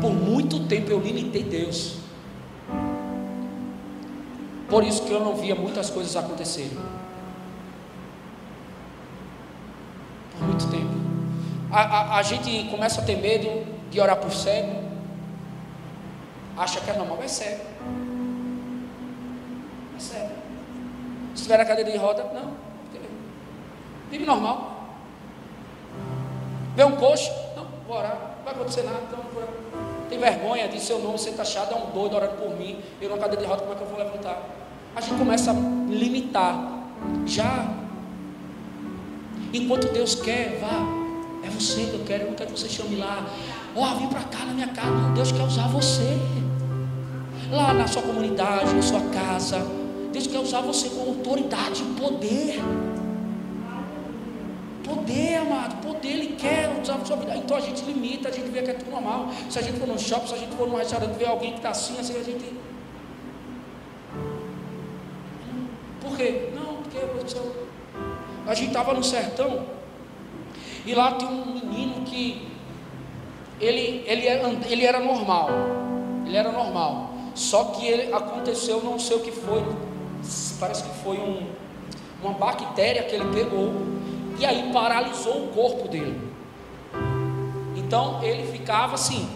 Por 0.00 0.12
muito 0.12 0.60
tempo 0.66 0.90
eu 0.90 1.00
limitei 1.00 1.42
Deus. 1.42 1.96
Por 4.68 4.82
isso 4.84 5.02
que 5.04 5.12
eu 5.12 5.20
não 5.20 5.36
via 5.36 5.54
muitas 5.54 5.90
coisas 5.90 6.16
acontecerem. 6.16 6.76
Por 10.32 10.46
muito 10.46 10.66
tempo. 10.68 10.94
A, 11.70 11.80
a, 11.80 12.18
a 12.18 12.22
gente 12.22 12.68
começa 12.70 13.00
a 13.00 13.04
ter 13.04 13.16
medo 13.16 13.66
de 13.90 14.00
orar 14.00 14.16
por 14.16 14.32
cego. 14.32 14.84
Acha 16.56 16.80
que 16.80 16.90
é 16.90 16.96
normal, 16.96 17.20
é 17.22 17.28
cego. 17.28 17.64
Cego. 20.04 20.34
Se 21.34 21.42
tiver 21.42 21.60
a 21.60 21.64
cadeira 21.64 21.90
de 21.90 21.96
roda, 21.96 22.24
não. 22.34 22.52
Vive 24.10 24.24
normal. 24.24 24.86
Vê 26.76 26.84
um 26.84 26.96
coxo, 26.96 27.30
não, 27.56 27.66
vou 27.86 27.96
orar, 27.96 28.36
não 28.36 28.44
vai 28.44 28.54
acontecer 28.54 28.82
nada, 28.82 29.00
então 29.08 29.20
vou 29.32 29.42
orar 29.42 29.54
tem 30.14 30.18
vergonha 30.18 30.68
de 30.68 30.80
seu 30.80 31.00
nome 31.00 31.18
ser 31.18 31.32
taxado, 31.32 31.74
é 31.74 31.76
um 31.76 31.90
doido 31.90 32.14
orando 32.14 32.36
por 32.36 32.56
mim, 32.56 32.78
eu 33.00 33.10
não 33.10 33.18
cadeira 33.18 33.42
de 33.42 33.48
roda, 33.48 33.62
como 33.62 33.72
é 33.72 33.76
que 33.76 33.82
eu 33.82 33.88
vou 33.88 33.98
levantar? 33.98 34.42
A 34.94 35.00
gente 35.00 35.18
começa 35.18 35.50
a 35.50 35.54
limitar. 35.54 36.56
Já. 37.26 37.66
Enquanto 39.52 39.92
Deus 39.92 40.14
quer, 40.14 40.60
vá. 40.60 41.04
É 41.44 41.50
você 41.50 41.84
que 41.84 41.94
eu 41.94 42.04
quero, 42.06 42.22
eu 42.24 42.28
não 42.28 42.34
quero 42.34 42.52
que 42.52 42.58
você 42.58 42.68
chame 42.68 42.96
lá. 42.96 43.26
Ó, 43.74 43.82
oh, 43.82 43.96
vem 43.98 44.08
para 44.08 44.22
cá 44.22 44.44
na 44.46 44.52
minha 44.52 44.68
casa. 44.68 45.12
Deus 45.14 45.32
quer 45.32 45.42
usar 45.42 45.68
você. 45.68 46.16
Lá 47.50 47.74
na 47.74 47.86
sua 47.86 48.02
comunidade, 48.02 48.72
na 48.72 48.82
sua 48.82 49.00
casa. 49.10 49.66
Deus 50.14 50.28
quer 50.28 50.38
usar 50.38 50.60
você 50.60 50.88
com 50.90 51.00
autoridade 51.00 51.82
poder. 51.98 52.60
Poder, 54.84 55.34
amado, 55.38 55.84
poder, 55.84 56.08
Ele 56.08 56.36
quer 56.36 56.70
usar 56.80 56.94
a 56.94 57.04
sua 57.04 57.16
vida. 57.16 57.34
Então 57.36 57.56
a 57.56 57.60
gente 57.60 57.84
limita, 57.84 58.28
a 58.28 58.32
gente 58.32 58.48
vê 58.48 58.62
que 58.62 58.70
é 58.70 58.74
tudo 58.74 58.92
normal. 58.92 59.30
Se 59.50 59.58
a 59.58 59.62
gente 59.62 59.76
for 59.80 59.88
no 59.88 59.98
shopping, 59.98 60.28
se 60.28 60.34
a 60.34 60.38
gente 60.38 60.54
for 60.54 60.68
num 60.68 60.76
restaurante, 60.76 61.18
ver 61.18 61.26
alguém 61.26 61.50
que 61.50 61.56
está 61.56 61.70
assim, 61.70 61.98
assim, 61.98 62.16
a 62.16 62.22
gente. 62.22 62.44
Por 66.00 66.16
quê? 66.16 66.50
Não, 66.54 66.76
porque 66.76 66.98
a 68.46 68.54
gente 68.54 68.68
estava 68.68 68.94
no 68.94 69.02
sertão 69.02 69.66
e 70.86 70.94
lá 70.94 71.14
tem 71.14 71.26
um 71.26 71.54
menino 71.54 72.04
que 72.04 72.46
ele, 73.60 74.04
ele, 74.06 74.28
era, 74.28 74.48
ele 74.68 74.84
era 74.84 75.00
normal. 75.00 75.48
Ele 76.24 76.36
era 76.36 76.52
normal. 76.52 77.14
Só 77.34 77.64
que 77.64 77.84
ele 77.84 78.12
aconteceu, 78.12 78.80
não 78.80 78.96
sei 78.96 79.16
o 79.16 79.20
que 79.20 79.32
foi. 79.32 79.64
Parece 80.58 80.84
que 80.84 80.94
foi 81.02 81.18
um, 81.18 81.46
uma 82.22 82.32
bactéria 82.34 83.02
que 83.02 83.14
ele 83.14 83.32
pegou 83.34 83.72
e 84.38 84.44
aí 84.44 84.70
paralisou 84.72 85.44
o 85.44 85.48
corpo 85.48 85.88
dele. 85.88 86.20
Então 87.76 88.22
ele 88.22 88.50
ficava 88.50 88.94
assim, 88.94 89.28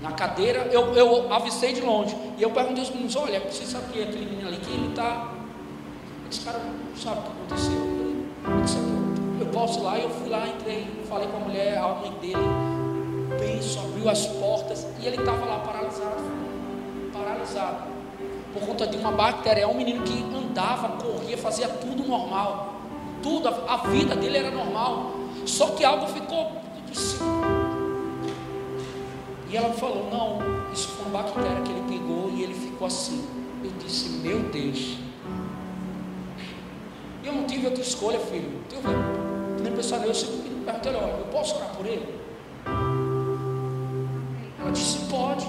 na 0.00 0.12
cadeira. 0.12 0.68
Eu, 0.72 0.92
eu 0.94 1.32
avistei 1.32 1.72
de 1.72 1.80
longe. 1.80 2.16
E 2.36 2.42
eu 2.42 2.50
perguntei 2.50 2.82
aos 2.82 2.90
meninos: 2.90 3.16
Olha, 3.16 3.40
você 3.40 3.64
sabe 3.64 3.92
que 3.92 4.00
é 4.00 4.04
aquele 4.04 4.26
menino 4.26 4.48
ali 4.48 4.58
que 4.58 4.70
ele 4.70 4.88
está. 4.88 5.32
Esse 6.30 6.40
cara 6.40 6.58
não 6.58 6.96
sabe 6.96 7.20
o 7.20 7.22
que 7.22 7.28
aconteceu. 7.28 8.00
Eu, 8.44 8.62
disse, 8.62 8.76
eu 9.40 9.46
posso 9.46 9.80
ir 9.80 9.82
lá. 9.82 9.98
Eu 9.98 10.10
fui 10.10 10.28
lá, 10.28 10.46
entrei, 10.46 10.86
falei 11.08 11.28
com 11.28 11.36
a 11.36 11.40
mulher, 11.40 11.78
a 11.78 11.88
mãe 11.88 12.12
dele. 12.20 12.36
Penso, 13.38 13.80
abriu 13.80 14.08
as 14.08 14.26
portas 14.26 14.86
e 15.00 15.06
ele 15.06 15.16
estava 15.16 15.44
lá 15.44 15.58
paralisado. 15.60 16.22
Paralisado. 17.12 17.99
Por 18.52 18.62
conta 18.66 18.86
de 18.86 18.96
uma 18.96 19.12
bactéria. 19.12 19.62
É 19.62 19.66
um 19.66 19.74
menino 19.74 20.02
que 20.02 20.22
andava, 20.22 20.96
corria, 21.02 21.38
fazia 21.38 21.68
tudo 21.68 22.06
normal 22.06 22.80
tudo, 23.22 23.48
a, 23.48 23.76
vida 23.88 24.16
dele 24.16 24.38
era 24.38 24.50
normal. 24.50 25.12
Só 25.46 25.68
que 25.68 25.84
algo 25.84 26.06
ficou. 26.06 26.60
E 29.48 29.56
ela 29.56 29.72
falou: 29.74 30.08
Não, 30.10 30.72
isso 30.72 30.88
foi 30.88 31.06
uma 31.06 31.22
bactéria 31.22 31.62
que 31.62 31.70
ele 31.70 31.82
pegou 31.88 32.30
e 32.30 32.42
ele 32.42 32.54
ficou 32.54 32.86
assim. 32.86 33.24
Eu 33.62 33.70
disse: 33.84 34.08
Meu 34.08 34.40
Deus. 34.50 34.98
Eu 37.22 37.34
não 37.34 37.44
tive 37.44 37.66
outra 37.66 37.82
escolha, 37.82 38.18
filho. 38.18 38.62
Eu 38.72 39.62
nem 39.62 39.72
pensar 39.72 40.04
eu 40.06 40.14
sempre 40.14 40.50
perguntei, 40.64 40.94
olha, 40.94 41.18
eu 41.18 41.26
posso 41.26 41.54
orar 41.56 41.68
por 41.76 41.86
ele? 41.86 42.18
Ela 44.58 44.70
disse, 44.72 44.98
pode. 45.10 45.46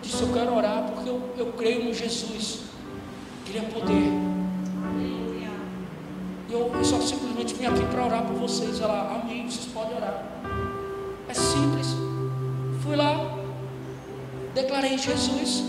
Eu 0.00 0.08
disse, 0.08 0.22
eu 0.22 0.32
quero 0.32 0.56
orar 0.56 0.90
porque 0.90 1.08
eu, 1.08 1.34
eu 1.36 1.52
creio 1.52 1.84
no 1.84 1.94
Jesus. 1.94 2.60
Ele 3.46 3.58
é 3.58 3.62
poder. 3.62 4.12
E 6.48 6.52
eu, 6.52 6.72
eu 6.74 6.84
só 6.84 7.00
simplesmente 7.00 7.54
vim 7.54 7.66
aqui 7.66 7.84
para 7.86 8.04
orar 8.04 8.24
por 8.24 8.36
vocês. 8.36 8.80
Ela, 8.80 9.20
amém, 9.22 9.48
vocês 9.48 9.66
podem 9.66 9.96
orar. 9.96 10.24
É 11.28 11.34
simples. 11.34 11.88
Fui 12.82 12.96
lá, 12.96 13.38
declarei 14.54 14.96
Jesus. 14.96 15.62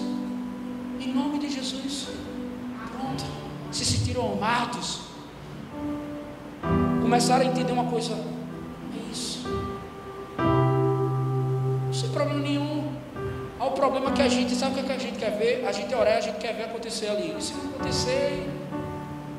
Em 1.00 1.13
nome 1.13 1.39
de 1.39 1.50
Jesus. 1.50 2.08
Pronto. 2.98 3.26
Se 3.72 3.84
sentiram 3.84 4.32
amados. 4.34 5.02
Começaram 7.02 7.46
a 7.46 7.50
entender 7.50 7.74
uma 7.74 7.86
coisa. 7.86 8.15
Problema 13.82 14.12
que 14.12 14.22
a 14.22 14.30
gente, 14.30 14.54
sabe 14.54 14.74
o 14.74 14.76
que, 14.76 14.82
é 14.82 14.84
que 14.84 14.91
a 14.91 14.98
gente 15.00 15.17
quer 15.17 15.32
ver? 15.32 15.65
A 15.65 15.72
gente 15.72 15.91
orar, 15.96 16.17
a 16.17 16.22
gente 16.22 16.38
quer 16.38 16.54
ver 16.54 16.65
acontecer 16.65 17.08
ali. 17.08 17.36
Se 17.39 17.52
não 17.56 17.72
acontecer, 17.72 18.48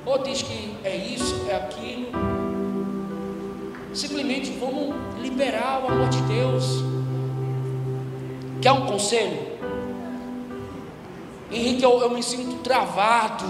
ou 0.04 0.18
diz 0.18 0.42
que 0.42 0.76
é 0.82 0.96
isso, 0.96 1.46
é 1.48 1.54
aquilo. 1.54 2.08
Simplesmente 3.94 4.50
vamos 4.58 4.96
liberar 5.20 5.84
o 5.84 5.92
amor 5.92 6.08
de 6.08 6.20
Deus. 6.22 6.82
Quer 8.60 8.72
um 8.72 8.84
conselho? 8.84 9.38
Henrique, 11.48 11.84
eu, 11.84 12.00
eu 12.00 12.10
me 12.10 12.20
sinto 12.20 12.64
travado. 12.64 13.44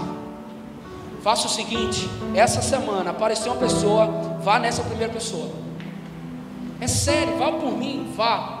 Faça 1.23 1.47
o 1.47 1.49
seguinte: 1.49 2.07
essa 2.35 2.61
semana 2.61 3.09
apareceu 3.09 3.51
uma 3.51 3.59
pessoa, 3.59 4.05
vá 4.43 4.59
nessa 4.59 4.83
primeira 4.83 5.11
pessoa. 5.11 5.49
É 6.79 6.85
sério, 6.85 7.35
vá 7.39 7.51
por 7.51 7.75
mim, 7.75 8.13
vá. 8.15 8.52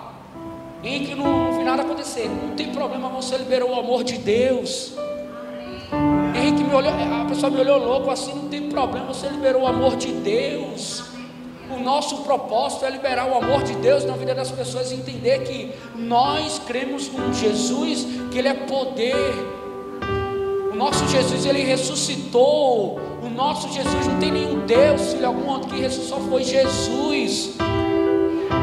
Henrique, 0.83 1.15
não, 1.15 1.51
não 1.51 1.57
vi 1.57 1.63
nada 1.63 1.81
acontecer. 1.81 2.29
Não 2.29 2.55
tem 2.55 2.71
problema, 2.71 3.07
você 3.09 3.37
liberou 3.37 3.71
o 3.71 3.79
amor 3.79 4.03
de 4.03 4.17
Deus. 4.17 4.93
Henrique 6.35 6.63
me 6.63 6.73
olhou, 6.73 6.91
a 6.91 7.25
pessoa 7.25 7.49
me 7.49 7.59
olhou 7.59 7.77
louco 7.77 8.11
assim, 8.11 8.33
não 8.33 8.49
tem 8.49 8.67
problema, 8.67 9.05
você 9.05 9.27
liberou 9.27 9.61
o 9.61 9.67
amor 9.67 9.95
de 9.95 10.11
Deus. 10.11 11.03
O 11.69 11.79
nosso 11.79 12.17
propósito 12.23 12.85
é 12.85 12.89
liberar 12.89 13.25
o 13.27 13.35
amor 13.35 13.63
de 13.63 13.73
Deus 13.75 14.03
na 14.03 14.13
vida 14.13 14.35
das 14.35 14.51
pessoas 14.51 14.91
e 14.91 14.95
entender 14.95 15.39
que 15.43 15.73
nós 15.95 16.59
cremos 16.59 17.09
num 17.11 17.33
Jesus, 17.33 18.05
que 18.29 18.37
Ele 18.37 18.49
é 18.49 18.53
poder. 18.53 19.15
O 20.71 20.75
nosso 20.75 21.07
Jesus, 21.07 21.45
Ele 21.45 21.63
ressuscitou. 21.63 22.99
O 23.23 23.29
nosso 23.29 23.71
Jesus 23.71 24.07
não 24.07 24.19
tem 24.19 24.31
nenhum 24.31 24.65
Deus, 24.65 25.13
filho 25.13 25.27
algum 25.27 25.47
outro 25.49 25.69
que 25.69 25.79
ressuscitou, 25.79 26.19
foi 26.29 26.43
Jesus. 26.43 27.55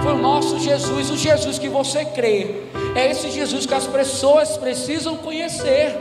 Foi 0.02 0.12
o 0.12 0.18
nosso 0.18 0.58
Jesus, 0.58 1.10
o 1.10 1.16
Jesus 1.16 1.58
que 1.58 1.68
você 1.68 2.04
crê. 2.04 2.62
É 2.94 3.10
esse 3.10 3.30
Jesus 3.30 3.66
que 3.66 3.74
as 3.74 3.86
pessoas 3.86 4.56
precisam 4.56 5.16
conhecer. 5.16 5.96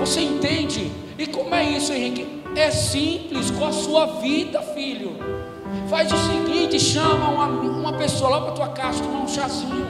Você 0.00 0.20
entende? 0.20 0.90
E 1.18 1.26
como 1.26 1.54
é 1.54 1.64
isso, 1.64 1.92
Henrique? 1.92 2.42
É 2.56 2.70
simples 2.70 3.50
com 3.50 3.64
a 3.64 3.72
sua 3.72 4.06
vida, 4.20 4.60
filho. 4.60 5.16
Faz 5.88 6.12
o 6.12 6.16
seguinte: 6.16 6.78
chama 6.78 7.28
uma, 7.28 7.46
uma 7.46 7.92
pessoa 7.94 8.30
lá 8.30 8.40
para 8.40 8.52
tua 8.52 8.68
casa, 8.68 9.02
tomar 9.02 9.20
um 9.20 9.28
chazinho, 9.28 9.86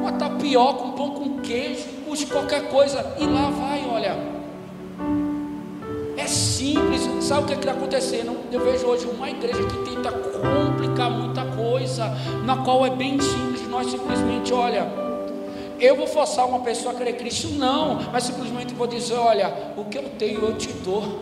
uma 0.00 0.12
tapioca, 0.12 0.82
um 0.82 0.92
pão 0.92 1.10
com 1.10 1.40
queijo, 1.40 1.84
puxe 2.06 2.26
qualquer 2.26 2.68
coisa, 2.68 3.14
e 3.18 3.24
lá 3.24 3.50
vai, 3.50 3.84
olha. 3.88 4.43
Simples, 6.64 7.22
sabe 7.22 7.42
o 7.42 7.46
que 7.46 7.52
é 7.52 7.56
está 7.56 7.72
acontecendo? 7.72 8.34
Eu 8.50 8.64
vejo 8.64 8.86
hoje 8.86 9.04
uma 9.04 9.28
igreja 9.28 9.62
que 9.64 9.90
tenta 9.90 10.10
complicar 10.10 11.10
muita 11.10 11.44
coisa, 11.44 12.08
na 12.42 12.56
qual 12.56 12.86
é 12.86 12.88
bem 12.88 13.20
simples, 13.20 13.68
nós 13.68 13.90
simplesmente, 13.90 14.50
olha, 14.50 14.90
eu 15.78 15.94
vou 15.94 16.06
forçar 16.06 16.48
uma 16.48 16.60
pessoa 16.60 16.94
a 16.94 16.96
crer 16.96 17.18
Cristo? 17.18 17.48
Não, 17.48 17.98
mas 18.10 18.24
simplesmente 18.24 18.72
vou 18.72 18.86
dizer: 18.86 19.12
olha, 19.12 19.54
o 19.76 19.84
que 19.84 19.98
eu 19.98 20.04
tenho 20.18 20.40
eu 20.40 20.56
te 20.56 20.72
dou. 20.72 21.20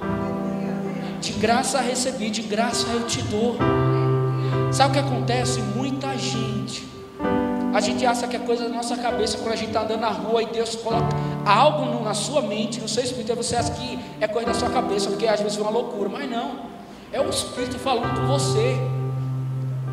De 1.20 1.32
graça 1.32 1.80
recebi, 1.80 2.30
de 2.30 2.42
graça 2.42 2.86
eu 2.92 3.04
te 3.04 3.20
dou. 3.22 3.56
Sabe 4.70 4.90
o 4.90 4.92
que 4.92 5.08
acontece? 5.08 5.60
Muita 5.60 6.16
gente, 6.16 6.86
a 7.72 7.80
gente 7.80 8.04
acha 8.04 8.26
que 8.28 8.36
é 8.36 8.38
coisa 8.38 8.64
da 8.64 8.74
nossa 8.74 8.96
cabeça 8.96 9.38
quando 9.38 9.52
a 9.52 9.56
gente 9.56 9.68
está 9.68 9.82
andando 9.82 10.00
na 10.00 10.10
rua 10.10 10.42
e 10.42 10.46
Deus 10.46 10.76
coloca 10.76 11.08
algo 11.46 12.04
na 12.04 12.14
sua 12.14 12.42
mente, 12.42 12.80
no 12.80 12.88
seu 12.88 13.02
espírito, 13.02 13.32
e 13.32 13.34
você 13.34 13.56
acha 13.56 13.72
que 13.72 13.98
é 14.20 14.28
coisa 14.28 14.48
da 14.48 14.54
sua 14.54 14.68
cabeça, 14.68 15.08
porque 15.08 15.26
às 15.26 15.40
vezes 15.40 15.56
é 15.56 15.60
uma 15.62 15.70
loucura, 15.70 16.08
mas 16.08 16.30
não, 16.30 16.72
é 17.12 17.20
o 17.20 17.28
Espírito 17.28 17.78
falando 17.78 18.20
com 18.20 18.26
você. 18.26 18.76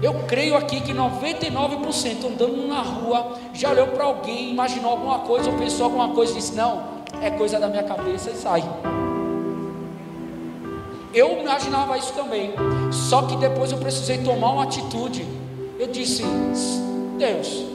Eu 0.01 0.13
creio 0.27 0.55
aqui 0.55 0.79
que 0.79 0.93
99% 0.93 2.25
andando 2.25 2.67
na 2.67 2.81
rua 2.81 3.33
já 3.53 3.69
olhou 3.71 3.87
para 3.87 4.05
alguém, 4.05 4.51
imaginou 4.51 4.91
alguma 4.91 5.19
coisa 5.19 5.49
ou 5.49 5.57
pensou 5.57 5.85
alguma 5.85 6.09
coisa 6.09 6.31
e 6.31 6.35
disse: 6.35 6.55
Não, 6.55 6.83
é 7.21 7.29
coisa 7.29 7.59
da 7.59 7.67
minha 7.67 7.83
cabeça 7.83 8.31
e 8.31 8.35
sai. 8.35 8.63
Eu 11.13 11.41
imaginava 11.41 11.97
isso 11.97 12.13
também, 12.13 12.53
só 12.91 13.23
que 13.23 13.35
depois 13.35 13.71
eu 13.73 13.77
precisei 13.77 14.19
tomar 14.19 14.51
uma 14.51 14.63
atitude. 14.63 15.27
Eu 15.77 15.87
disse: 15.87 16.23
Deus, 17.19 17.65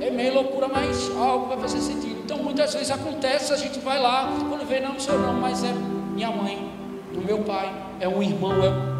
é 0.00 0.10
meio 0.10 0.34
loucura, 0.34 0.66
mas 0.66 1.10
algo 1.16 1.46
vai 1.46 1.58
fazer 1.58 1.78
sentido. 1.78 2.22
Então 2.24 2.38
muitas 2.38 2.72
vezes 2.72 2.90
acontece, 2.90 3.52
a 3.52 3.56
gente 3.56 3.78
vai 3.78 4.00
lá, 4.00 4.34
quando 4.48 4.66
vê, 4.66 4.80
não, 4.80 4.98
sou 4.98 5.18
não, 5.18 5.34
mas 5.34 5.62
é 5.62 5.72
minha 6.14 6.30
mãe, 6.30 6.72
do 7.12 7.20
meu 7.20 7.38
pai, 7.40 7.72
é 8.00 8.08
um 8.08 8.22
irmão, 8.22 8.52
é 8.64 8.98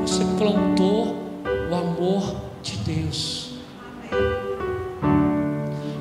você 0.00 0.24
plantou 0.38 1.16
o 1.70 1.74
amor 1.74 2.36
de 2.62 2.76
Deus. 2.78 3.50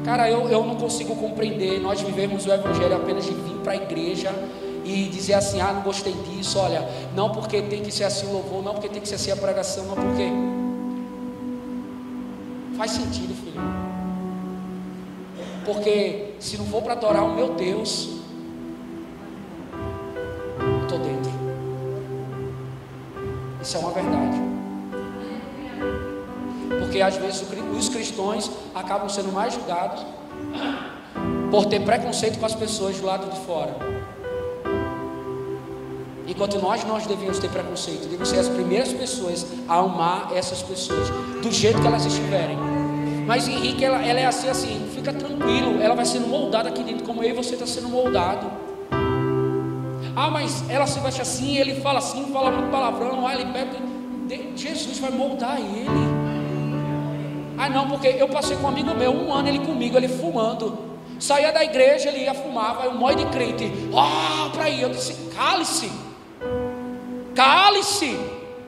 Cara, 0.05 0.29
eu, 0.29 0.49
eu 0.49 0.65
não 0.65 0.75
consigo 0.75 1.15
compreender. 1.15 1.79
Nós 1.79 2.01
vivemos 2.01 2.45
o 2.47 2.51
Evangelho 2.51 2.95
apenas 2.95 3.25
de 3.25 3.31
vir 3.31 3.55
para 3.63 3.73
a 3.73 3.75
igreja 3.75 4.31
e 4.83 5.03
dizer 5.07 5.35
assim: 5.35 5.61
ah, 5.61 5.71
não 5.71 5.81
gostei 5.83 6.13
disso. 6.13 6.57
Olha, 6.57 6.87
não 7.15 7.29
porque 7.29 7.61
tem 7.61 7.83
que 7.83 7.91
ser 7.91 8.05
assim 8.05 8.25
o 8.25 8.33
louvor, 8.33 8.63
não 8.63 8.73
porque 8.73 8.89
tem 8.89 9.01
que 9.01 9.07
ser 9.07 9.15
assim 9.15 9.31
a 9.31 9.35
pregação, 9.35 9.85
não 9.85 9.95
porque. 9.95 10.68
Faz 12.79 12.91
sentido, 12.91 13.35
filho. 13.35 13.59
Porque 15.65 16.35
se 16.39 16.57
não 16.57 16.65
for 16.65 16.81
para 16.81 16.93
adorar 16.93 17.25
o 17.25 17.35
meu 17.35 17.53
Deus, 17.55 18.07
estou 20.83 20.97
dentro. 20.97 21.29
Isso 23.61 23.75
é 23.75 23.79
uma 23.81 23.91
verdade. 23.91 24.37
Porque 26.79 27.01
às 27.01 27.17
vezes 27.17 27.45
os 27.77 27.89
cristãos 27.89 28.49
acabam 28.73 29.09
sendo 29.09 29.33
mais 29.33 29.55
julgados 29.55 30.05
por 31.51 31.65
ter 31.65 31.81
preconceito 31.81 32.39
com 32.39 32.45
as 32.45 32.55
pessoas 32.55 32.97
do 32.97 33.05
lado 33.05 33.29
de 33.29 33.41
fora. 33.41 33.75
Enquanto 36.29 36.59
nós, 36.59 36.83
nós 36.83 37.07
devemos 37.07 37.39
ter 37.39 37.49
preconceito, 37.49 38.03
devemos 38.03 38.29
ser 38.29 38.37
as 38.37 38.47
primeiras 38.47 38.93
pessoas 38.93 39.47
a 39.67 39.77
amar 39.77 40.31
essas 40.35 40.61
pessoas, 40.61 41.09
do 41.41 41.51
jeito 41.51 41.81
que 41.81 41.87
elas 41.87 42.05
estiverem. 42.05 42.55
Mas 43.25 43.47
Henrique, 43.47 43.83
ela, 43.83 44.05
ela 44.05 44.19
é 44.19 44.25
assim, 44.27 44.47
assim, 44.47 44.91
fica 44.93 45.11
tranquilo, 45.11 45.81
ela 45.81 45.95
vai 45.95 46.05
sendo 46.05 46.27
moldada 46.27 46.69
aqui 46.69 46.83
dentro, 46.83 47.03
como 47.03 47.23
eu 47.23 47.31
e 47.31 47.33
você 47.33 47.55
está 47.55 47.65
sendo 47.65 47.89
moldado. 47.89 48.45
Ah, 50.15 50.29
mas 50.29 50.69
ela 50.69 50.85
se 50.85 50.99
veste 50.99 51.19
assim, 51.19 51.57
ele 51.57 51.81
fala 51.81 51.97
assim, 51.97 52.31
fala 52.31 52.51
muito 52.51 52.69
palavrão, 52.69 53.25
ah, 53.25 53.33
ele 53.33 53.51
pega. 53.51 53.89
Jesus 54.55 54.99
vai 54.99 55.09
moldar 55.09 55.59
ele. 55.59 55.89
Ah, 57.57 57.69
não, 57.69 57.87
porque 57.87 58.07
eu 58.07 58.29
passei 58.29 58.55
com 58.55 58.65
um 58.65 58.67
amigo 58.67 58.93
meu, 58.93 59.11
um 59.11 59.33
ano 59.33 59.47
ele 59.47 59.59
comigo, 59.65 59.97
ele 59.97 60.07
fumando. 60.07 60.77
Saía 61.19 61.51
da 61.51 61.63
igreja, 61.63 62.09
ele 62.09 62.19
ia 62.19 62.35
fumar, 62.35 62.75
vai 62.75 62.87
um 62.87 62.97
mói 62.97 63.15
de 63.15 63.25
crente. 63.25 63.71
Ah, 63.95 64.49
para 64.53 64.65
aí, 64.65 64.81
eu 64.81 64.89
disse: 64.89 65.13
cale-se, 65.35 65.89
cale-se. 67.39 68.19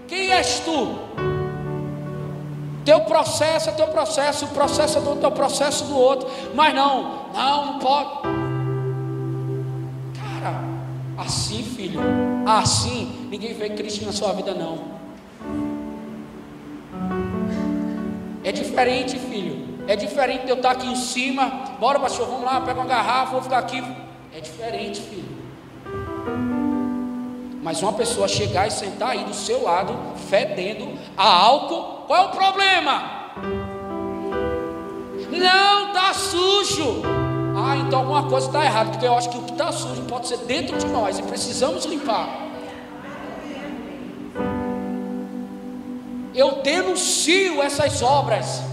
Quem 0.08 0.32
és 0.32 0.62
tu? 0.62 0.98
Teu 2.86 3.02
processo 3.02 3.70
é 3.70 3.74
teu 3.74 3.88
processo, 3.88 4.46
o 4.46 4.48
processo 4.48 4.98
é 4.98 5.02
do 5.02 5.16
teu 5.18 5.32
processo 5.32 5.84
do 5.86 5.98
outro. 5.98 6.30
Mas 6.56 6.74
não, 6.74 7.28
não, 7.34 7.66
não 7.66 7.80
pode. 7.80 8.10
Assim, 11.18 11.64
filho, 11.64 12.02
assim, 12.48 13.28
ninguém 13.30 13.54
vê 13.54 13.70
Cristo 13.70 14.06
na 14.06 14.12
sua 14.12 14.34
vida, 14.34 14.54
não. 14.54 14.80
É 18.44 18.52
diferente, 18.52 19.20
filho. 19.20 19.86
É 19.88 19.96
diferente 19.96 20.46
de 20.46 20.50
eu 20.50 20.56
estar 20.56 20.72
aqui 20.72 20.88
em 20.88 20.96
cima. 20.96 21.76
Bora, 21.80 22.00
pastor, 22.00 22.26
vamos 22.26 22.44
lá, 22.44 22.62
pega 22.62 22.80
uma 22.80 22.88
garrafa, 22.88 23.34
vou 23.34 23.42
ficar 23.44 23.60
aqui. 23.60 23.84
É 24.36 24.40
diferente, 24.40 25.02
filho. 25.02 26.61
Mas 27.62 27.82
uma 27.82 27.94
pessoa 27.94 28.28
chegar 28.28 28.68
e 28.68 28.72
sentar 28.72 29.10
aí 29.10 29.24
do 29.24 29.34
seu 29.34 29.64
lado, 29.64 29.96
fedendo 30.30 30.98
a 31.16 31.28
álcool, 31.28 32.06
qual 32.08 32.24
é 32.24 32.28
o 32.28 32.30
problema? 32.30 33.22
Não, 35.30 35.88
está 35.88 36.14
sujo. 36.14 37.04
Ah, 37.56 37.78
então 37.78 38.00
alguma 38.00 38.24
coisa 38.24 38.48
está 38.48 38.66
errada, 38.66 38.90
porque 38.90 39.06
eu 39.06 39.16
acho 39.16 39.30
que 39.30 39.38
o 39.38 39.44
que 39.44 39.52
está 39.52 39.72
sujo 39.72 40.02
pode 40.04 40.28
ser 40.28 40.38
dentro 40.40 40.78
de 40.78 40.88
nós 40.88 41.20
e 41.20 41.24
precisamos 41.24 41.86
limpar. 41.86 42.28
Eu 46.34 46.62
denuncio 46.64 47.62
essas 47.62 48.02
obras. 48.02 48.64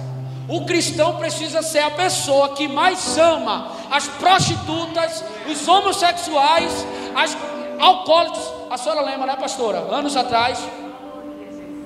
O 0.49 0.65
cristão 0.65 1.17
precisa 1.17 1.61
ser 1.61 1.81
a 1.81 1.91
pessoa 1.91 2.55
que 2.55 2.67
mais 2.67 3.19
ama 3.19 3.73
as 3.91 4.09
prostitutas, 4.09 5.23
os 5.47 5.69
homossexuais, 5.69 6.87
as 7.15 7.37
alcoólicos. 7.79 8.53
A 8.71 8.77
senhora 8.77 9.03
lembra, 9.03 9.27
né, 9.27 9.37
pastora? 9.37 9.79
Anos 9.79 10.17
atrás. 10.17 10.67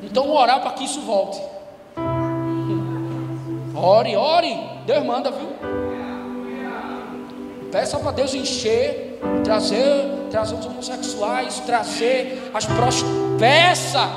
Então, 0.02 0.30
orar 0.30 0.60
para 0.60 0.72
que 0.72 0.84
isso 0.84 1.00
volte. 1.02 1.40
Ore, 3.74 4.16
ore. 4.16 4.58
Deus 4.86 5.04
manda, 5.04 5.30
viu? 5.30 5.48
Peça 7.70 7.98
para 7.98 8.10
Deus 8.10 8.34
encher, 8.34 9.18
trazer, 9.44 10.28
trazer 10.30 10.54
os 10.54 10.66
homossexuais, 10.66 11.60
trazer 11.60 12.50
as 12.52 12.66
prostitutas. 12.66 13.22
Peça. 13.38 14.08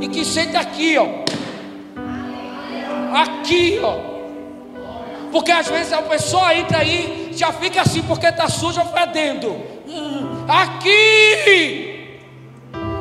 E 0.00 0.08
que 0.08 0.24
sente 0.24 0.56
aqui, 0.56 0.98
ó. 0.98 1.06
Aqui, 3.18 3.80
ó. 3.82 3.94
Porque 5.32 5.50
às 5.50 5.66
vezes 5.66 5.92
a 5.92 6.02
pessoa 6.02 6.54
entra 6.54 6.78
aí, 6.78 7.15
já 7.36 7.52
fica 7.52 7.82
assim 7.82 8.02
porque 8.02 8.26
está 8.26 8.48
suja 8.48 8.84
fedendo. 8.84 9.56
Aqui! 10.48 12.20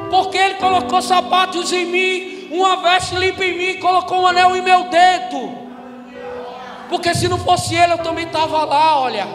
Porque 0.10 0.38
ele 0.38 0.56
colocou 0.56 1.02
sapatos 1.02 1.72
em 1.74 1.86
mim, 1.86 2.50
uma 2.52 2.78
veste 2.78 3.16
limpa 3.16 3.44
em 3.44 3.58
mim, 3.58 3.80
colocou 3.80 4.22
um 4.22 4.28
anel 4.28 4.56
em 4.56 4.62
meu 4.62 4.84
dedo. 4.86 5.66
Porque 6.90 7.14
se 7.16 7.28
não 7.28 7.38
fosse 7.38 7.76
ele, 7.76 7.94
eu 7.94 7.98
também 7.98 8.26
estava 8.26 8.64
lá, 8.64 9.00
olha. 9.00 9.28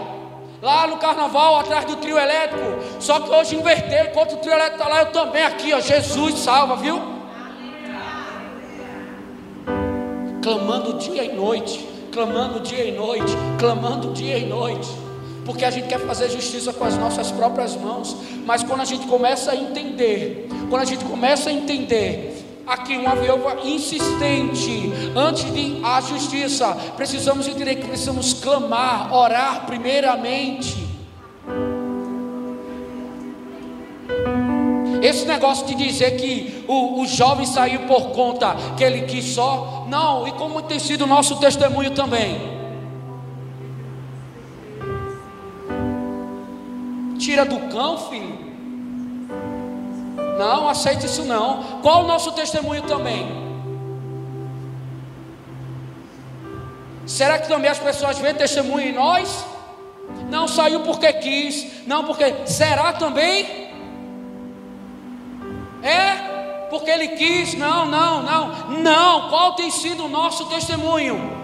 Lá 0.63 0.87
no 0.87 0.99
carnaval, 0.99 1.59
atrás 1.59 1.85
do 1.87 1.97
trio 1.97 2.19
elétrico. 2.19 2.83
Só 3.01 3.19
que 3.21 3.31
hoje 3.31 3.57
inverteu, 3.57 4.07
enquanto 4.07 4.35
o 4.35 4.37
trio 4.37 4.53
elétrico 4.53 4.83
está 4.83 4.89
lá, 4.89 5.01
eu 5.01 5.07
também 5.07 5.43
aqui, 5.43 5.73
ó. 5.73 5.81
Jesus 5.81 6.39
salva, 6.39 6.77
viu? 6.77 7.01
Clamando 10.43 10.95
dia 10.95 11.25
e 11.25 11.35
noite, 11.35 11.87
clamando 12.11 12.61
dia 12.61 12.85
e 12.85 12.93
noite, 12.93 13.33
clamando 13.59 14.13
dia 14.13 14.39
e 14.39 14.47
noite. 14.47 14.89
Porque 15.45 15.65
a 15.65 15.71
gente 15.71 15.89
quer 15.89 16.01
fazer 16.01 16.31
justiça 16.31 16.73
com 16.73 16.85
as 16.85 16.97
nossas 16.97 17.31
próprias 17.31 17.75
mãos. 17.75 18.17
Mas 18.45 18.63
quando 18.63 18.81
a 18.81 18.85
gente 18.85 19.07
começa 19.07 19.53
a 19.53 19.57
entender, 19.57 20.49
quando 20.69 20.83
a 20.83 20.85
gente 20.85 21.05
começa 21.05 21.51
a 21.51 21.53
entender 21.53 22.41
aqui 22.67 22.97
uma 22.97 23.17
viúva 23.17 23.59
insistente 23.65 24.93
antes 25.17 25.53
de 25.53 25.81
a 25.83 26.01
justiça. 26.01 26.73
Precisamos 26.97 27.49
entender 27.49 27.77
que 27.77 27.87
precisamos 27.87 28.35
clamar, 28.35 29.13
orar 29.13 29.67
primeiramente. 29.67 30.90
Esse 35.03 35.25
negócio 35.25 35.67
de 35.67 35.75
dizer 35.75 36.17
que 36.17 36.65
o, 36.69 37.01
o 37.01 37.07
jovem 37.07 37.47
saiu 37.47 37.81
por 37.81 38.11
conta 38.11 38.55
que 38.77 38.85
ele 38.85 39.03
quis 39.03 39.35
só, 39.35 39.87
não, 39.89 40.29
e 40.29 40.33
como 40.33 40.63
tem 40.63 40.79
sido 40.79 41.05
o 41.05 41.07
nosso 41.07 41.37
testemunho 41.37 41.93
também. 41.93 42.61
Tira 47.19 47.45
do 47.45 47.59
cão, 47.69 47.99
filho. 48.09 48.39
Não, 50.39 50.69
aceite 50.69 51.07
isso 51.07 51.25
não. 51.25 51.81
Qual 51.83 52.05
o 52.05 52.07
nosso 52.07 52.33
testemunho 52.33 52.83
também? 52.83 53.27
Será 57.07 57.39
que 57.39 57.49
também 57.49 57.71
as 57.71 57.79
pessoas 57.79 58.19
veem 58.19 58.35
testemunho 58.35 58.89
em 58.89 58.93
nós? 58.93 59.45
Não 60.31 60.49
saiu 60.49 60.81
porque 60.81 61.13
quis, 61.15 61.87
não 61.87 62.05
porque. 62.05 62.47
Será 62.47 62.93
também? 62.93 63.70
É 65.83 66.67
porque 66.71 66.91
ele 66.91 67.09
quis? 67.09 67.55
Não, 67.55 67.85
não, 67.85 68.23
não. 68.23 68.71
Não. 68.81 69.29
Qual 69.29 69.55
tem 69.55 69.71
sido 69.71 70.05
o 70.05 70.09
nosso 70.09 70.47
testemunho? 70.47 71.39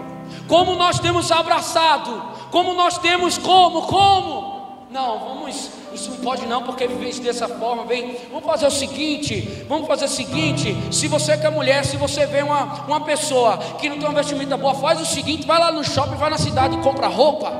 Como 0.47 0.75
nós 0.75 0.99
temos 0.99 1.31
abraçado? 1.31 2.23
Como 2.49 2.73
nós 2.73 2.97
temos 2.97 3.37
como? 3.37 3.83
Como? 3.83 4.57
Não, 4.89 5.19
vamos, 5.19 5.69
isso 5.93 6.11
não 6.11 6.17
pode 6.19 6.45
não, 6.45 6.63
porque 6.63 6.87
viver 6.87 7.13
dessa 7.19 7.45
forma, 7.49 7.83
vem, 7.83 8.15
vamos 8.31 8.45
fazer 8.45 8.67
o 8.67 8.71
seguinte, 8.71 9.65
vamos 9.67 9.85
fazer 9.85 10.05
o 10.05 10.09
seguinte, 10.09 10.73
se 10.91 11.09
você 11.09 11.37
que 11.37 11.45
é 11.45 11.49
mulher, 11.49 11.83
se 11.83 11.97
você 11.97 12.25
vê 12.25 12.41
uma, 12.41 12.85
uma 12.85 13.01
pessoa 13.01 13.57
que 13.79 13.89
não 13.89 13.99
tem 13.99 14.07
uma 14.07 14.15
vestimenta 14.15 14.55
boa, 14.55 14.73
faz 14.75 15.01
o 15.01 15.05
seguinte, 15.05 15.45
vai 15.45 15.59
lá 15.59 15.73
no 15.73 15.83
shopping, 15.83 16.15
vai 16.15 16.29
na 16.29 16.37
cidade 16.37 16.77
e 16.77 16.81
compra 16.81 17.07
roupa, 17.07 17.53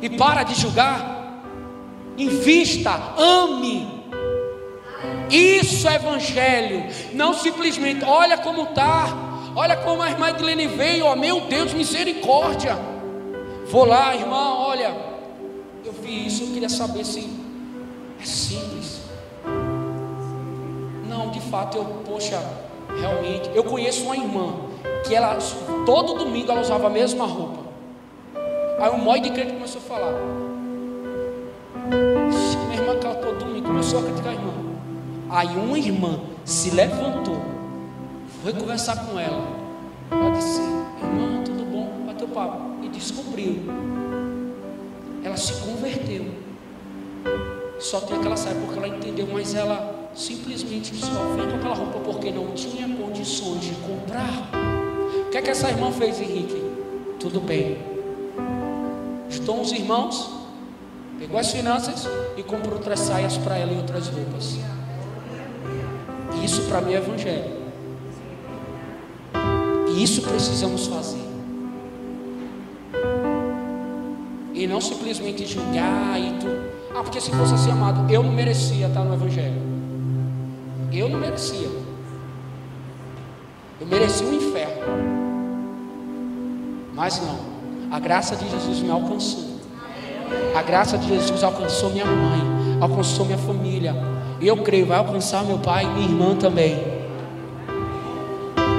e 0.00 0.10
para 0.10 0.42
de 0.42 0.54
julgar, 0.54 1.44
invista, 2.18 2.90
ame, 3.16 4.01
isso 5.36 5.88
é 5.88 5.94
evangelho, 5.94 6.84
não 7.12 7.32
simplesmente, 7.32 8.04
olha 8.04 8.36
como 8.38 8.64
está, 8.64 9.06
olha 9.56 9.76
como 9.76 10.02
a 10.02 10.10
irmã 10.10 10.30
Edilene 10.30 10.66
veio, 10.66 11.06
ó, 11.06 11.16
meu 11.16 11.42
Deus, 11.42 11.72
misericórdia, 11.72 12.76
vou 13.66 13.84
lá, 13.84 14.14
irmã, 14.14 14.54
olha, 14.56 14.94
eu 15.84 15.92
vi 15.92 16.26
isso, 16.26 16.44
eu 16.44 16.48
queria 16.48 16.68
saber 16.68 17.04
se 17.04 17.28
é 18.20 18.24
simples. 18.24 19.00
Não, 21.08 21.30
de 21.30 21.40
fato, 21.40 21.78
eu, 21.78 21.84
poxa, 22.06 22.40
realmente, 23.00 23.50
eu 23.54 23.64
conheço 23.64 24.04
uma 24.04 24.16
irmã 24.16 24.54
que 25.06 25.14
ela, 25.14 25.38
todo 25.84 26.14
domingo 26.14 26.52
ela 26.52 26.60
usava 26.60 26.86
a 26.86 26.90
mesma 26.90 27.26
roupa. 27.26 27.62
Aí 28.78 28.90
o 28.90 28.98
mó 28.98 29.16
de 29.16 29.30
crente 29.30 29.52
começou 29.52 29.80
a 29.80 29.84
falar. 29.84 30.12
Minha 31.88 32.80
irmã 32.80 32.98
ela 33.02 33.14
todo 33.14 33.38
domingo 33.38 33.66
começou 33.66 34.00
a 34.00 34.02
criticar 34.02 34.32
a 34.32 34.34
irmã. 34.34 34.61
Aí 35.32 35.56
uma 35.56 35.78
irmã 35.78 36.20
se 36.44 36.70
levantou, 36.70 37.40
foi 38.42 38.52
conversar 38.52 39.06
com 39.06 39.18
ela. 39.18 39.44
Ela 40.10 40.30
disse, 40.30 40.60
irmã, 40.60 41.42
tudo 41.44 41.64
bom? 41.64 42.04
Bateu 42.06 42.28
papo. 42.28 42.84
E 42.84 42.88
descobriu 42.88 43.62
ela 45.24 45.36
se 45.36 45.54
converteu. 45.54 46.26
Só 47.78 48.00
tem 48.00 48.18
aquela 48.18 48.36
saia 48.36 48.54
porque 48.56 48.78
ela 48.78 48.88
entendeu, 48.88 49.26
mas 49.32 49.54
ela 49.54 50.10
simplesmente 50.14 50.94
só 50.94 51.34
veio 51.34 51.48
com 51.48 51.56
aquela 51.56 51.74
roupa 51.74 52.00
porque 52.00 52.30
não 52.30 52.52
tinha 52.52 52.88
condições 52.96 53.62
de 53.62 53.74
comprar. 53.76 54.50
O 55.26 55.30
que 55.30 55.38
é 55.38 55.42
que 55.42 55.50
essa 55.50 55.70
irmã 55.70 55.90
fez, 55.90 56.20
Henrique? 56.20 56.62
Tudo 57.18 57.40
bem. 57.40 57.78
Juntou 59.30 59.60
uns 59.60 59.72
irmãos, 59.72 60.30
pegou 61.18 61.38
as 61.38 61.50
finanças 61.50 62.06
e 62.36 62.42
comprou 62.42 62.74
outras 62.74 63.00
saias 63.00 63.38
para 63.38 63.56
ela 63.56 63.72
e 63.72 63.76
outras 63.76 64.08
roupas. 64.08 64.58
Isso 66.42 66.62
para 66.62 66.80
mim 66.80 66.94
é 66.94 66.96
evangelho. 66.96 67.62
E 69.88 70.02
isso 70.02 70.22
precisamos 70.22 70.86
fazer. 70.86 71.22
E 74.54 74.66
não 74.66 74.80
simplesmente 74.80 75.46
julgar 75.46 76.18
e 76.18 76.38
tu. 76.38 76.46
Ah, 76.94 77.02
porque 77.02 77.20
se 77.20 77.30
fosse 77.30 77.54
assim, 77.54 77.70
amado, 77.70 78.10
eu 78.12 78.22
não 78.22 78.32
merecia 78.32 78.86
estar 78.86 79.02
no 79.02 79.14
Evangelho. 79.14 79.60
Eu 80.92 81.08
não 81.08 81.18
merecia. 81.18 81.68
Eu 83.80 83.86
merecia 83.86 84.26
o 84.26 84.34
inferno. 84.34 84.82
Mas 86.94 87.20
não. 87.20 87.38
A 87.90 87.98
graça 87.98 88.36
de 88.36 88.48
Jesus 88.48 88.80
me 88.80 88.90
alcançou. 88.90 89.52
A 90.54 90.62
graça 90.62 90.98
de 90.98 91.08
Jesus 91.08 91.42
alcançou 91.42 91.90
minha 91.90 92.04
mãe, 92.04 92.40
alcançou 92.80 93.24
minha 93.24 93.38
família. 93.38 93.94
E 94.42 94.48
eu 94.48 94.56
creio, 94.56 94.86
vai 94.86 94.98
alcançar 94.98 95.44
meu 95.44 95.60
pai 95.60 95.84
e 95.84 95.86
minha 95.86 96.08
irmã 96.08 96.34
também. 96.34 96.76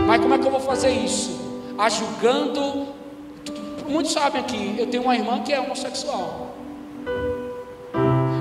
Mas 0.06 0.22
como 0.22 0.34
é 0.34 0.38
que 0.38 0.46
eu 0.46 0.52
vou 0.52 0.60
fazer 0.60 0.92
isso? 0.92 1.42
Ajugando 1.80 2.88
muitos 3.88 4.12
sabem 4.12 4.42
aqui, 4.42 4.76
eu 4.78 4.88
tenho 4.88 5.04
uma 5.04 5.16
irmã 5.16 5.42
que 5.42 5.54
é 5.54 5.62
homossexual. 5.62 6.50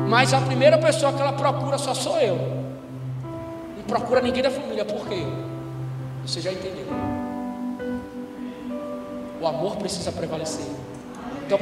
Mas 0.08 0.34
a 0.34 0.40
primeira 0.40 0.76
pessoa 0.78 1.12
que 1.12 1.20
ela 1.20 1.32
procura 1.32 1.78
só 1.78 1.94
sou 1.94 2.18
eu. 2.18 2.36
Não 3.76 3.84
procura 3.86 4.20
ninguém 4.20 4.42
da 4.42 4.50
família, 4.50 4.84
por 4.84 5.06
quê? 5.06 5.24
Você 6.26 6.40
já 6.40 6.50
entendeu. 6.50 6.86
O 9.40 9.46
amor 9.46 9.76
precisa 9.76 10.10
prevalecer. 10.10 10.66
Então, 11.46 11.58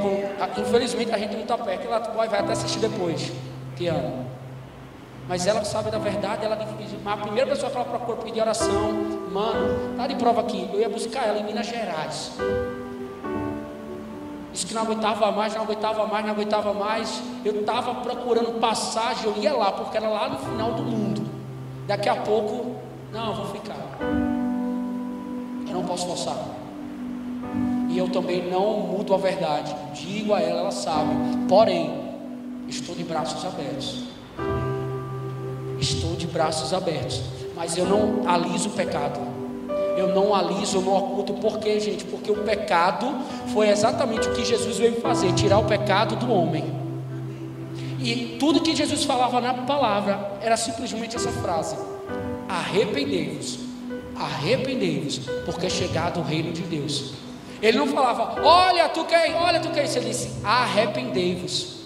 infelizmente, 0.56 1.12
a 1.12 1.18
gente 1.18 1.34
não 1.34 1.42
está 1.42 1.58
perto. 1.58 1.86
Ela 1.86 1.98
vai 1.98 2.26
até 2.26 2.52
assistir 2.52 2.78
depois. 2.78 3.30
Que 3.76 3.88
ama. 3.88 4.29
Mas 5.30 5.46
ela 5.46 5.64
sabe 5.64 5.92
da 5.92 5.98
verdade. 5.98 6.44
Ela 6.44 6.58
a 7.06 7.16
primeira 7.16 7.48
pessoa 7.48 7.70
que 7.70 7.76
ela 7.76 7.86
procura 7.86 8.16
pedir 8.16 8.40
oração, 8.40 8.90
mano, 9.32 9.96
tá 9.96 10.08
de 10.08 10.16
prova 10.16 10.40
aqui. 10.40 10.68
Eu 10.72 10.80
ia 10.80 10.88
buscar 10.88 11.28
ela 11.28 11.38
em 11.38 11.44
Minas 11.44 11.68
Gerais. 11.68 12.32
Disse 14.52 14.66
que 14.66 14.74
não 14.74 14.82
aguentava 14.82 15.30
mais, 15.30 15.54
não 15.54 15.62
aguentava 15.62 16.04
mais, 16.08 16.26
não 16.26 16.32
aguentava 16.32 16.74
mais. 16.74 17.22
Eu 17.44 17.60
estava 17.60 17.94
procurando 17.94 18.58
passagem, 18.58 19.26
eu 19.26 19.40
ia 19.40 19.52
lá, 19.52 19.70
porque 19.70 19.96
era 19.96 20.08
lá 20.08 20.30
no 20.30 20.38
final 20.40 20.72
do 20.72 20.82
mundo. 20.82 21.22
Daqui 21.86 22.08
a 22.08 22.16
pouco, 22.16 22.74
não, 23.12 23.32
vou 23.32 23.46
ficar. 23.46 23.76
Eu 24.00 25.74
não 25.74 25.84
posso 25.84 26.08
forçar. 26.08 26.36
E 27.88 27.96
eu 27.96 28.08
também 28.08 28.50
não 28.50 28.80
mudo 28.80 29.14
a 29.14 29.16
verdade. 29.16 29.76
Digo 29.94 30.34
a 30.34 30.40
ela, 30.40 30.62
ela 30.62 30.72
sabe. 30.72 31.14
Porém, 31.48 32.16
estou 32.66 32.96
de 32.96 33.04
braços 33.04 33.44
abertos. 33.44 34.10
Estou 35.80 36.14
de 36.14 36.26
braços 36.26 36.72
abertos. 36.72 37.22
Mas 37.56 37.76
eu 37.76 37.86
não 37.86 38.28
aliso 38.28 38.68
o 38.68 38.72
pecado. 38.72 39.20
Eu 39.96 40.14
não 40.14 40.34
aliso, 40.34 40.78
eu 40.78 40.82
não 40.82 40.96
oculto. 40.96 41.34
Por 41.34 41.58
quê, 41.58 41.78
gente? 41.80 42.04
Porque 42.04 42.30
o 42.30 42.36
pecado 42.36 43.14
foi 43.52 43.68
exatamente 43.68 44.28
o 44.28 44.32
que 44.32 44.44
Jesus 44.44 44.78
veio 44.78 45.00
fazer 45.00 45.32
tirar 45.34 45.58
o 45.58 45.64
pecado 45.64 46.16
do 46.16 46.32
homem. 46.32 46.64
E 48.02 48.36
tudo 48.38 48.60
que 48.60 48.74
Jesus 48.74 49.04
falava 49.04 49.40
na 49.40 49.52
palavra 49.52 50.38
era 50.40 50.56
simplesmente 50.56 51.16
essa 51.16 51.30
frase: 51.30 51.76
arrependei-vos, 52.48 53.58
arrependei-vos, 54.16 55.18
porque 55.44 55.66
é 55.66 55.70
chegado 55.70 56.20
o 56.20 56.22
reino 56.22 56.52
de 56.52 56.62
Deus. 56.62 57.12
Ele 57.60 57.76
não 57.76 57.88
falava, 57.88 58.40
olha 58.42 58.88
tu 58.88 59.04
quer, 59.04 59.34
olha 59.34 59.60
tu 59.60 59.68
quer, 59.68 59.84
ele 59.84 60.06
disse, 60.06 60.30
arrependei-vos. 60.42 61.79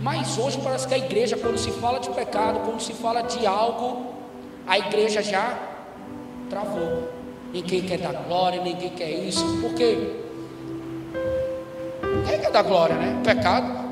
Mas 0.00 0.38
hoje 0.38 0.58
parece 0.62 0.88
que 0.88 0.94
a 0.94 0.98
igreja, 0.98 1.36
quando 1.36 1.58
se 1.58 1.70
fala 1.72 2.00
de 2.00 2.08
pecado, 2.10 2.60
quando 2.64 2.80
se 2.80 2.94
fala 2.94 3.22
de 3.22 3.46
algo, 3.46 4.14
a 4.66 4.78
igreja 4.78 5.22
já 5.22 5.58
travou. 6.48 7.10
Ninguém 7.52 7.82
quer 7.82 7.98
dar 7.98 8.12
glória, 8.12 8.62
ninguém 8.62 8.90
quer 8.90 9.10
isso, 9.10 9.44
porque 9.60 10.16
quem 12.26 12.40
quer 12.40 12.50
dar 12.50 12.62
glória, 12.62 12.96
né? 12.96 13.20
Pecado. 13.22 13.90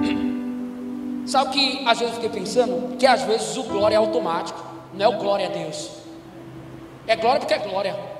Sabe 1.26 1.50
que 1.50 1.88
às 1.88 1.98
vezes 1.98 2.14
eu 2.14 2.22
fiquei 2.22 2.40
pensando? 2.40 2.96
Que 2.96 3.06
às 3.06 3.22
vezes 3.22 3.56
o 3.56 3.64
glória 3.64 3.96
é 3.96 3.98
automático, 3.98 4.62
não 4.94 5.06
é 5.06 5.08
o 5.08 5.18
glória 5.18 5.46
a 5.46 5.50
Deus. 5.50 5.90
É 7.06 7.16
glória 7.16 7.40
porque 7.40 7.54
é 7.54 7.58
glória. 7.58 8.19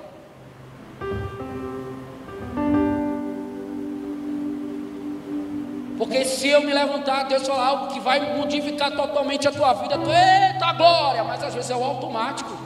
Porque 6.01 6.25
se 6.25 6.49
eu 6.49 6.63
me 6.63 6.73
levantar, 6.73 7.25
Deus 7.25 7.47
falar 7.47 7.67
algo 7.67 7.89
que 7.89 8.01
vai 8.01 8.35
modificar 8.35 8.91
totalmente 8.91 9.47
a 9.47 9.53
tua 9.53 9.75
vida, 9.75 9.99
tu, 9.99 10.09
eita 10.11 10.73
glória, 10.73 11.23
mas 11.23 11.43
às 11.43 11.55
vezes 11.55 11.71
é 11.71 11.77
o 11.77 11.85
automático, 11.85 12.57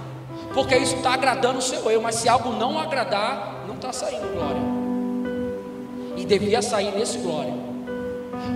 porque 0.55 0.77
isso 0.77 0.95
está 0.95 1.15
agradando 1.15 1.59
o 1.59 1.61
seu 1.61 1.91
eu, 1.91 2.01
mas 2.01 2.15
se 2.15 2.29
algo 2.29 2.51
não 2.51 2.79
agradar, 2.79 3.65
não 3.67 3.75
está 3.75 3.93
saindo 3.93 4.33
glória, 4.33 4.63
e 6.17 6.25
devia 6.25 6.63
sair 6.63 6.93
nesse 6.93 7.19
glória. 7.19 7.53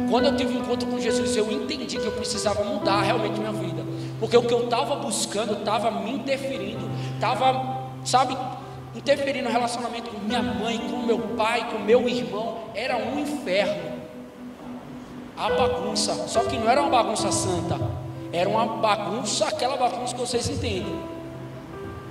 Quando 0.09 0.27
eu 0.27 0.37
tive 0.37 0.57
um 0.57 0.61
encontro 0.61 0.89
com 0.89 1.01
Jesus, 1.01 1.37
eu 1.37 1.51
entendi 1.51 1.99
que 1.99 2.07
eu 2.07 2.13
precisava 2.13 2.63
mudar 2.63 3.03
realmente 3.03 3.41
minha 3.41 3.51
vida, 3.51 3.83
porque 4.21 4.37
o 4.37 4.43
que 4.43 4.55
eu 4.55 4.63
estava 4.63 4.95
buscando 4.95 5.55
estava 5.55 5.91
me 5.91 6.13
interferindo, 6.13 6.89
estava, 7.17 7.91
sabe, 8.05 8.39
interferindo 8.95 9.49
no 9.49 9.53
relacionamento 9.53 10.09
com 10.09 10.21
minha 10.21 10.41
mãe, 10.41 10.79
com 10.89 10.99
meu 10.99 11.19
pai, 11.37 11.69
com 11.69 11.81
meu 11.81 12.09
irmão, 12.09 12.59
era 12.77 12.97
um 12.97 13.19
inferno. 13.19 13.98
A 15.39 15.51
bagunça, 15.51 16.27
só 16.27 16.41
que 16.41 16.59
não 16.59 16.69
era 16.69 16.83
uma 16.83 16.91
bagunça 16.91 17.31
santa, 17.31 17.79
era 18.33 18.49
uma 18.49 18.67
bagunça, 18.67 19.47
aquela 19.47 19.77
bagunça 19.77 20.15
que 20.15 20.21
vocês 20.21 20.49
entendem. 20.49 21.01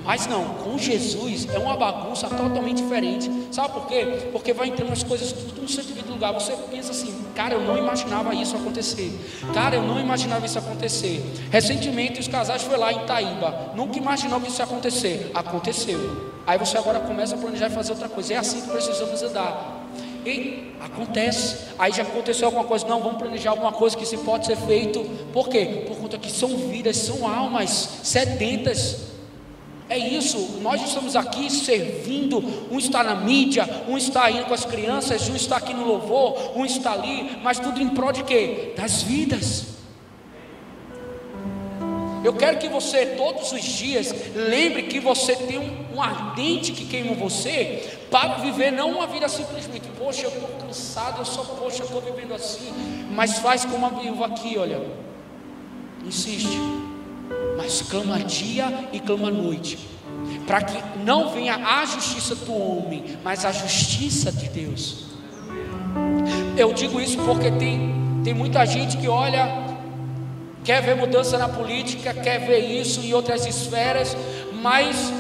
Mas 0.08 0.26
não, 0.26 0.46
com 0.64 0.78
Jesus 0.78 1.46
é 1.54 1.60
uma 1.60 1.76
bagunça 1.76 2.30
totalmente 2.30 2.82
diferente. 2.82 3.30
Sabe 3.52 3.74
por 3.74 3.88
quê? 3.88 4.30
Porque 4.32 4.54
vai 4.54 4.70
entrando 4.70 4.94
as 4.94 5.04
coisas 5.04 5.34
tudo 5.34 5.62
no 5.62 5.68
seu 5.68 5.84
devido 5.84 6.10
lugar. 6.10 6.32
Você 6.32 6.54
pensa 6.72 6.92
assim, 6.92 7.14
cara, 7.36 7.56
eu 7.56 7.60
não 7.60 7.78
imaginava 7.78 8.34
isso 8.34 8.56
acontecer. 8.56 9.12
Cara, 9.54 9.76
eu 9.76 9.84
não 9.84 10.00
imaginava 10.00 10.46
isso 10.46 10.58
acontecer. 10.58 11.22
Recentemente 11.52 12.22
os 12.22 12.28
casais 12.30 12.64
foram 12.64 12.80
lá 12.80 12.94
em 12.94 13.04
Itaíba. 13.04 13.74
Nunca 13.76 13.98
imaginou 13.98 14.40
que 14.40 14.48
isso 14.48 14.62
ia 14.62 14.66
acontecer. 14.66 15.30
Aconteceu. 15.34 16.32
Aí 16.48 16.58
você 16.58 16.78
agora 16.78 17.02
começa 17.02 17.36
a 17.36 17.38
planejar 17.38 17.68
e 17.68 17.72
fazer 17.72 17.92
outra 17.92 18.08
coisa. 18.08 18.36
É 18.36 18.38
assim 18.38 18.62
que 18.62 18.70
precisamos 18.70 19.22
andar. 19.22 19.77
E 20.28 20.74
acontece. 20.82 21.68
Aí 21.80 21.92
já 21.92 22.04
aconteceu 22.04 22.48
alguma 22.48 22.66
coisa. 22.66 22.86
Não, 22.88 23.02
vamos 23.02 23.18
planejar 23.18 23.52
alguma 23.52 23.72
coisa 23.72 23.96
que 23.96 24.06
se 24.06 24.18
pode 24.18 24.46
ser 24.46 24.58
feito. 24.58 25.04
Por 25.32 25.48
quê? 25.48 25.86
Por 25.88 25.98
conta 25.98 26.18
que 26.18 26.32
são 26.32 26.50
vidas, 26.50 26.98
são 26.98 27.28
almas 27.28 28.02
sedentas. 28.04 29.08
É 29.90 29.98
isso, 29.98 30.60
nós 30.62 30.82
estamos 30.82 31.16
aqui 31.16 31.50
servindo. 31.50 32.44
Um 32.70 32.78
está 32.78 33.02
na 33.04 33.16
mídia, 33.16 33.66
um 33.88 33.98
está 33.98 34.30
indo 34.30 34.46
com 34.46 34.54
as 34.54 34.66
crianças, 34.66 35.30
um 35.30 35.36
está 35.36 35.58
aqui 35.58 35.74
no 35.74 35.86
louvor, 35.86 36.58
um 36.58 36.66
está 36.66 36.92
ali, 36.92 37.38
mas 37.42 37.58
tudo 37.58 37.82
em 37.82 37.88
prol 37.88 38.12
de 38.12 38.24
quê? 38.24 38.74
Das 38.76 39.04
vidas. 39.04 39.77
Eu 42.24 42.34
quero 42.34 42.58
que 42.58 42.68
você 42.68 43.06
todos 43.18 43.52
os 43.52 43.64
dias 43.64 44.14
lembre 44.36 44.84
que 44.84 45.00
você 45.00 45.36
tem 45.36 45.60
um, 45.60 45.96
um 45.96 46.02
ardente 46.02 46.72
que 46.72 46.86
queima 46.86 47.14
você 47.14 47.98
para 48.10 48.36
viver 48.36 48.72
não 48.72 48.92
uma 48.92 49.08
vida 49.08 49.28
simplesmente, 49.28 49.88
poxa, 49.98 50.24
eu 50.24 50.30
estou 50.30 50.50
cansado, 50.66 51.20
eu 51.20 51.26
só, 51.26 51.44
poxa, 51.44 51.84
estou 51.84 52.02
vivendo 52.02 52.34
assim, 52.34 52.74
mas 53.12 53.40
faz 53.40 53.66
como 53.66 53.86
a 53.86 53.90
viúva 53.90 54.28
aqui, 54.28 54.58
olha, 54.58 54.82
insiste 56.06 56.58
mas 57.58 57.82
clama 57.82 58.20
dia 58.20 58.88
e 58.94 59.00
clama 59.00 59.32
noite, 59.32 59.80
para 60.46 60.62
que 60.62 60.78
não 61.04 61.30
venha 61.30 61.56
a 61.56 61.86
justiça 61.86 62.36
do 62.36 62.54
homem, 62.54 63.04
mas 63.24 63.44
a 63.44 63.52
justiça 63.52 64.32
de 64.32 64.48
Deus. 64.48 65.06
Eu 66.56 66.72
digo 66.72 67.02
isso 67.02 67.18
porque 67.18 67.52
tem, 67.52 68.22
tem 68.24 68.34
muita 68.34 68.66
gente 68.66 68.96
que 68.98 69.08
olha, 69.08 69.67
quer 70.68 70.82
ver 70.82 70.98
mudança 70.98 71.38
na 71.38 71.48
política, 71.48 72.14
quer 72.14 72.40
ver 72.40 72.60
isso 72.60 73.00
em 73.00 73.14
outras 73.14 73.46
esferas, 73.46 74.18
mas 74.62 75.14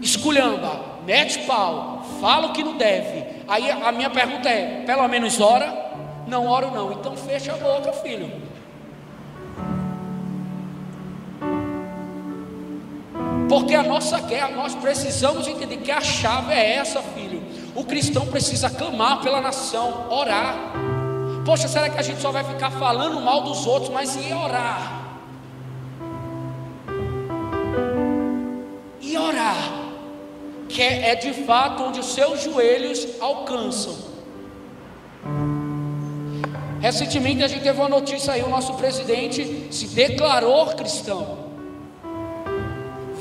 esculhamba, 0.00 0.80
mete 1.04 1.40
pau, 1.40 2.02
fala 2.18 2.46
o 2.46 2.52
que 2.54 2.64
não 2.64 2.78
deve. 2.78 3.26
Aí 3.46 3.70
a 3.70 3.92
minha 3.92 4.08
pergunta 4.08 4.48
é: 4.48 4.84
pelo 4.86 5.06
menos 5.06 5.38
ora? 5.38 5.92
Não 6.26 6.46
oro, 6.46 6.70
não. 6.70 6.92
Então 6.92 7.14
fecha 7.14 7.52
a 7.52 7.56
boca, 7.56 7.92
filho. 7.92 8.32
Porque 13.50 13.74
a 13.74 13.82
nossa 13.82 14.18
guerra, 14.18 14.48
nós 14.52 14.74
precisamos 14.74 15.46
entender 15.46 15.76
que 15.76 15.90
a 15.90 16.00
chave 16.00 16.54
é 16.54 16.76
essa, 16.76 17.02
filho. 17.02 17.42
O 17.74 17.84
cristão 17.84 18.24
precisa 18.24 18.70
clamar 18.70 19.20
pela 19.20 19.42
nação, 19.42 20.06
orar. 20.08 20.71
Poxa, 21.44 21.66
será 21.66 21.90
que 21.90 21.98
a 21.98 22.02
gente 22.02 22.20
só 22.20 22.30
vai 22.30 22.44
ficar 22.44 22.70
falando 22.70 23.20
mal 23.20 23.42
dos 23.42 23.66
outros, 23.66 23.90
mas 23.90 24.14
e 24.14 24.32
orar? 24.32 25.02
E 29.00 29.18
orar, 29.18 29.72
que 30.68 30.80
é, 30.80 31.10
é 31.10 31.14
de 31.16 31.32
fato 31.44 31.82
onde 31.82 31.98
os 31.98 32.14
seus 32.14 32.42
joelhos 32.42 33.20
alcançam. 33.20 34.12
Recentemente 36.80 37.42
a 37.42 37.48
gente 37.48 37.62
teve 37.62 37.78
uma 37.78 37.88
notícia 37.88 38.32
aí, 38.32 38.42
o 38.42 38.48
nosso 38.48 38.74
presidente 38.74 39.68
se 39.72 39.88
declarou 39.88 40.66
cristão. 40.74 41.38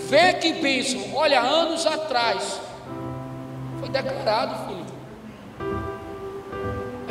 Vê 0.10 0.34
que 0.34 0.54
bênção. 0.54 1.16
Olha, 1.16 1.40
anos 1.40 1.86
atrás 1.86 2.60
foi 3.80 3.90
declarado, 3.90 4.68
filho. 4.68 4.81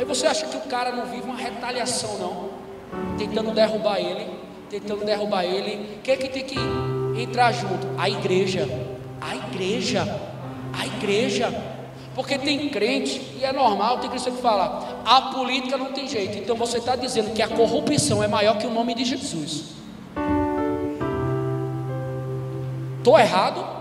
Aí 0.01 0.05
você 0.05 0.25
acha 0.25 0.47
que 0.47 0.57
o 0.57 0.61
cara 0.61 0.91
não 0.91 1.05
vive 1.05 1.25
uma 1.25 1.37
retaliação, 1.37 2.17
não? 2.17 2.49
Tentando 3.19 3.51
derrubar 3.51 3.99
ele, 3.99 4.25
tentando 4.67 5.05
derrubar 5.05 5.43
ele. 5.43 5.97
O 5.97 6.01
que 6.01 6.09
é 6.09 6.17
que 6.17 6.27
tem 6.27 6.43
que 6.43 6.57
entrar 7.21 7.51
junto? 7.51 7.87
A 7.99 8.09
igreja. 8.09 8.67
A 9.21 9.35
igreja. 9.35 10.19
A 10.73 10.87
igreja. 10.87 11.53
Porque 12.15 12.39
tem 12.39 12.67
crente, 12.69 13.21
e 13.39 13.45
é 13.45 13.53
normal, 13.53 13.99
tem 13.99 14.09
crente 14.09 14.31
que 14.31 14.41
fala, 14.41 15.03
a 15.05 15.21
política 15.33 15.77
não 15.77 15.93
tem 15.93 16.07
jeito. 16.07 16.35
Então 16.35 16.55
você 16.55 16.79
está 16.79 16.95
dizendo 16.95 17.31
que 17.35 17.43
a 17.43 17.47
corrupção 17.47 18.23
é 18.23 18.27
maior 18.27 18.57
que 18.57 18.65
o 18.65 18.71
nome 18.71 18.95
de 18.95 19.05
Jesus. 19.05 19.65
Estou 22.97 23.19
errado? 23.19 23.80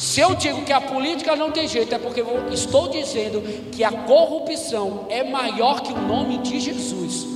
Se 0.00 0.18
eu 0.18 0.34
digo 0.34 0.62
que 0.62 0.72
a 0.72 0.80
política 0.80 1.36
não 1.36 1.50
tem 1.50 1.68
jeito, 1.68 1.94
é 1.94 1.98
porque 1.98 2.22
eu 2.22 2.50
estou 2.50 2.88
dizendo 2.88 3.42
que 3.70 3.84
a 3.84 3.92
corrupção 3.92 5.04
é 5.10 5.22
maior 5.22 5.82
que 5.82 5.92
o 5.92 6.00
nome 6.00 6.38
de 6.38 6.58
Jesus. 6.58 7.26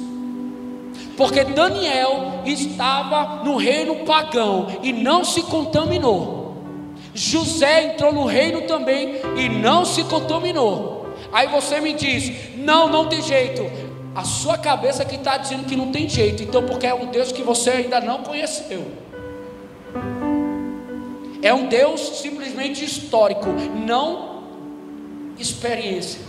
Porque 1.14 1.44
Daniel 1.44 2.40
estava 2.46 3.44
no 3.44 3.58
reino 3.58 4.06
pagão 4.06 4.78
e 4.82 4.94
não 4.94 5.26
se 5.26 5.42
contaminou. 5.42 6.56
José 7.12 7.92
entrou 7.92 8.14
no 8.14 8.24
reino 8.24 8.62
também 8.62 9.16
e 9.36 9.46
não 9.50 9.84
se 9.84 10.02
contaminou. 10.04 11.08
Aí 11.34 11.46
você 11.48 11.82
me 11.82 11.92
diz: 11.92 12.56
não, 12.56 12.88
não 12.88 13.10
tem 13.10 13.20
jeito. 13.20 13.62
A 14.14 14.24
sua 14.24 14.56
cabeça 14.56 15.04
que 15.04 15.16
está 15.16 15.36
dizendo 15.36 15.66
que 15.66 15.76
não 15.76 15.92
tem 15.92 16.08
jeito. 16.08 16.42
Então, 16.42 16.62
porque 16.62 16.86
é 16.86 16.94
um 16.94 17.08
Deus 17.08 17.30
que 17.30 17.42
você 17.42 17.68
ainda 17.68 18.00
não 18.00 18.22
conheceu. 18.22 19.03
É 21.44 21.52
um 21.52 21.66
Deus 21.66 22.20
simplesmente 22.22 22.82
histórico, 22.82 23.44
não 23.86 24.44
experiência. 25.38 26.22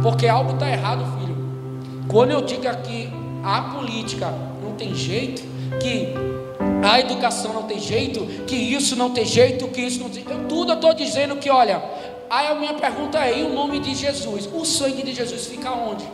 Porque 0.00 0.28
algo 0.28 0.52
está 0.52 0.70
errado, 0.70 1.04
filho. 1.18 1.36
Quando 2.06 2.30
eu 2.30 2.42
digo 2.42 2.62
que 2.84 3.08
a 3.42 3.62
política 3.62 4.32
não 4.62 4.74
tem 4.76 4.94
jeito, 4.94 5.42
que 5.80 6.14
a 6.88 7.00
educação 7.00 7.52
não 7.52 7.64
tem 7.64 7.80
jeito, 7.80 8.24
que 8.46 8.54
isso 8.54 8.94
não 8.94 9.10
tem 9.10 9.24
jeito, 9.24 9.66
que 9.66 9.80
isso 9.80 9.98
não 9.98 10.08
tem 10.08 10.22
jeito. 10.22 10.46
Tudo 10.48 10.70
eu 10.70 10.76
estou 10.76 10.94
dizendo 10.94 11.34
que, 11.34 11.50
olha, 11.50 11.82
aí 12.30 12.46
a 12.46 12.54
minha 12.54 12.74
pergunta 12.74 13.18
é: 13.18 13.40
e 13.40 13.42
o 13.42 13.52
nome 13.52 13.80
de 13.80 13.92
Jesus? 13.92 14.48
O 14.54 14.64
sangue 14.64 15.02
de 15.02 15.12
Jesus 15.12 15.46
fica 15.46 15.72
onde? 15.72 16.04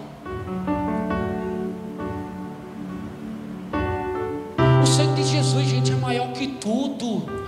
O 4.82 4.86
sangue 4.86 5.22
de 5.22 5.28
Jesus, 5.28 5.68
gente, 5.68 5.92
é 5.92 5.96
maior 5.96 6.32
que 6.32 6.46
tudo. 6.46 7.39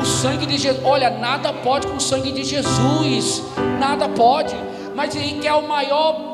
O 0.00 0.04
sangue 0.04 0.46
de 0.46 0.58
Jesus, 0.58 0.84
olha, 0.84 1.10
nada 1.10 1.52
pode 1.52 1.86
com 1.86 1.96
o 1.96 2.00
sangue 2.00 2.32
de 2.32 2.44
Jesus, 2.44 3.42
nada 3.78 4.08
pode. 4.08 4.54
Mas 4.94 5.16
aí 5.16 5.38
que 5.40 5.46
é 5.46 5.54
o 5.54 5.66
maior 5.66 6.28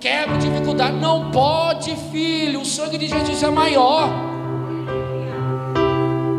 quebra 0.00 0.36
dificuldade, 0.36 0.96
não 0.96 1.30
pode, 1.30 1.96
filho. 2.10 2.60
O 2.60 2.64
sangue 2.64 2.98
de 2.98 3.08
Jesus 3.08 3.42
é 3.42 3.50
maior. 3.50 4.08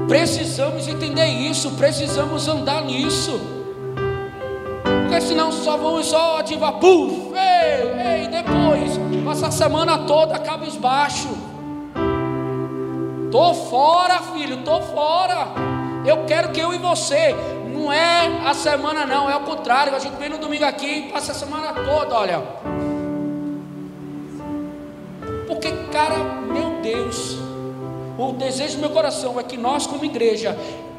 Precisamos 0.07 0.87
entender 0.87 1.25
isso, 1.25 1.71
precisamos 1.71 2.47
andar 2.47 2.83
nisso. 2.83 3.39
Porque 5.01 5.21
senão 5.21 5.51
só 5.51 5.77
vamos 5.77 6.07
só 6.07 6.39
ativar, 6.39 6.73
puf, 6.73 7.33
ei, 7.33 8.21
ei, 8.21 8.27
depois, 8.27 8.99
passa 9.23 9.47
a 9.47 9.51
semana 9.51 9.99
toda 9.99 10.37
cabisbaixo. 10.37 11.29
Tô 13.31 13.53
fora, 13.53 14.19
filho, 14.33 14.57
tô 14.57 14.79
fora. 14.81 15.74
Eu 16.05 16.25
quero 16.25 16.51
que 16.51 16.59
eu 16.59 16.73
e 16.73 16.77
você, 16.77 17.35
não 17.73 17.91
é 17.91 18.27
a 18.45 18.53
semana 18.53 19.05
não, 19.05 19.29
é 19.29 19.35
o 19.35 19.41
contrário. 19.41 19.95
A 19.95 19.99
gente 19.99 20.15
vem 20.17 20.29
no 20.29 20.37
domingo 20.37 20.65
aqui 20.65 20.85
e 20.85 21.11
passa 21.11 21.31
a 21.31 21.35
semana 21.35 21.73
toda, 21.73 22.15
olha. 22.15 22.41
Porque, 25.47 25.71
cara, 25.91 26.15
meu 26.15 26.81
Deus, 26.81 27.37
o 28.17 28.33
desejo 28.33 28.75
do 28.75 28.81
meu 28.81 28.91
coração 28.91 29.39
é 29.39 29.43
que 29.43 29.57
nós, 29.57 29.87
como 29.87 30.05
igreja, 30.05 30.57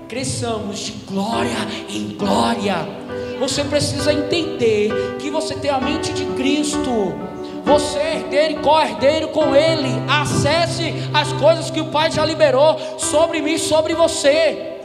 cresçamos 0.08 0.80
de 0.80 0.92
glória 1.06 1.56
em 1.88 2.16
glória. 2.16 2.76
Você 3.38 3.64
precisa 3.64 4.12
entender 4.12 5.16
que 5.18 5.30
você 5.30 5.54
tem 5.54 5.70
a 5.70 5.78
mente 5.78 6.12
de 6.12 6.24
Cristo. 6.34 7.14
Você 7.64 7.98
é 7.98 8.16
herdeiro 8.16 8.60
e 8.60 8.62
co-herdeiro 8.62 9.28
com 9.28 9.54
Ele. 9.54 9.90
Acesse 10.08 10.94
as 11.12 11.32
coisas 11.32 11.70
que 11.70 11.80
o 11.80 11.86
Pai 11.86 12.10
já 12.10 12.24
liberou 12.24 12.78
sobre 12.98 13.42
mim, 13.42 13.58
sobre 13.58 13.94
você. 13.94 14.75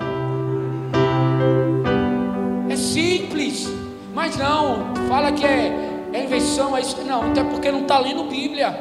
Simples, 2.93 3.67
mas 4.13 4.37
não. 4.37 4.93
Fala 5.07 5.31
que 5.31 5.45
é, 5.45 5.71
é 6.13 6.23
invenção, 6.23 6.75
é 6.75 6.81
isso. 6.81 6.97
Não, 7.03 7.31
até 7.31 7.43
porque 7.43 7.71
não 7.71 7.81
está 7.81 7.99
lendo 7.99 8.23
Bíblia. 8.25 8.77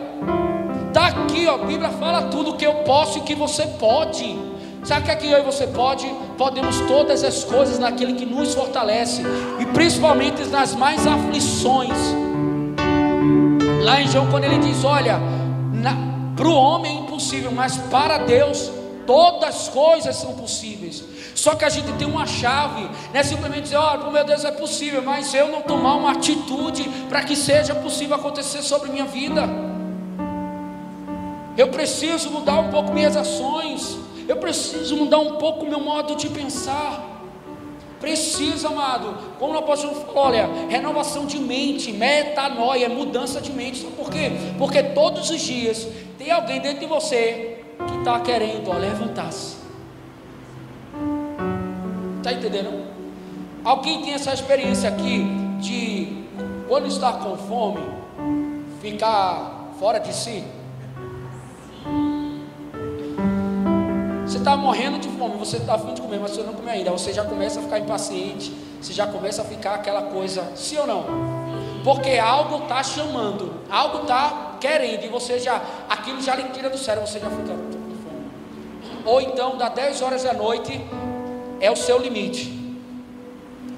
Está 0.89 1.07
aqui, 1.07 1.47
ó, 1.47 1.55
a 1.55 1.59
Bíblia 1.59 1.91
fala 1.91 2.23
tudo 2.23 2.57
que 2.57 2.67
eu 2.67 2.75
posso 2.77 3.19
e 3.19 3.21
que 3.23 3.35
você 3.35 3.67
pode. 3.79 4.39
Sabe 4.83 5.05
que 5.05 5.11
aqui 5.11 5.31
eu 5.31 5.39
e 5.39 5.43
você 5.43 5.67
pode? 5.67 6.07
Podemos 6.37 6.81
todas 6.81 7.23
as 7.23 7.45
coisas 7.45 7.79
naquele 7.79 8.15
que 8.15 8.25
nos 8.25 8.55
fortalece, 8.55 9.23
e 9.61 9.67
principalmente 9.67 10.43
nas 10.47 10.75
mais 10.75 11.07
aflições. 11.07 11.99
Lá 13.85 14.01
em 14.01 14.09
João, 14.09 14.27
quando 14.31 14.45
ele 14.45 14.59
diz: 14.59 14.85
Olha, 14.85 15.21
para 16.35 16.49
o 16.49 16.55
homem 16.55 16.97
é 16.97 17.01
impossível, 17.01 17.53
mas 17.53 17.77
para 17.77 18.19
Deus 18.19 18.71
todas 19.07 19.49
as 19.49 19.69
coisas 19.69 20.17
são 20.17 20.33
possíveis. 20.33 21.05
Só 21.41 21.55
que 21.55 21.65
a 21.65 21.71
gente 21.71 21.91
tem 21.95 22.07
uma 22.07 22.27
chave, 22.27 22.83
não 22.83 23.19
é 23.19 23.23
simplesmente 23.23 23.63
dizer, 23.63 23.77
olha, 23.77 24.07
oh, 24.07 24.11
meu 24.11 24.23
Deus 24.23 24.45
é 24.45 24.51
possível, 24.51 25.01
mas 25.01 25.33
eu 25.33 25.49
não 25.49 25.63
tomar 25.63 25.95
uma 25.95 26.11
atitude 26.13 26.87
para 27.09 27.23
que 27.23 27.35
seja 27.35 27.75
possível 27.75 28.15
acontecer 28.17 28.61
sobre 28.61 28.91
minha 28.91 29.07
vida. 29.07 29.49
Eu 31.57 31.69
preciso 31.69 32.31
mudar 32.31 32.59
um 32.61 32.69
pouco 32.69 32.93
minhas 32.93 33.17
ações. 33.17 33.97
Eu 34.29 34.37
preciso 34.37 34.95
mudar 34.95 35.19
um 35.19 35.37
pouco 35.37 35.65
meu 35.65 35.81
modo 35.81 36.15
de 36.15 36.29
pensar. 36.29 37.23
Precisa, 37.99 38.69
amado. 38.69 39.17
Como 39.39 39.55
o 39.55 39.59
apóstolo 39.61 39.95
falou, 39.95 40.19
olha, 40.19 40.47
renovação 40.69 41.25
de 41.25 41.39
mente, 41.39 41.91
metanoia, 41.91 42.87
mudança 42.91 43.41
de 43.41 43.51
mente. 43.51 43.81
Sabe 43.81 43.95
por 43.95 44.11
quê? 44.11 44.31
Porque 44.59 44.83
todos 44.83 45.31
os 45.31 45.41
dias 45.41 45.89
tem 46.19 46.31
alguém 46.31 46.61
dentro 46.61 46.81
de 46.81 46.87
você 46.87 47.65
que 47.89 47.97
está 47.97 48.21
querendo 48.21 48.71
levantar-se. 48.79 49.60
Está 52.21 52.35
entendendo? 52.35 52.85
Alguém 53.65 54.03
tem 54.03 54.13
essa 54.13 54.31
experiência 54.35 54.91
aqui 54.91 55.25
de 55.59 56.27
quando 56.69 56.87
está 56.87 57.15
com 57.15 57.35
fome, 57.35 57.81
ficar 58.83 59.71
fora 59.79 59.99
de 59.99 60.15
si? 60.15 60.45
Você 64.27 64.37
está 64.37 64.55
morrendo 64.55 64.99
de 64.99 65.09
fome, 65.09 65.37
você 65.39 65.57
está 65.57 65.77
afim 65.77 65.95
de 65.95 66.03
comer, 66.03 66.21
mas 66.21 66.33
você 66.33 66.43
não 66.43 66.53
come 66.53 66.71
ainda. 66.71 66.91
Você 66.91 67.11
já 67.11 67.25
começa 67.25 67.59
a 67.59 67.63
ficar 67.63 67.79
impaciente, 67.79 68.55
você 68.81 68.93
já 68.93 69.07
começa 69.07 69.41
a 69.41 69.45
ficar 69.47 69.75
aquela 69.77 70.03
coisa, 70.03 70.53
sim 70.55 70.77
ou 70.77 70.87
não? 70.87 71.05
Porque 71.83 72.19
algo 72.19 72.65
está 72.65 72.83
chamando, 72.83 73.63
algo 73.71 74.03
está 74.03 74.59
querendo, 74.61 75.05
e 75.07 75.09
você 75.09 75.39
já, 75.39 75.63
aquilo 75.89 76.21
já 76.21 76.35
lhe 76.35 76.45
tira 76.51 76.69
do 76.69 76.77
sério, 76.77 77.01
você 77.01 77.19
já 77.19 77.31
fica 77.31 77.55
com 77.55 77.97
fome. 78.05 79.07
Ou 79.07 79.23
então, 79.23 79.57
dá 79.57 79.71
10 79.71 80.03
horas 80.03 80.23
da 80.23 80.35
noite, 80.35 80.79
é 81.61 81.71
o 81.71 81.77
seu 81.77 81.99
limite. 81.99 82.59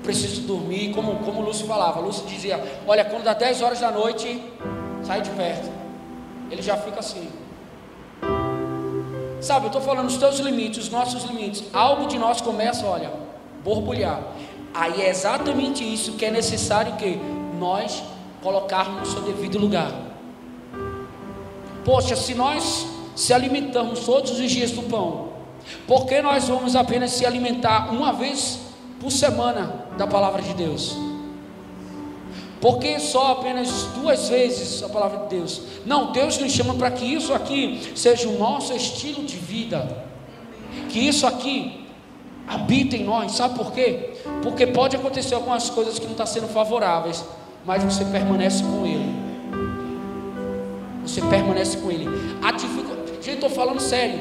Preciso 0.02 0.42
dormir, 0.42 0.92
como, 0.94 1.16
como 1.24 1.40
o 1.40 1.44
Lúcio 1.44 1.66
falava. 1.66 2.00
Lúcio 2.00 2.26
dizia: 2.26 2.62
Olha, 2.86 3.04
quando 3.04 3.24
dá 3.24 3.34
10 3.34 3.62
horas 3.62 3.80
da 3.80 3.90
noite, 3.90 4.42
sai 5.02 5.20
de 5.20 5.30
perto. 5.30 5.70
Ele 6.50 6.62
já 6.62 6.76
fica 6.76 7.00
assim. 7.00 7.28
Sabe, 9.40 9.66
eu 9.66 9.68
estou 9.68 9.82
falando 9.82 10.06
os 10.06 10.16
teus 10.16 10.38
limites, 10.38 10.84
os 10.84 10.90
nossos 10.90 11.24
limites. 11.24 11.64
Algo 11.72 12.06
de 12.06 12.16
nós 12.18 12.40
começa, 12.40 12.86
olha, 12.86 13.12
borbulhar. 13.64 14.22
Aí 14.72 15.02
é 15.02 15.08
exatamente 15.08 15.82
isso 15.82 16.12
que 16.12 16.24
é 16.24 16.30
necessário 16.30 16.94
que 16.94 17.18
nós 17.58 18.02
colocarmos 18.42 19.00
no 19.00 19.06
seu 19.06 19.22
devido 19.22 19.58
lugar. 19.58 19.92
Poxa, 21.84 22.14
se 22.14 22.34
nós 22.34 22.86
se 23.16 23.34
alimentamos 23.34 24.00
todos 24.00 24.38
os 24.38 24.50
dias 24.50 24.70
do 24.70 24.82
pão, 24.84 25.31
por 25.86 26.06
que 26.06 26.20
nós 26.22 26.48
vamos 26.48 26.76
apenas 26.76 27.10
se 27.12 27.26
alimentar 27.26 27.92
uma 27.92 28.12
vez 28.12 28.60
por 29.00 29.10
semana 29.10 29.86
da 29.96 30.06
palavra 30.06 30.42
de 30.42 30.54
Deus? 30.54 30.96
Porque 32.60 33.00
só 33.00 33.32
apenas 33.32 33.88
duas 33.96 34.28
vezes 34.28 34.84
a 34.84 34.88
palavra 34.88 35.26
de 35.26 35.36
Deus? 35.36 35.62
Não, 35.84 36.12
Deus 36.12 36.38
nos 36.38 36.52
chama 36.52 36.74
para 36.74 36.92
que 36.92 37.04
isso 37.04 37.34
aqui 37.34 37.92
seja 37.96 38.28
o 38.28 38.38
nosso 38.38 38.72
estilo 38.72 39.24
de 39.24 39.34
vida. 39.34 40.04
Que 40.88 41.00
isso 41.00 41.26
aqui 41.26 41.84
habita 42.46 42.96
em 42.96 43.02
nós. 43.02 43.32
Sabe 43.32 43.58
por 43.58 43.72
quê? 43.72 44.12
Porque 44.44 44.64
pode 44.64 44.94
acontecer 44.94 45.34
algumas 45.34 45.70
coisas 45.70 45.98
que 45.98 46.04
não 46.04 46.12
estão 46.12 46.24
sendo 46.24 46.46
favoráveis, 46.46 47.24
mas 47.66 47.82
você 47.82 48.04
permanece 48.04 48.62
com 48.62 48.86
Ele. 48.86 49.12
Você 51.02 51.20
permanece 51.22 51.78
com 51.78 51.90
Ele. 51.90 52.06
A 52.42 52.52
dificuldade, 52.52 53.12
gente, 53.22 53.34
estou 53.34 53.50
falando 53.50 53.80
sério. 53.80 54.20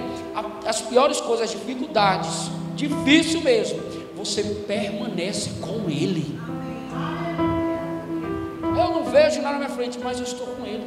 As 0.66 0.82
piores 0.82 1.20
coisas, 1.20 1.46
as 1.46 1.52
dificuldades, 1.52 2.50
difícil 2.76 3.42
mesmo. 3.42 3.80
Você 4.16 4.44
permanece 4.44 5.52
com 5.62 5.90
Ele. 5.90 6.40
Eu 8.64 8.90
não 8.92 9.04
vejo 9.06 9.42
nada 9.42 9.54
na 9.54 9.66
minha 9.66 9.70
frente, 9.70 10.00
mas 10.00 10.18
eu 10.18 10.24
estou 10.24 10.48
com 10.48 10.66
Ele. 10.66 10.86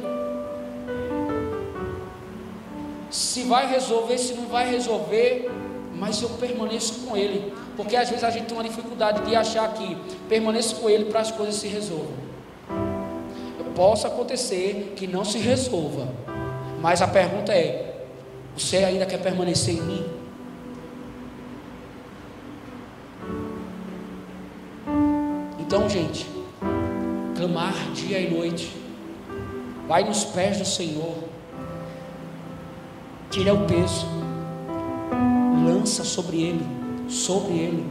Se 3.09 3.43
vai 3.43 3.69
resolver, 3.69 4.17
se 4.17 4.33
não 4.33 4.47
vai 4.47 4.69
resolver, 4.69 5.49
mas 5.93 6.21
eu 6.21 6.29
permaneço 6.29 7.05
com 7.05 7.15
Ele. 7.15 7.53
Porque 7.77 7.95
às 7.95 8.09
vezes 8.09 8.23
a 8.23 8.29
gente 8.29 8.45
tem 8.45 8.57
uma 8.57 8.63
dificuldade 8.63 9.25
de 9.25 9.35
achar 9.35 9.71
que 9.73 9.97
permaneço 10.27 10.75
com 10.77 10.89
Ele 10.89 11.05
para 11.05 11.21
as 11.21 11.31
coisas 11.31 11.55
se 11.55 11.67
resolvam. 11.67 12.25
Possa 13.75 14.07
acontecer 14.07 14.93
que 14.95 15.05
não 15.05 15.25
se 15.25 15.37
resolva, 15.37 16.07
mas 16.81 17.01
a 17.01 17.07
pergunta 17.09 17.51
é: 17.51 17.94
você 18.57 18.77
ainda 18.77 19.05
quer 19.05 19.21
permanecer 19.21 19.75
em 19.75 19.81
mim? 19.81 20.05
Então, 25.59 25.89
gente, 25.89 26.25
clamar 27.35 27.73
dia 27.93 28.19
e 28.19 28.33
noite, 28.33 28.71
vai 29.87 30.03
nos 30.03 30.23
pés 30.23 30.57
do 30.57 30.65
Senhor, 30.65 31.15
tira 33.29 33.53
o 33.53 33.65
peso, 33.65 34.05
lança 35.65 36.03
sobre 36.03 36.41
Ele, 36.41 36.65
sobre 37.09 37.53
Ele, 37.53 37.85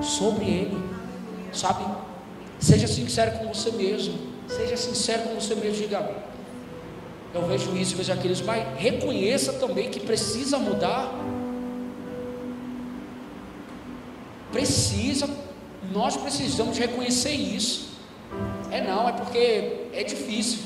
sobre 0.00 0.44
Ele, 0.44 0.82
sabe? 1.52 1.84
Seja 2.58 2.86
sincero 2.86 3.38
com 3.38 3.52
você 3.52 3.72
mesmo, 3.72 4.14
seja 4.48 4.76
sincero 4.76 5.24
com 5.24 5.34
você 5.34 5.54
mesmo, 5.54 5.82
diga, 5.82 6.29
eu 7.32 7.42
vejo 7.42 7.76
isso, 7.76 7.96
vejo 7.96 8.12
aquilo, 8.12 8.34
mas 8.44 8.64
reconheça 8.76 9.52
também 9.52 9.88
que 9.88 10.00
precisa 10.00 10.58
mudar. 10.58 11.12
Precisa, 14.50 15.28
nós 15.92 16.16
precisamos 16.16 16.76
reconhecer 16.76 17.30
isso. 17.30 17.90
É 18.70 18.80
não, 18.80 19.08
é 19.08 19.12
porque 19.12 19.86
é 19.92 20.02
difícil. 20.02 20.60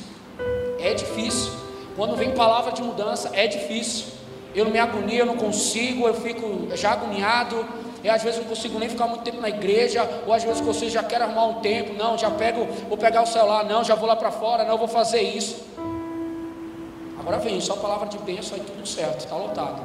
É 0.78 0.94
difícil. 0.94 1.52
Quando 1.96 2.16
vem 2.16 2.32
palavra 2.32 2.72
de 2.72 2.82
mudança, 2.82 3.30
é 3.34 3.46
difícil. 3.46 4.06
eu 4.54 4.70
me 4.70 4.78
agonia, 4.78 5.20
eu 5.20 5.26
não 5.26 5.36
consigo, 5.36 6.06
eu 6.06 6.14
fico 6.14 6.68
já 6.76 6.92
agoniado, 6.92 7.66
e 8.04 8.08
às 8.08 8.22
vezes 8.22 8.38
não 8.38 8.46
consigo 8.46 8.78
nem 8.78 8.88
ficar 8.88 9.06
muito 9.06 9.22
tempo 9.22 9.40
na 9.40 9.48
igreja, 9.48 10.08
ou 10.26 10.32
às 10.32 10.44
vezes 10.44 10.60
você 10.60 10.88
já 10.88 11.02
quer 11.02 11.20
arrumar 11.20 11.46
um 11.46 11.54
tempo, 11.54 11.92
não, 11.94 12.16
já 12.16 12.30
pego, 12.30 12.66
vou 12.88 12.96
pegar 12.96 13.22
o 13.22 13.26
celular, 13.26 13.64
não, 13.64 13.82
já 13.82 13.94
vou 13.94 14.08
lá 14.08 14.14
para 14.14 14.30
fora, 14.30 14.64
não, 14.64 14.78
vou 14.78 14.86
fazer 14.86 15.22
isso. 15.22 15.64
Agora 17.24 17.38
vem, 17.38 17.58
só 17.58 17.76
palavra 17.76 18.06
de 18.06 18.18
bênção 18.18 18.54
aí 18.54 18.62
tudo 18.62 18.86
certo, 18.86 19.20
está 19.20 19.34
lotado. 19.34 19.80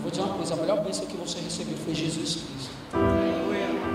Vou 0.00 0.10
dizer 0.10 0.22
uma 0.22 0.32
coisa, 0.32 0.54
a 0.54 0.56
melhor 0.56 0.82
bênção 0.82 1.04
que 1.04 1.14
você 1.14 1.40
recebeu 1.40 1.76
foi 1.76 1.94
Jesus 1.94 2.36
Cristo. 2.36 2.70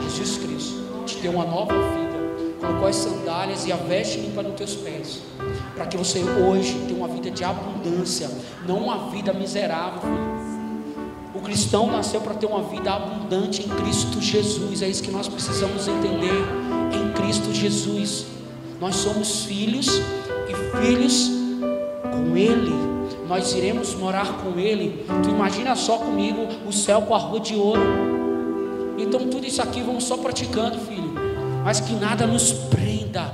Jesus 0.02 0.38
Cristo 0.38 1.04
te 1.08 1.18
deu 1.18 1.32
uma 1.32 1.45
nova 1.45 1.74
vida, 1.74 2.60
colocou 2.62 2.88
as 2.88 2.95
sandálias 2.95 3.66
e 3.66 3.72
a 3.72 3.76
veste 3.76 4.20
limpa 4.20 4.43
nos 4.43 4.54
teus 4.56 4.76
pés, 4.76 5.20
para 5.74 5.88
que 5.88 5.97
você 5.97 6.20
hoje 6.20 6.86
tenha 6.88 7.00
uma 7.00 7.08
vida 7.08 7.32
de 7.32 7.43
abundância, 7.43 8.30
não 8.68 8.78
uma 8.78 9.10
vida 9.10 9.34
miserável. 9.34 10.12
O 11.34 11.41
cristão 11.41 11.88
nasceu 11.89 12.22
para 12.22 12.36
ter 12.36 12.45
uma 12.45 12.62
vida 12.62 12.93
abundante 12.93 13.64
em 13.64 13.70
Cristo 13.70 14.22
Jesus, 14.22 14.84
é 14.84 14.88
isso 14.88 15.02
que 15.02 15.10
nós 15.10 15.28
precisamos 15.28 15.88
entender. 15.88 16.38
Em 16.93 17.14
Cristo 17.14 17.52
Jesus, 17.52 18.28
nós 18.80 18.95
somos 18.95 19.43
filhos 19.43 19.88
e 20.47 20.77
filhos 20.82 21.30
com 22.11 22.38
Ele. 22.38 22.73
Nós 23.27 23.53
iremos 23.53 23.93
morar 23.93 24.38
com 24.38 24.59
Ele. 24.59 25.05
Tu 25.21 25.30
imagina 25.30 25.75
só 25.75 25.97
comigo 25.97 26.47
o 26.67 26.71
céu 26.71 27.01
com 27.01 27.13
a 27.13 27.17
rua 27.17 27.39
de 27.39 27.55
ouro. 27.55 27.82
Então 28.97 29.27
tudo 29.27 29.45
isso 29.45 29.61
aqui 29.61 29.82
vamos 29.82 30.05
só 30.05 30.17
praticando, 30.17 30.80
filho. 30.80 31.13
Mas 31.63 31.80
que 31.80 31.93
nada 31.93 32.25
nos 32.25 32.51
prenda. 32.51 33.34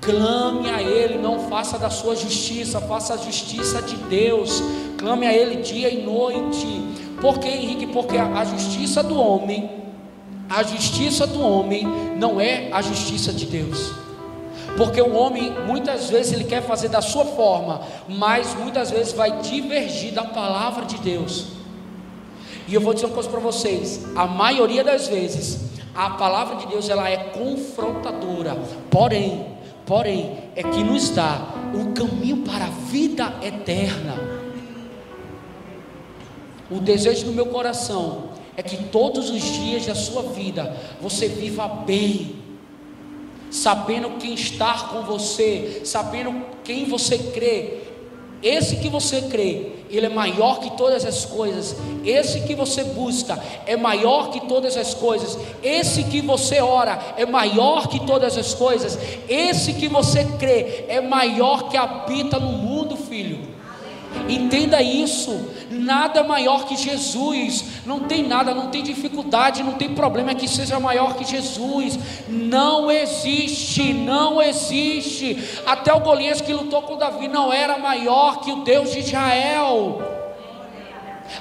Clame 0.00 0.68
a 0.68 0.82
Ele, 0.82 1.16
não 1.18 1.48
faça 1.48 1.78
da 1.78 1.88
sua 1.88 2.14
justiça, 2.14 2.80
faça 2.80 3.14
a 3.14 3.16
justiça 3.16 3.80
de 3.80 3.96
Deus. 3.96 4.62
Clame 4.98 5.26
a 5.26 5.32
Ele 5.32 5.62
dia 5.62 5.88
e 5.88 6.04
noite. 6.04 6.82
Por 7.20 7.38
que, 7.38 7.48
Henrique? 7.48 7.86
Porque 7.86 8.18
a 8.18 8.44
justiça 8.44 9.02
do 9.02 9.18
homem, 9.18 9.70
a 10.50 10.62
justiça 10.62 11.26
do 11.26 11.40
homem 11.40 11.86
não 12.18 12.38
é 12.40 12.68
a 12.70 12.82
justiça 12.82 13.32
de 13.32 13.46
Deus. 13.46 14.03
Porque 14.76 15.00
o 15.00 15.14
homem 15.14 15.52
muitas 15.66 16.10
vezes 16.10 16.32
ele 16.32 16.44
quer 16.44 16.62
fazer 16.62 16.88
da 16.88 17.00
sua 17.00 17.24
forma, 17.24 17.82
mas 18.08 18.54
muitas 18.54 18.90
vezes 18.90 19.12
vai 19.12 19.40
divergir 19.40 20.12
da 20.12 20.24
palavra 20.24 20.84
de 20.84 20.98
Deus. 20.98 21.46
E 22.66 22.74
eu 22.74 22.80
vou 22.80 22.94
dizer 22.94 23.06
uma 23.06 23.14
coisa 23.14 23.28
para 23.28 23.40
vocês: 23.40 24.04
a 24.16 24.26
maioria 24.26 24.82
das 24.82 25.06
vezes, 25.06 25.60
a 25.94 26.10
palavra 26.10 26.56
de 26.56 26.66
Deus 26.66 26.88
ela 26.88 27.08
é 27.08 27.16
confrontadora, 27.16 28.56
porém, 28.90 29.46
porém, 29.86 30.38
é 30.56 30.62
que 30.62 30.82
nos 30.82 31.10
dá 31.10 31.46
o 31.74 31.92
caminho 31.92 32.38
para 32.38 32.64
a 32.64 32.70
vida 32.70 33.32
eterna. 33.42 34.34
O 36.70 36.80
desejo 36.80 37.26
do 37.26 37.32
meu 37.32 37.46
coração 37.46 38.30
é 38.56 38.62
que 38.62 38.84
todos 38.84 39.30
os 39.30 39.42
dias 39.42 39.86
da 39.86 39.94
sua 39.94 40.22
vida 40.22 40.74
você 41.00 41.28
viva 41.28 41.68
bem, 41.68 42.33
sabendo 43.54 44.18
quem 44.18 44.34
está 44.34 44.74
com 44.90 45.02
você, 45.02 45.82
sabendo 45.84 46.34
quem 46.64 46.86
você 46.86 47.16
crê. 47.16 47.84
Esse 48.42 48.76
que 48.76 48.88
você 48.88 49.22
crê, 49.22 49.68
ele 49.88 50.06
é 50.06 50.08
maior 50.08 50.58
que 50.58 50.76
todas 50.76 51.04
as 51.06 51.24
coisas. 51.24 51.76
Esse 52.04 52.40
que 52.40 52.54
você 52.56 52.82
busca 52.82 53.38
é 53.64 53.76
maior 53.76 54.32
que 54.32 54.40
todas 54.48 54.76
as 54.76 54.92
coisas. 54.92 55.38
Esse 55.62 56.02
que 56.02 56.20
você 56.20 56.60
ora 56.60 57.14
é 57.16 57.24
maior 57.24 57.86
que 57.86 58.04
todas 58.04 58.36
as 58.36 58.52
coisas. 58.54 58.98
Esse 59.28 59.74
que 59.74 59.86
você 59.86 60.24
crê 60.36 60.86
é 60.88 61.00
maior 61.00 61.68
que 61.68 61.76
habita 61.76 62.40
no 62.40 62.58
mundo, 62.58 62.96
filho. 62.96 63.38
Entenda 64.28 64.82
isso. 64.82 65.30
Nada 65.84 66.24
maior 66.24 66.64
que 66.64 66.76
Jesus. 66.76 67.64
Não 67.84 68.00
tem 68.00 68.22
nada, 68.22 68.54
não 68.54 68.68
tem 68.68 68.82
dificuldade, 68.82 69.62
não 69.62 69.74
tem 69.74 69.94
problema 69.94 70.34
que 70.34 70.48
seja 70.48 70.80
maior 70.80 71.14
que 71.14 71.24
Jesus. 71.24 71.98
Não 72.26 72.90
existe, 72.90 73.92
não 73.92 74.40
existe. 74.40 75.60
Até 75.66 75.92
o 75.92 76.00
Golias 76.00 76.40
que 76.40 76.52
lutou 76.52 76.82
com 76.82 76.96
Davi 76.96 77.28
não 77.28 77.52
era 77.52 77.78
maior 77.78 78.40
que 78.40 78.50
o 78.50 78.62
Deus 78.64 78.92
de 78.92 79.00
Israel. 79.00 80.02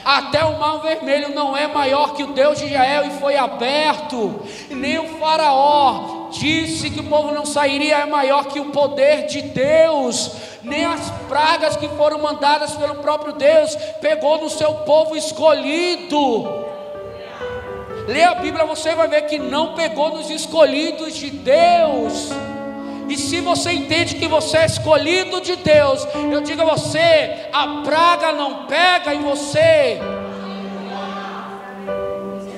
Até 0.04 0.44
o 0.44 0.60
mar 0.60 0.78
vermelho 0.82 1.34
não 1.34 1.56
é 1.56 1.68
maior 1.68 2.14
que 2.14 2.24
o 2.24 2.34
Deus 2.34 2.60
de 2.60 2.66
Israel 2.66 3.06
e 3.06 3.20
foi 3.20 3.38
aberto. 3.38 4.41
Nem 4.70 5.00
o 5.00 5.20
faraó 5.20 6.22
disse 6.34 6.89
que 6.89 6.99
o 6.99 7.03
povo 7.05 7.31
não 7.31 7.45
sairia 7.45 7.99
é 7.99 8.05
maior 8.05 8.45
que 8.45 8.59
o 8.59 8.65
poder 8.65 9.27
de 9.27 9.41
Deus 9.41 10.31
nem 10.63 10.86
as 10.86 11.09
pragas 11.27 11.75
que 11.75 11.88
foram 11.89 12.19
mandadas 12.19 12.73
pelo 12.75 12.95
próprio 12.95 13.34
Deus 13.34 13.75
pegou 13.99 14.41
no 14.41 14.49
seu 14.49 14.73
povo 14.75 15.15
escolhido. 15.15 16.63
Lê 18.07 18.23
a 18.23 18.36
Bíblia, 18.36 18.65
você 18.65 18.95
vai 18.95 19.07
ver 19.07 19.23
que 19.23 19.39
não 19.39 19.75
pegou 19.75 20.09
nos 20.09 20.29
escolhidos 20.29 21.15
de 21.15 21.29
Deus. 21.29 22.29
E 23.09 23.17
se 23.17 23.41
você 23.41 23.71
entende 23.73 24.15
que 24.15 24.27
você 24.27 24.57
é 24.57 24.65
escolhido 24.65 25.41
de 25.41 25.57
Deus, 25.57 26.07
eu 26.31 26.41
digo 26.41 26.61
a 26.61 26.65
você: 26.65 27.47
a 27.51 27.81
praga 27.84 28.31
não 28.31 28.65
pega 28.65 29.13
em 29.13 29.21
você. 29.21 29.99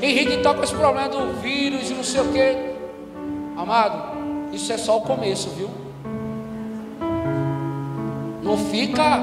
Henrique 0.01 0.34
está 0.34 0.53
com 0.53 0.63
esse 0.63 0.76
problema 0.76 1.09
do 1.09 1.34
vírus 1.41 1.89
e 1.89 1.93
não 1.93 2.03
sei 2.03 2.21
o 2.21 2.32
que. 2.32 2.74
Amado, 3.58 4.53
isso 4.53 4.72
é 4.72 4.78
só 4.78 4.97
o 4.97 5.01
começo, 5.01 5.49
viu? 5.49 5.70
Não 8.43 8.58
fica. 8.58 9.20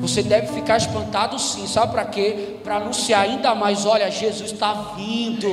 Você 0.00 0.22
deve 0.22 0.46
ficar 0.48 0.76
espantado 0.76 1.38
sim. 1.38 1.66
Sabe 1.66 1.92
para 1.92 2.04
quê? 2.04 2.56
Para 2.62 2.76
anunciar 2.76 3.22
ainda 3.22 3.54
mais: 3.54 3.84
olha, 3.84 4.10
Jesus 4.10 4.52
está 4.52 4.72
vindo. 4.96 5.48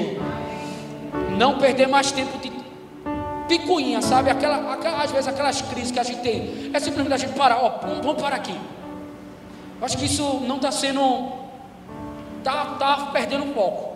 Não 1.37 1.57
perder 1.57 1.87
mais 1.87 2.11
tempo 2.11 2.37
de 2.37 2.51
picuinha, 3.47 4.01
sabe? 4.01 4.29
Aquela, 4.29 4.73
aquela, 4.73 5.03
às 5.03 5.11
vezes 5.11 5.27
aquelas 5.27 5.61
crises 5.61 5.91
que 5.91 5.99
a 5.99 6.03
gente 6.03 6.21
tem. 6.21 6.71
É 6.73 6.79
simplesmente 6.79 7.13
a 7.13 7.17
gente 7.17 7.33
parar, 7.33 7.57
ó, 7.57 7.79
vamos, 7.81 8.05
vamos 8.05 8.21
parar 8.21 8.37
aqui. 8.37 8.57
Eu 9.79 9.85
acho 9.85 9.97
que 9.97 10.05
isso 10.05 10.41
não 10.47 10.57
está 10.57 10.71
sendo. 10.71 11.31
Está 12.39 12.65
tá 12.75 13.09
perdendo 13.11 13.43
um 13.43 13.53
pouco. 13.53 13.92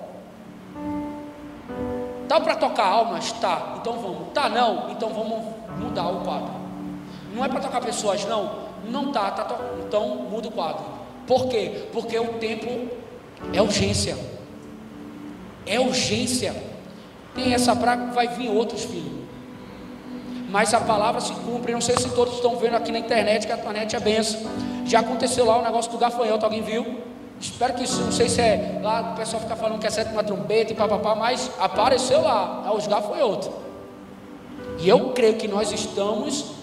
Tá 2.27 2.39
para 2.39 2.55
tocar 2.55 2.85
almas? 2.85 3.31
Tá, 3.33 3.75
então 3.79 3.93
vamos. 3.93 4.29
Tá 4.33 4.49
não? 4.49 4.91
Então 4.91 5.09
vamos 5.09 5.41
mudar 5.79 6.09
o 6.09 6.21
quadro. 6.21 6.51
Não 7.33 7.43
é 7.43 7.47
para 7.47 7.59
tocar 7.59 7.81
pessoas, 7.81 8.25
não. 8.25 8.67
Não 8.89 9.11
tá, 9.11 9.31
tá 9.31 9.43
to... 9.43 9.55
então 9.85 10.15
muda 10.29 10.47
o 10.47 10.51
quadro. 10.51 10.83
Por 11.25 11.47
quê? 11.47 11.87
Porque 11.91 12.17
o 12.17 12.33
tempo 12.33 12.89
é 13.53 13.61
urgência. 13.61 14.17
É 15.65 15.79
urgência. 15.79 16.55
Tem 17.33 17.53
essa 17.53 17.75
praga, 17.75 18.11
vai 18.11 18.27
vir 18.27 18.49
outros, 18.49 18.83
filhos. 18.83 19.17
Mas 20.49 20.73
a 20.73 20.79
palavra 20.79 21.21
se 21.21 21.33
cumpre. 21.33 21.73
Não 21.73 21.81
sei 21.81 21.97
se 21.97 22.09
todos 22.09 22.35
estão 22.35 22.55
vendo 22.55 22.75
aqui 22.75 22.91
na 22.91 22.99
internet 22.99 23.45
que 23.45 23.53
a 23.53 23.57
internet 23.57 23.95
é 23.95 23.99
benção. 23.99 24.41
Já 24.85 25.01
aconteceu 25.01 25.45
lá 25.45 25.57
o 25.57 25.61
negócio 25.61 25.91
do 25.91 25.97
gafanhoto, 25.97 26.45
alguém 26.45 26.61
viu? 26.61 27.06
Espero 27.39 27.73
que 27.75 27.83
isso, 27.83 28.01
não 28.01 28.11
sei 28.11 28.29
se 28.29 28.41
é 28.41 28.79
lá 28.83 29.13
o 29.13 29.15
pessoal 29.15 29.41
fica 29.41 29.55
falando 29.55 29.79
que 29.79 29.87
é 29.87 30.03
uma 30.11 30.23
trombeta 30.23 30.73
e 30.73 30.75
papapá, 30.75 31.15
mas 31.15 31.51
apareceu 31.59 32.21
lá, 32.21 32.63
é 32.67 32.71
os 32.71 32.87
gafanhotos. 32.87 33.49
E 34.79 34.89
eu 34.89 35.11
creio 35.11 35.35
que 35.35 35.47
nós 35.47 35.71
estamos 35.71 36.57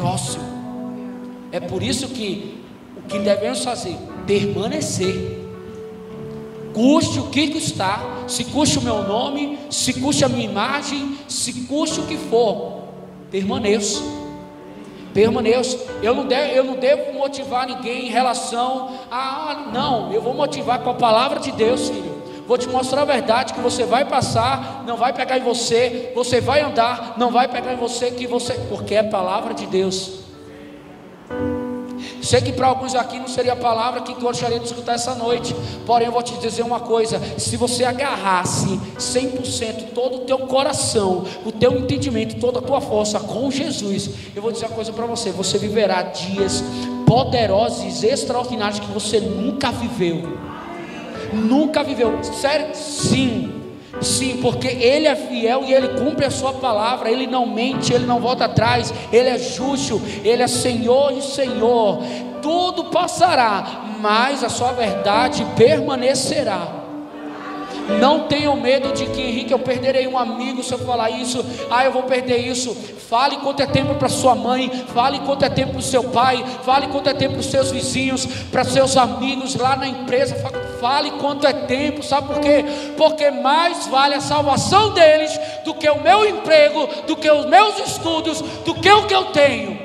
próximo. 0.00 0.44
É 1.52 1.60
por 1.60 1.82
isso 1.82 2.08
que 2.08 2.62
o 2.96 3.02
que 3.02 3.18
devemos 3.18 3.62
fazer? 3.62 3.96
Permanecer. 4.26 5.38
Custe 6.72 7.18
o 7.18 7.28
que 7.28 7.48
custar, 7.48 8.24
se 8.26 8.44
custe 8.44 8.78
o 8.78 8.82
meu 8.82 9.02
nome, 9.02 9.58
se 9.70 9.92
custe 9.94 10.24
a 10.24 10.28
minha 10.28 10.44
imagem, 10.44 11.18
se 11.28 11.52
custe 11.64 12.00
o 12.00 12.06
que 12.06 12.16
for, 12.16 12.84
permaneço. 13.30 14.19
Permaneço. 15.12 15.78
Eu 16.02 16.14
não, 16.14 16.26
devo, 16.26 16.52
eu 16.52 16.64
não 16.64 16.74
devo 16.74 17.12
motivar 17.12 17.66
ninguém 17.66 18.06
em 18.06 18.10
relação 18.10 18.98
a. 19.10 19.50
Ah, 19.50 19.70
não, 19.72 20.12
eu 20.12 20.22
vou 20.22 20.34
motivar 20.34 20.80
com 20.80 20.90
a 20.90 20.94
palavra 20.94 21.40
de 21.40 21.52
Deus, 21.52 21.88
filho. 21.88 22.20
Vou 22.46 22.58
te 22.58 22.68
mostrar 22.68 23.02
a 23.02 23.04
verdade 23.04 23.54
que 23.54 23.60
você 23.60 23.84
vai 23.84 24.04
passar, 24.04 24.82
não 24.84 24.96
vai 24.96 25.12
pegar 25.12 25.38
em 25.38 25.42
você, 25.42 26.10
você 26.14 26.40
vai 26.40 26.60
andar, 26.60 27.14
não 27.16 27.30
vai 27.30 27.46
pegar 27.46 27.72
em 27.72 27.76
você 27.76 28.10
que 28.10 28.26
você, 28.26 28.54
porque 28.68 28.96
é 28.96 29.00
a 29.00 29.04
palavra 29.04 29.54
de 29.54 29.66
Deus. 29.66 30.20
Sei 32.30 32.40
que 32.40 32.52
para 32.52 32.68
alguns 32.68 32.94
aqui 32.94 33.18
não 33.18 33.26
seria 33.26 33.54
a 33.54 33.56
palavra 33.56 34.02
que 34.02 34.14
gostaria 34.14 34.60
de 34.60 34.64
escutar 34.64 34.92
essa 34.92 35.16
noite. 35.16 35.52
Porém, 35.84 36.06
eu 36.06 36.12
vou 36.12 36.22
te 36.22 36.32
dizer 36.34 36.62
uma 36.62 36.78
coisa: 36.78 37.20
se 37.36 37.56
você 37.56 37.82
agarrasse 37.82 38.80
100% 38.96 39.86
todo 39.92 40.18
o 40.18 40.20
teu 40.20 40.38
coração, 40.38 41.24
o 41.44 41.50
teu 41.50 41.76
entendimento, 41.76 42.38
toda 42.38 42.60
a 42.60 42.62
tua 42.62 42.80
força 42.80 43.18
com 43.18 43.50
Jesus, 43.50 44.10
eu 44.32 44.40
vou 44.40 44.52
dizer 44.52 44.66
uma 44.66 44.76
coisa 44.76 44.92
para 44.92 45.06
você: 45.06 45.32
você 45.32 45.58
viverá 45.58 46.02
dias 46.02 46.62
poderosos, 47.04 48.04
extraordinários 48.04 48.78
que 48.78 48.92
você 48.92 49.18
nunca 49.18 49.72
viveu. 49.72 50.38
Nunca 51.32 51.82
viveu. 51.82 52.22
Sério? 52.22 52.76
Sim. 52.76 53.59
Sim, 54.00 54.38
porque 54.40 54.68
Ele 54.68 55.06
é 55.06 55.14
fiel 55.14 55.64
e 55.64 55.74
Ele 55.74 55.88
cumpre 56.00 56.24
a 56.24 56.30
Sua 56.30 56.52
palavra, 56.52 57.10
Ele 57.10 57.26
não 57.26 57.46
mente, 57.46 57.92
Ele 57.92 58.06
não 58.06 58.20
volta 58.20 58.46
atrás, 58.46 58.92
Ele 59.12 59.28
é 59.28 59.38
justo, 59.38 60.00
Ele 60.24 60.42
é 60.42 60.48
Senhor 60.48 61.12
e 61.12 61.22
Senhor. 61.22 62.02
Tudo 62.40 62.84
passará, 62.84 63.84
mas 64.00 64.42
a 64.42 64.48
Sua 64.48 64.72
verdade 64.72 65.46
permanecerá. 65.56 66.80
Não 67.98 68.28
tenham 68.28 68.56
medo 68.56 68.92
de 68.92 69.06
que, 69.06 69.20
Henrique, 69.20 69.52
eu 69.52 69.58
perderei 69.58 70.06
um 70.06 70.16
amigo 70.16 70.62
se 70.62 70.72
eu 70.72 70.78
falar 70.78 71.10
isso. 71.10 71.44
Ah, 71.70 71.84
eu 71.84 71.92
vou 71.92 72.04
perder 72.04 72.38
isso. 72.38 72.74
Fale 73.08 73.38
quanto 73.38 73.60
é 73.60 73.66
tempo 73.66 73.94
para 73.94 74.08
sua 74.08 74.34
mãe, 74.34 74.70
fale 74.94 75.18
quanto 75.20 75.44
é 75.44 75.50
tempo 75.50 75.72
para 75.72 75.80
o 75.80 75.82
seu 75.82 76.04
pai, 76.04 76.44
fale 76.62 76.86
quanto 76.86 77.08
é 77.08 77.14
tempo 77.14 77.32
para 77.32 77.40
os 77.40 77.46
seus 77.46 77.70
vizinhos, 77.70 78.24
para 78.52 78.62
seus 78.62 78.96
amigos 78.96 79.56
lá 79.56 79.74
na 79.74 79.88
empresa. 79.88 80.36
Fale 80.80 81.10
quanto 81.12 81.46
é 81.46 81.52
tempo, 81.52 82.02
sabe 82.02 82.28
por 82.28 82.40
quê? 82.40 82.64
Porque 82.96 83.30
mais 83.30 83.86
vale 83.86 84.14
a 84.14 84.20
salvação 84.20 84.94
deles 84.94 85.38
do 85.64 85.74
que 85.74 85.88
o 85.88 86.00
meu 86.00 86.26
emprego, 86.26 86.88
do 87.06 87.16
que 87.16 87.30
os 87.30 87.44
meus 87.44 87.78
estudos, 87.78 88.40
do 88.40 88.74
que 88.74 88.90
o 88.90 89.06
que 89.06 89.14
eu 89.14 89.26
tenho. 89.26 89.78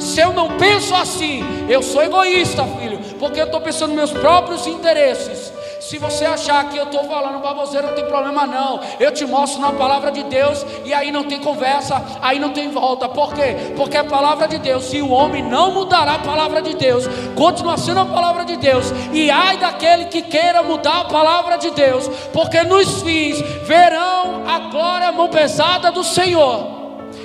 Se 0.00 0.20
eu 0.20 0.32
não 0.32 0.58
penso 0.58 0.94
assim, 0.96 1.44
eu 1.68 1.80
sou 1.80 2.02
egoísta, 2.02 2.64
filho, 2.80 2.98
porque 3.20 3.40
eu 3.40 3.44
estou 3.44 3.60
pensando 3.60 3.94
nos 3.94 4.10
meus 4.10 4.10
próprios 4.10 4.66
interesses. 4.66 5.52
Se 5.92 5.98
você 5.98 6.24
achar 6.24 6.70
que 6.70 6.78
eu 6.78 6.84
estou 6.84 7.04
falando 7.04 7.38
baboseira, 7.42 7.88
não 7.88 7.94
tem 7.94 8.06
problema 8.06 8.46
não. 8.46 8.80
Eu 8.98 9.12
te 9.12 9.26
mostro 9.26 9.60
na 9.60 9.72
palavra 9.72 10.10
de 10.10 10.22
Deus 10.22 10.64
e 10.86 10.94
aí 10.94 11.12
não 11.12 11.24
tem 11.24 11.38
conversa, 11.38 12.02
aí 12.22 12.38
não 12.38 12.48
tem 12.48 12.70
volta. 12.70 13.10
Por 13.10 13.34
quê? 13.34 13.74
Porque 13.76 13.98
a 13.98 14.04
palavra 14.04 14.48
de 14.48 14.56
Deus, 14.56 14.84
se 14.84 15.02
o 15.02 15.10
homem 15.10 15.42
não 15.42 15.70
mudará 15.70 16.14
a 16.14 16.18
palavra 16.20 16.62
de 16.62 16.74
Deus, 16.76 17.06
continua 17.36 17.76
sendo 17.76 18.00
a 18.00 18.06
palavra 18.06 18.42
de 18.42 18.56
Deus. 18.56 18.86
E 19.12 19.30
ai 19.30 19.58
daquele 19.58 20.06
que 20.06 20.22
queira 20.22 20.62
mudar 20.62 21.00
a 21.00 21.04
palavra 21.04 21.58
de 21.58 21.70
Deus, 21.72 22.08
porque 22.32 22.62
nos 22.62 23.02
fins 23.02 23.38
verão 23.66 24.44
a 24.48 24.70
glória 24.70 25.12
mão 25.12 25.28
pesada 25.28 25.92
do 25.92 26.02
Senhor. 26.02 26.81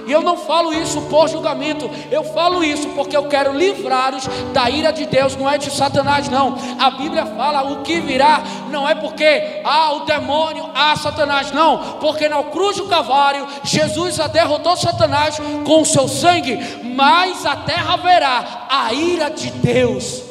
E 0.08 0.12
eu 0.12 0.22
não 0.22 0.38
falo 0.38 0.74
isso 0.74 1.02
por 1.04 1.28
julgamento, 1.28 1.90
eu 2.10 2.24
falo 2.24 2.64
isso 2.64 2.88
porque 2.90 3.16
eu 3.16 3.28
quero 3.28 3.52
livrá-los 3.52 4.26
da 4.54 4.70
ira 4.70 4.94
de 4.94 5.06
Deus, 5.06 5.36
não 5.36 5.50
é 5.50 5.58
de 5.58 5.70
Satanás, 5.70 6.30
não. 6.30 6.58
A 6.80 6.92
Bíblia 6.92 7.26
fala 7.26 7.64
o 7.64 7.84
que 7.84 8.00
virá, 8.00 8.42
não 8.70 8.88
é 8.88 8.96
porque 8.96 9.62
ah, 9.66 9.92
o 9.94 10.06
demônio, 10.06 10.70
ah, 10.74 10.96
Satanás, 10.96 11.52
não, 11.52 11.98
porque 12.00 12.30
na 12.30 12.42
cruz 12.44 12.78
do 12.78 12.88
Calvário 12.88 13.46
Jesus 13.64 14.16
já 14.16 14.28
derrotou 14.28 14.78
Satanás 14.78 15.38
com 15.66 15.82
o 15.82 15.86
seu 15.86 16.08
sangue, 16.08 16.58
mas 16.96 17.46
a 17.46 17.58
terra 17.58 17.98
verá 17.98 18.66
a 18.70 18.94
ira 18.94 19.30
de 19.30 19.52
Deus. 19.52 20.27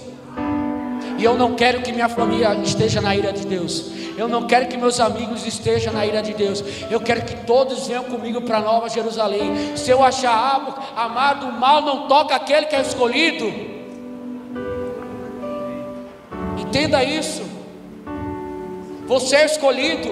E 1.18 1.24
eu 1.24 1.36
não 1.36 1.54
quero 1.54 1.82
que 1.82 1.92
minha 1.92 2.08
família 2.08 2.54
esteja 2.62 3.00
na 3.00 3.14
ira 3.16 3.32
de 3.32 3.46
Deus. 3.46 3.90
Eu 4.16 4.28
não 4.28 4.46
quero 4.46 4.66
que 4.66 4.76
meus 4.76 4.98
amigos 4.98 5.46
estejam 5.46 5.92
na 5.92 6.06
ira 6.06 6.22
de 6.22 6.32
Deus. 6.32 6.64
Eu 6.90 7.00
quero 7.00 7.22
que 7.24 7.36
todos 7.44 7.86
venham 7.86 8.04
comigo 8.04 8.40
para 8.40 8.60
Nova 8.60 8.88
Jerusalém. 8.88 9.76
Se 9.76 9.90
eu 9.90 10.02
achar, 10.02 10.32
ah, 10.32 11.04
amado, 11.04 11.46
o 11.46 11.52
mal 11.52 11.82
não 11.82 12.08
toca 12.08 12.34
aquele 12.34 12.66
que 12.66 12.74
é 12.74 12.80
escolhido. 12.80 13.46
Entenda 16.58 17.04
isso. 17.04 17.42
Você 19.06 19.36
é 19.36 19.44
escolhido. 19.44 20.10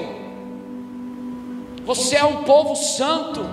Você 1.86 2.16
é 2.16 2.24
um 2.24 2.44
povo 2.44 2.76
santo. 2.76 3.44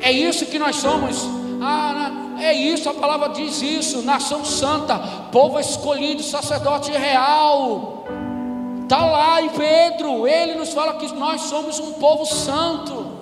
É 0.00 0.10
isso 0.10 0.46
que 0.46 0.58
nós 0.58 0.76
somos. 0.76 1.28
Ah, 1.60 2.21
é 2.44 2.52
isso, 2.52 2.88
a 2.88 2.94
palavra 2.94 3.28
diz 3.30 3.62
isso, 3.62 4.02
nação 4.02 4.44
santa, 4.44 4.98
povo 5.30 5.58
escolhido, 5.58 6.22
sacerdote 6.22 6.90
real. 6.90 8.04
Está 8.82 9.04
lá 9.06 9.40
em 9.40 9.48
Pedro, 9.48 10.26
ele 10.26 10.54
nos 10.54 10.72
fala 10.72 10.94
que 10.94 11.12
nós 11.14 11.42
somos 11.42 11.78
um 11.78 11.94
povo 11.94 12.26
santo. 12.26 13.12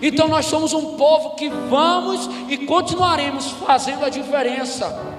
Então 0.00 0.26
nós 0.26 0.46
somos 0.46 0.72
um 0.72 0.96
povo 0.96 1.36
que 1.36 1.48
vamos 1.48 2.28
e 2.48 2.58
continuaremos 2.58 3.50
fazendo 3.66 4.04
a 4.04 4.08
diferença. 4.08 5.12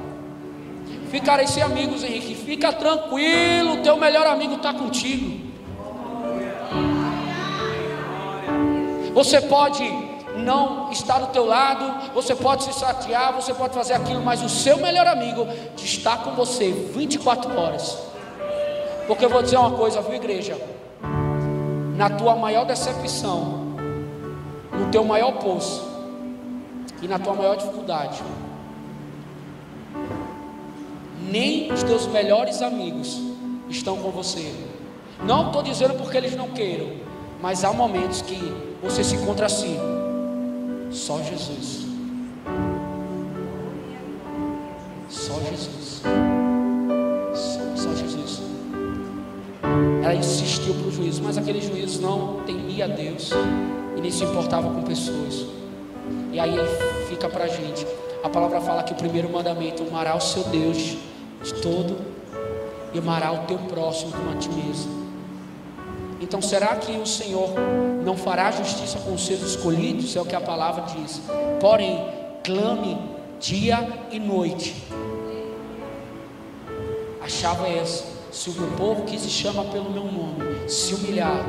Ficarei 1.10 1.48
sem 1.48 1.62
amigos, 1.62 2.04
Henrique. 2.04 2.36
Fica 2.36 2.74
tranquilo, 2.74 3.84
teu 3.84 3.96
melhor 3.96 4.26
amigo 4.26 4.56
está 4.56 4.74
contigo. 4.74 5.44
Você 9.14 9.40
pode 9.42 9.84
não 10.44 10.92
está 10.92 11.18
do 11.18 11.28
teu 11.28 11.46
lado, 11.46 12.12
você 12.14 12.36
pode 12.36 12.64
se 12.64 12.74
chatear, 12.74 13.34
você 13.34 13.54
pode 13.54 13.74
fazer 13.74 13.94
aquilo, 13.94 14.22
mas 14.22 14.44
o 14.44 14.50
seu 14.50 14.78
melhor 14.78 15.08
amigo 15.08 15.48
está 15.78 16.18
com 16.18 16.32
você 16.32 16.72
24 16.72 17.58
horas. 17.58 17.98
Porque 19.08 19.26
eu 19.26 19.30
vou 19.30 19.42
dizer 19.42 19.58
uma 19.58 19.72
coisa, 19.72 20.02
viu 20.02 20.16
igreja? 20.16 20.58
Na 21.96 22.10
tua 22.10 22.36
maior 22.36 22.66
decepção, 22.66 23.76
no 24.72 24.90
teu 24.92 25.04
maior 25.04 25.34
poço 25.34 25.88
e 27.02 27.08
na 27.08 27.20
tua 27.20 27.34
maior 27.34 27.56
dificuldade, 27.56 28.22
nem 31.30 31.72
os 31.72 31.84
teus 31.84 32.08
melhores 32.08 32.62
amigos 32.62 33.20
estão 33.70 33.98
com 33.98 34.10
você. 34.10 34.54
Não 35.26 35.48
estou 35.48 35.64
dizendo 35.64 35.94
porque 35.96 36.18
eles 36.18 36.36
não 36.36 36.50
queiram, 36.50 36.92
mas 37.42 37.64
há 37.64 37.72
momentos 37.72 38.22
que 38.22 38.38
você 38.82 39.04
se 39.04 39.16
encontra 39.16 39.46
assim. 39.46 39.78
Só 40.94 41.18
Jesus. 41.24 41.88
Só 45.10 45.34
Jesus. 45.50 46.02
Só, 47.34 47.76
só 47.76 47.96
Jesus. 47.96 48.42
Ela 50.04 50.14
insistiu 50.14 50.76
para 50.76 50.88
o 50.88 50.92
juízo, 50.92 51.24
mas 51.24 51.36
aquele 51.36 51.62
juiz 51.62 52.00
não 52.00 52.44
temia 52.46 52.88
Deus 52.88 53.32
e 53.98 54.02
nem 54.02 54.12
se 54.12 54.24
importava 54.24 54.70
com 54.70 54.84
pessoas. 54.84 55.48
E 56.32 56.40
aí 56.40 56.56
fica 57.10 57.28
para 57.28 57.46
a 57.46 57.48
gente. 57.48 57.88
A 58.24 58.30
palavra 58.30 58.62
fala 58.62 58.84
que 58.84 58.94
o 58.94 58.96
primeiro 58.96 59.30
mandamento: 59.32 59.82
amará 59.82 60.16
o 60.16 60.22
seu 60.22 60.44
Deus 60.44 60.78
de 61.44 61.54
todo 61.60 61.98
e 62.94 63.00
amará 63.00 63.32
o 63.32 63.40
teu 63.48 63.58
próximo 63.58 64.12
como 64.12 64.30
a 64.30 64.36
ti 64.36 64.50
mesmo. 64.50 65.03
Então, 66.24 66.42
será 66.42 66.74
que 66.78 66.94
o 66.94 67.06
Senhor 67.06 67.50
não 68.06 68.16
fará 68.16 68.50
justiça 68.50 68.98
com 69.00 69.14
os 69.14 69.26
seus 69.26 69.42
escolhidos? 69.42 70.16
É 70.16 70.22
o 70.22 70.26
que 70.26 70.36
a 70.36 70.40
palavra 70.40 70.86
diz. 70.96 71.22
Porém, 71.60 72.02
clame 72.42 72.98
dia 73.42 73.86
e 74.10 74.20
noite. 74.20 74.74
A 77.22 77.28
chave 77.28 77.66
é 77.66 77.80
essa: 77.80 78.06
se 78.32 78.50
o 78.50 78.54
meu 78.54 78.70
povo 78.78 79.04
que 79.04 79.20
se 79.20 79.30
chama 79.30 79.66
pelo 79.66 79.92
meu 79.92 80.06
nome 80.06 80.70
se 80.70 80.96
humilhar 80.96 81.44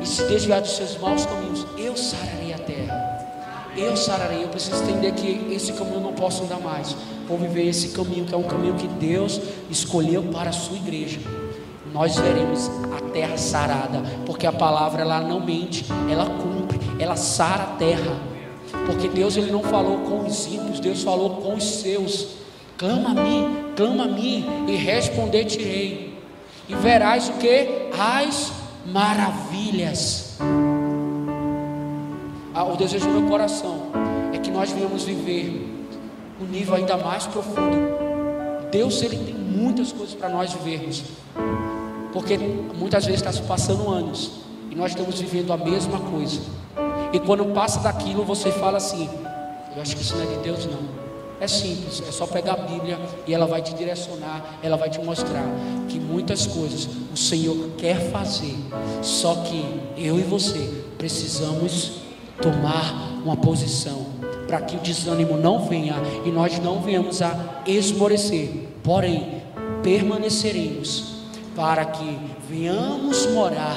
e 0.00 0.06
se 0.06 0.24
desviar 0.24 0.60
dos 0.60 0.72
seus 0.72 0.98
maus 0.98 1.24
caminhos, 1.24 1.64
eu 1.78 1.96
sararei 1.96 2.52
a 2.52 2.58
terra. 2.58 3.70
Eu 3.76 3.96
sararei. 3.96 4.42
Eu 4.42 4.48
preciso 4.48 4.82
entender 4.82 5.12
que 5.12 5.54
esse 5.54 5.72
caminho 5.74 5.98
eu 5.98 6.00
não 6.00 6.12
posso 6.12 6.42
andar 6.42 6.58
mais. 6.58 6.96
Vou 7.28 7.38
viver 7.38 7.68
esse 7.68 7.90
caminho 7.90 8.24
que 8.24 8.34
é 8.34 8.36
um 8.36 8.42
caminho 8.42 8.74
que 8.74 8.88
Deus 8.88 9.40
escolheu 9.70 10.24
para 10.24 10.50
a 10.50 10.52
sua 10.52 10.76
igreja 10.76 11.20
nós 11.92 12.16
veremos 12.16 12.70
a 12.96 13.10
terra 13.10 13.36
sarada, 13.36 14.02
porque 14.24 14.46
a 14.46 14.52
palavra 14.52 15.02
ela 15.02 15.20
não 15.20 15.40
mente, 15.40 15.84
ela 16.10 16.24
cumpre, 16.24 16.80
ela 16.98 17.16
sara 17.16 17.64
a 17.64 17.76
terra. 17.76 18.16
Porque 18.86 19.08
Deus 19.08 19.36
ele 19.36 19.52
não 19.52 19.62
falou 19.62 19.98
com 19.98 20.26
os 20.26 20.46
ímpios, 20.46 20.80
Deus 20.80 21.02
falou 21.02 21.42
com 21.42 21.54
os 21.54 21.64
seus. 21.64 22.28
Clama 22.78 23.10
a 23.10 23.14
mim, 23.14 23.72
clama 23.76 24.04
a 24.04 24.08
mim 24.08 24.44
e 24.66 24.74
responder-te-ei. 24.76 26.18
E 26.68 26.74
verás 26.74 27.28
o 27.28 27.34
que? 27.34 27.90
As 27.98 28.52
maravilhas. 28.86 30.38
Ah, 32.54 32.64
o 32.64 32.76
desejo 32.76 33.06
do 33.06 33.20
meu 33.20 33.28
coração 33.28 33.90
é 34.32 34.38
que 34.38 34.50
nós 34.50 34.70
venhamos 34.70 35.04
viver 35.04 35.86
um 36.40 36.46
nível 36.46 36.74
ainda 36.74 36.96
mais 36.96 37.26
profundo. 37.26 37.76
Deus 38.70 39.02
ele 39.02 39.18
tem 39.18 39.34
muitas 39.34 39.92
coisas 39.92 40.14
para 40.14 40.30
nós 40.30 40.52
vivermos. 40.52 41.02
Porque 42.12 42.36
muitas 42.36 43.04
vezes 43.04 43.20
está 43.20 43.32
se 43.32 43.42
passando 43.42 43.88
anos 43.88 44.42
e 44.70 44.74
nós 44.74 44.92
estamos 44.92 45.18
vivendo 45.20 45.52
a 45.52 45.56
mesma 45.56 45.98
coisa. 45.98 46.40
E 47.12 47.18
quando 47.20 47.44
passa 47.46 47.80
daquilo, 47.80 48.24
você 48.24 48.50
fala 48.50 48.78
assim: 48.78 49.08
Eu 49.74 49.82
acho 49.82 49.96
que 49.96 50.02
isso 50.02 50.16
não 50.16 50.22
é 50.22 50.26
de 50.26 50.36
Deus, 50.42 50.66
não. 50.66 51.02
É 51.40 51.48
simples, 51.48 52.00
é 52.06 52.12
só 52.12 52.24
pegar 52.24 52.52
a 52.52 52.56
Bíblia 52.56 52.96
e 53.26 53.34
ela 53.34 53.46
vai 53.46 53.60
te 53.60 53.74
direcionar, 53.74 54.60
ela 54.62 54.76
vai 54.76 54.88
te 54.88 55.00
mostrar 55.00 55.44
que 55.88 55.98
muitas 55.98 56.46
coisas 56.46 56.88
o 57.12 57.16
Senhor 57.16 57.70
quer 57.76 58.12
fazer, 58.12 58.56
só 59.02 59.34
que 59.42 59.64
eu 59.96 60.20
e 60.20 60.22
você 60.22 60.84
precisamos 60.96 61.94
tomar 62.40 63.18
uma 63.24 63.36
posição 63.36 64.06
para 64.46 64.60
que 64.60 64.76
o 64.76 64.78
desânimo 64.78 65.36
não 65.36 65.66
venha 65.66 65.96
e 66.24 66.30
nós 66.30 66.60
não 66.60 66.80
venhamos 66.80 67.20
a 67.20 67.62
esmorecer, 67.66 68.68
porém 68.84 69.42
permaneceremos 69.82 71.11
para 71.54 71.84
que 71.84 72.18
venhamos 72.48 73.26
morar 73.26 73.76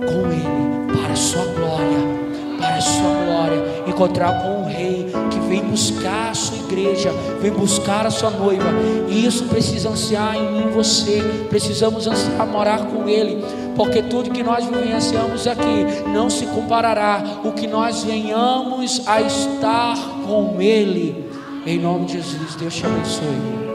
com 0.00 0.32
Ele, 0.32 0.92
para 1.00 1.12
a 1.12 1.16
Sua 1.16 1.44
glória, 1.44 2.22
para 2.62 2.76
a 2.76 2.80
sua 2.80 3.10
glória, 3.24 3.84
encontrar 3.88 4.40
com 4.40 4.62
o 4.62 4.66
Rei 4.66 5.12
que 5.30 5.40
vem 5.48 5.62
buscar 5.64 6.30
a 6.30 6.34
sua 6.34 6.56
igreja, 6.58 7.10
vem 7.40 7.50
buscar 7.50 8.06
a 8.06 8.10
sua 8.10 8.30
noiva. 8.30 8.70
E 9.08 9.26
isso 9.26 9.44
precisa 9.46 9.88
ansiar 9.88 10.36
em 10.36 10.52
mim, 10.52 10.70
você. 10.70 11.20
Precisamos 11.48 12.06
ansiar 12.06 12.46
morar 12.46 12.86
com 12.86 13.08
Ele, 13.08 13.44
porque 13.74 14.00
tudo 14.02 14.30
que 14.30 14.44
nós 14.44 14.64
vivenciamos 14.64 15.46
aqui 15.46 15.84
não 16.14 16.30
se 16.30 16.46
comparará 16.46 17.22
o 17.44 17.50
que 17.52 17.66
nós 17.66 18.04
venhamos 18.04 19.02
a 19.06 19.20
estar 19.20 19.96
com 20.24 20.60
Ele. 20.60 21.26
Em 21.66 21.78
nome 21.78 22.06
de 22.06 22.14
Jesus, 22.14 22.54
Deus 22.54 22.74
te 22.74 22.86
abençoe. 22.86 23.71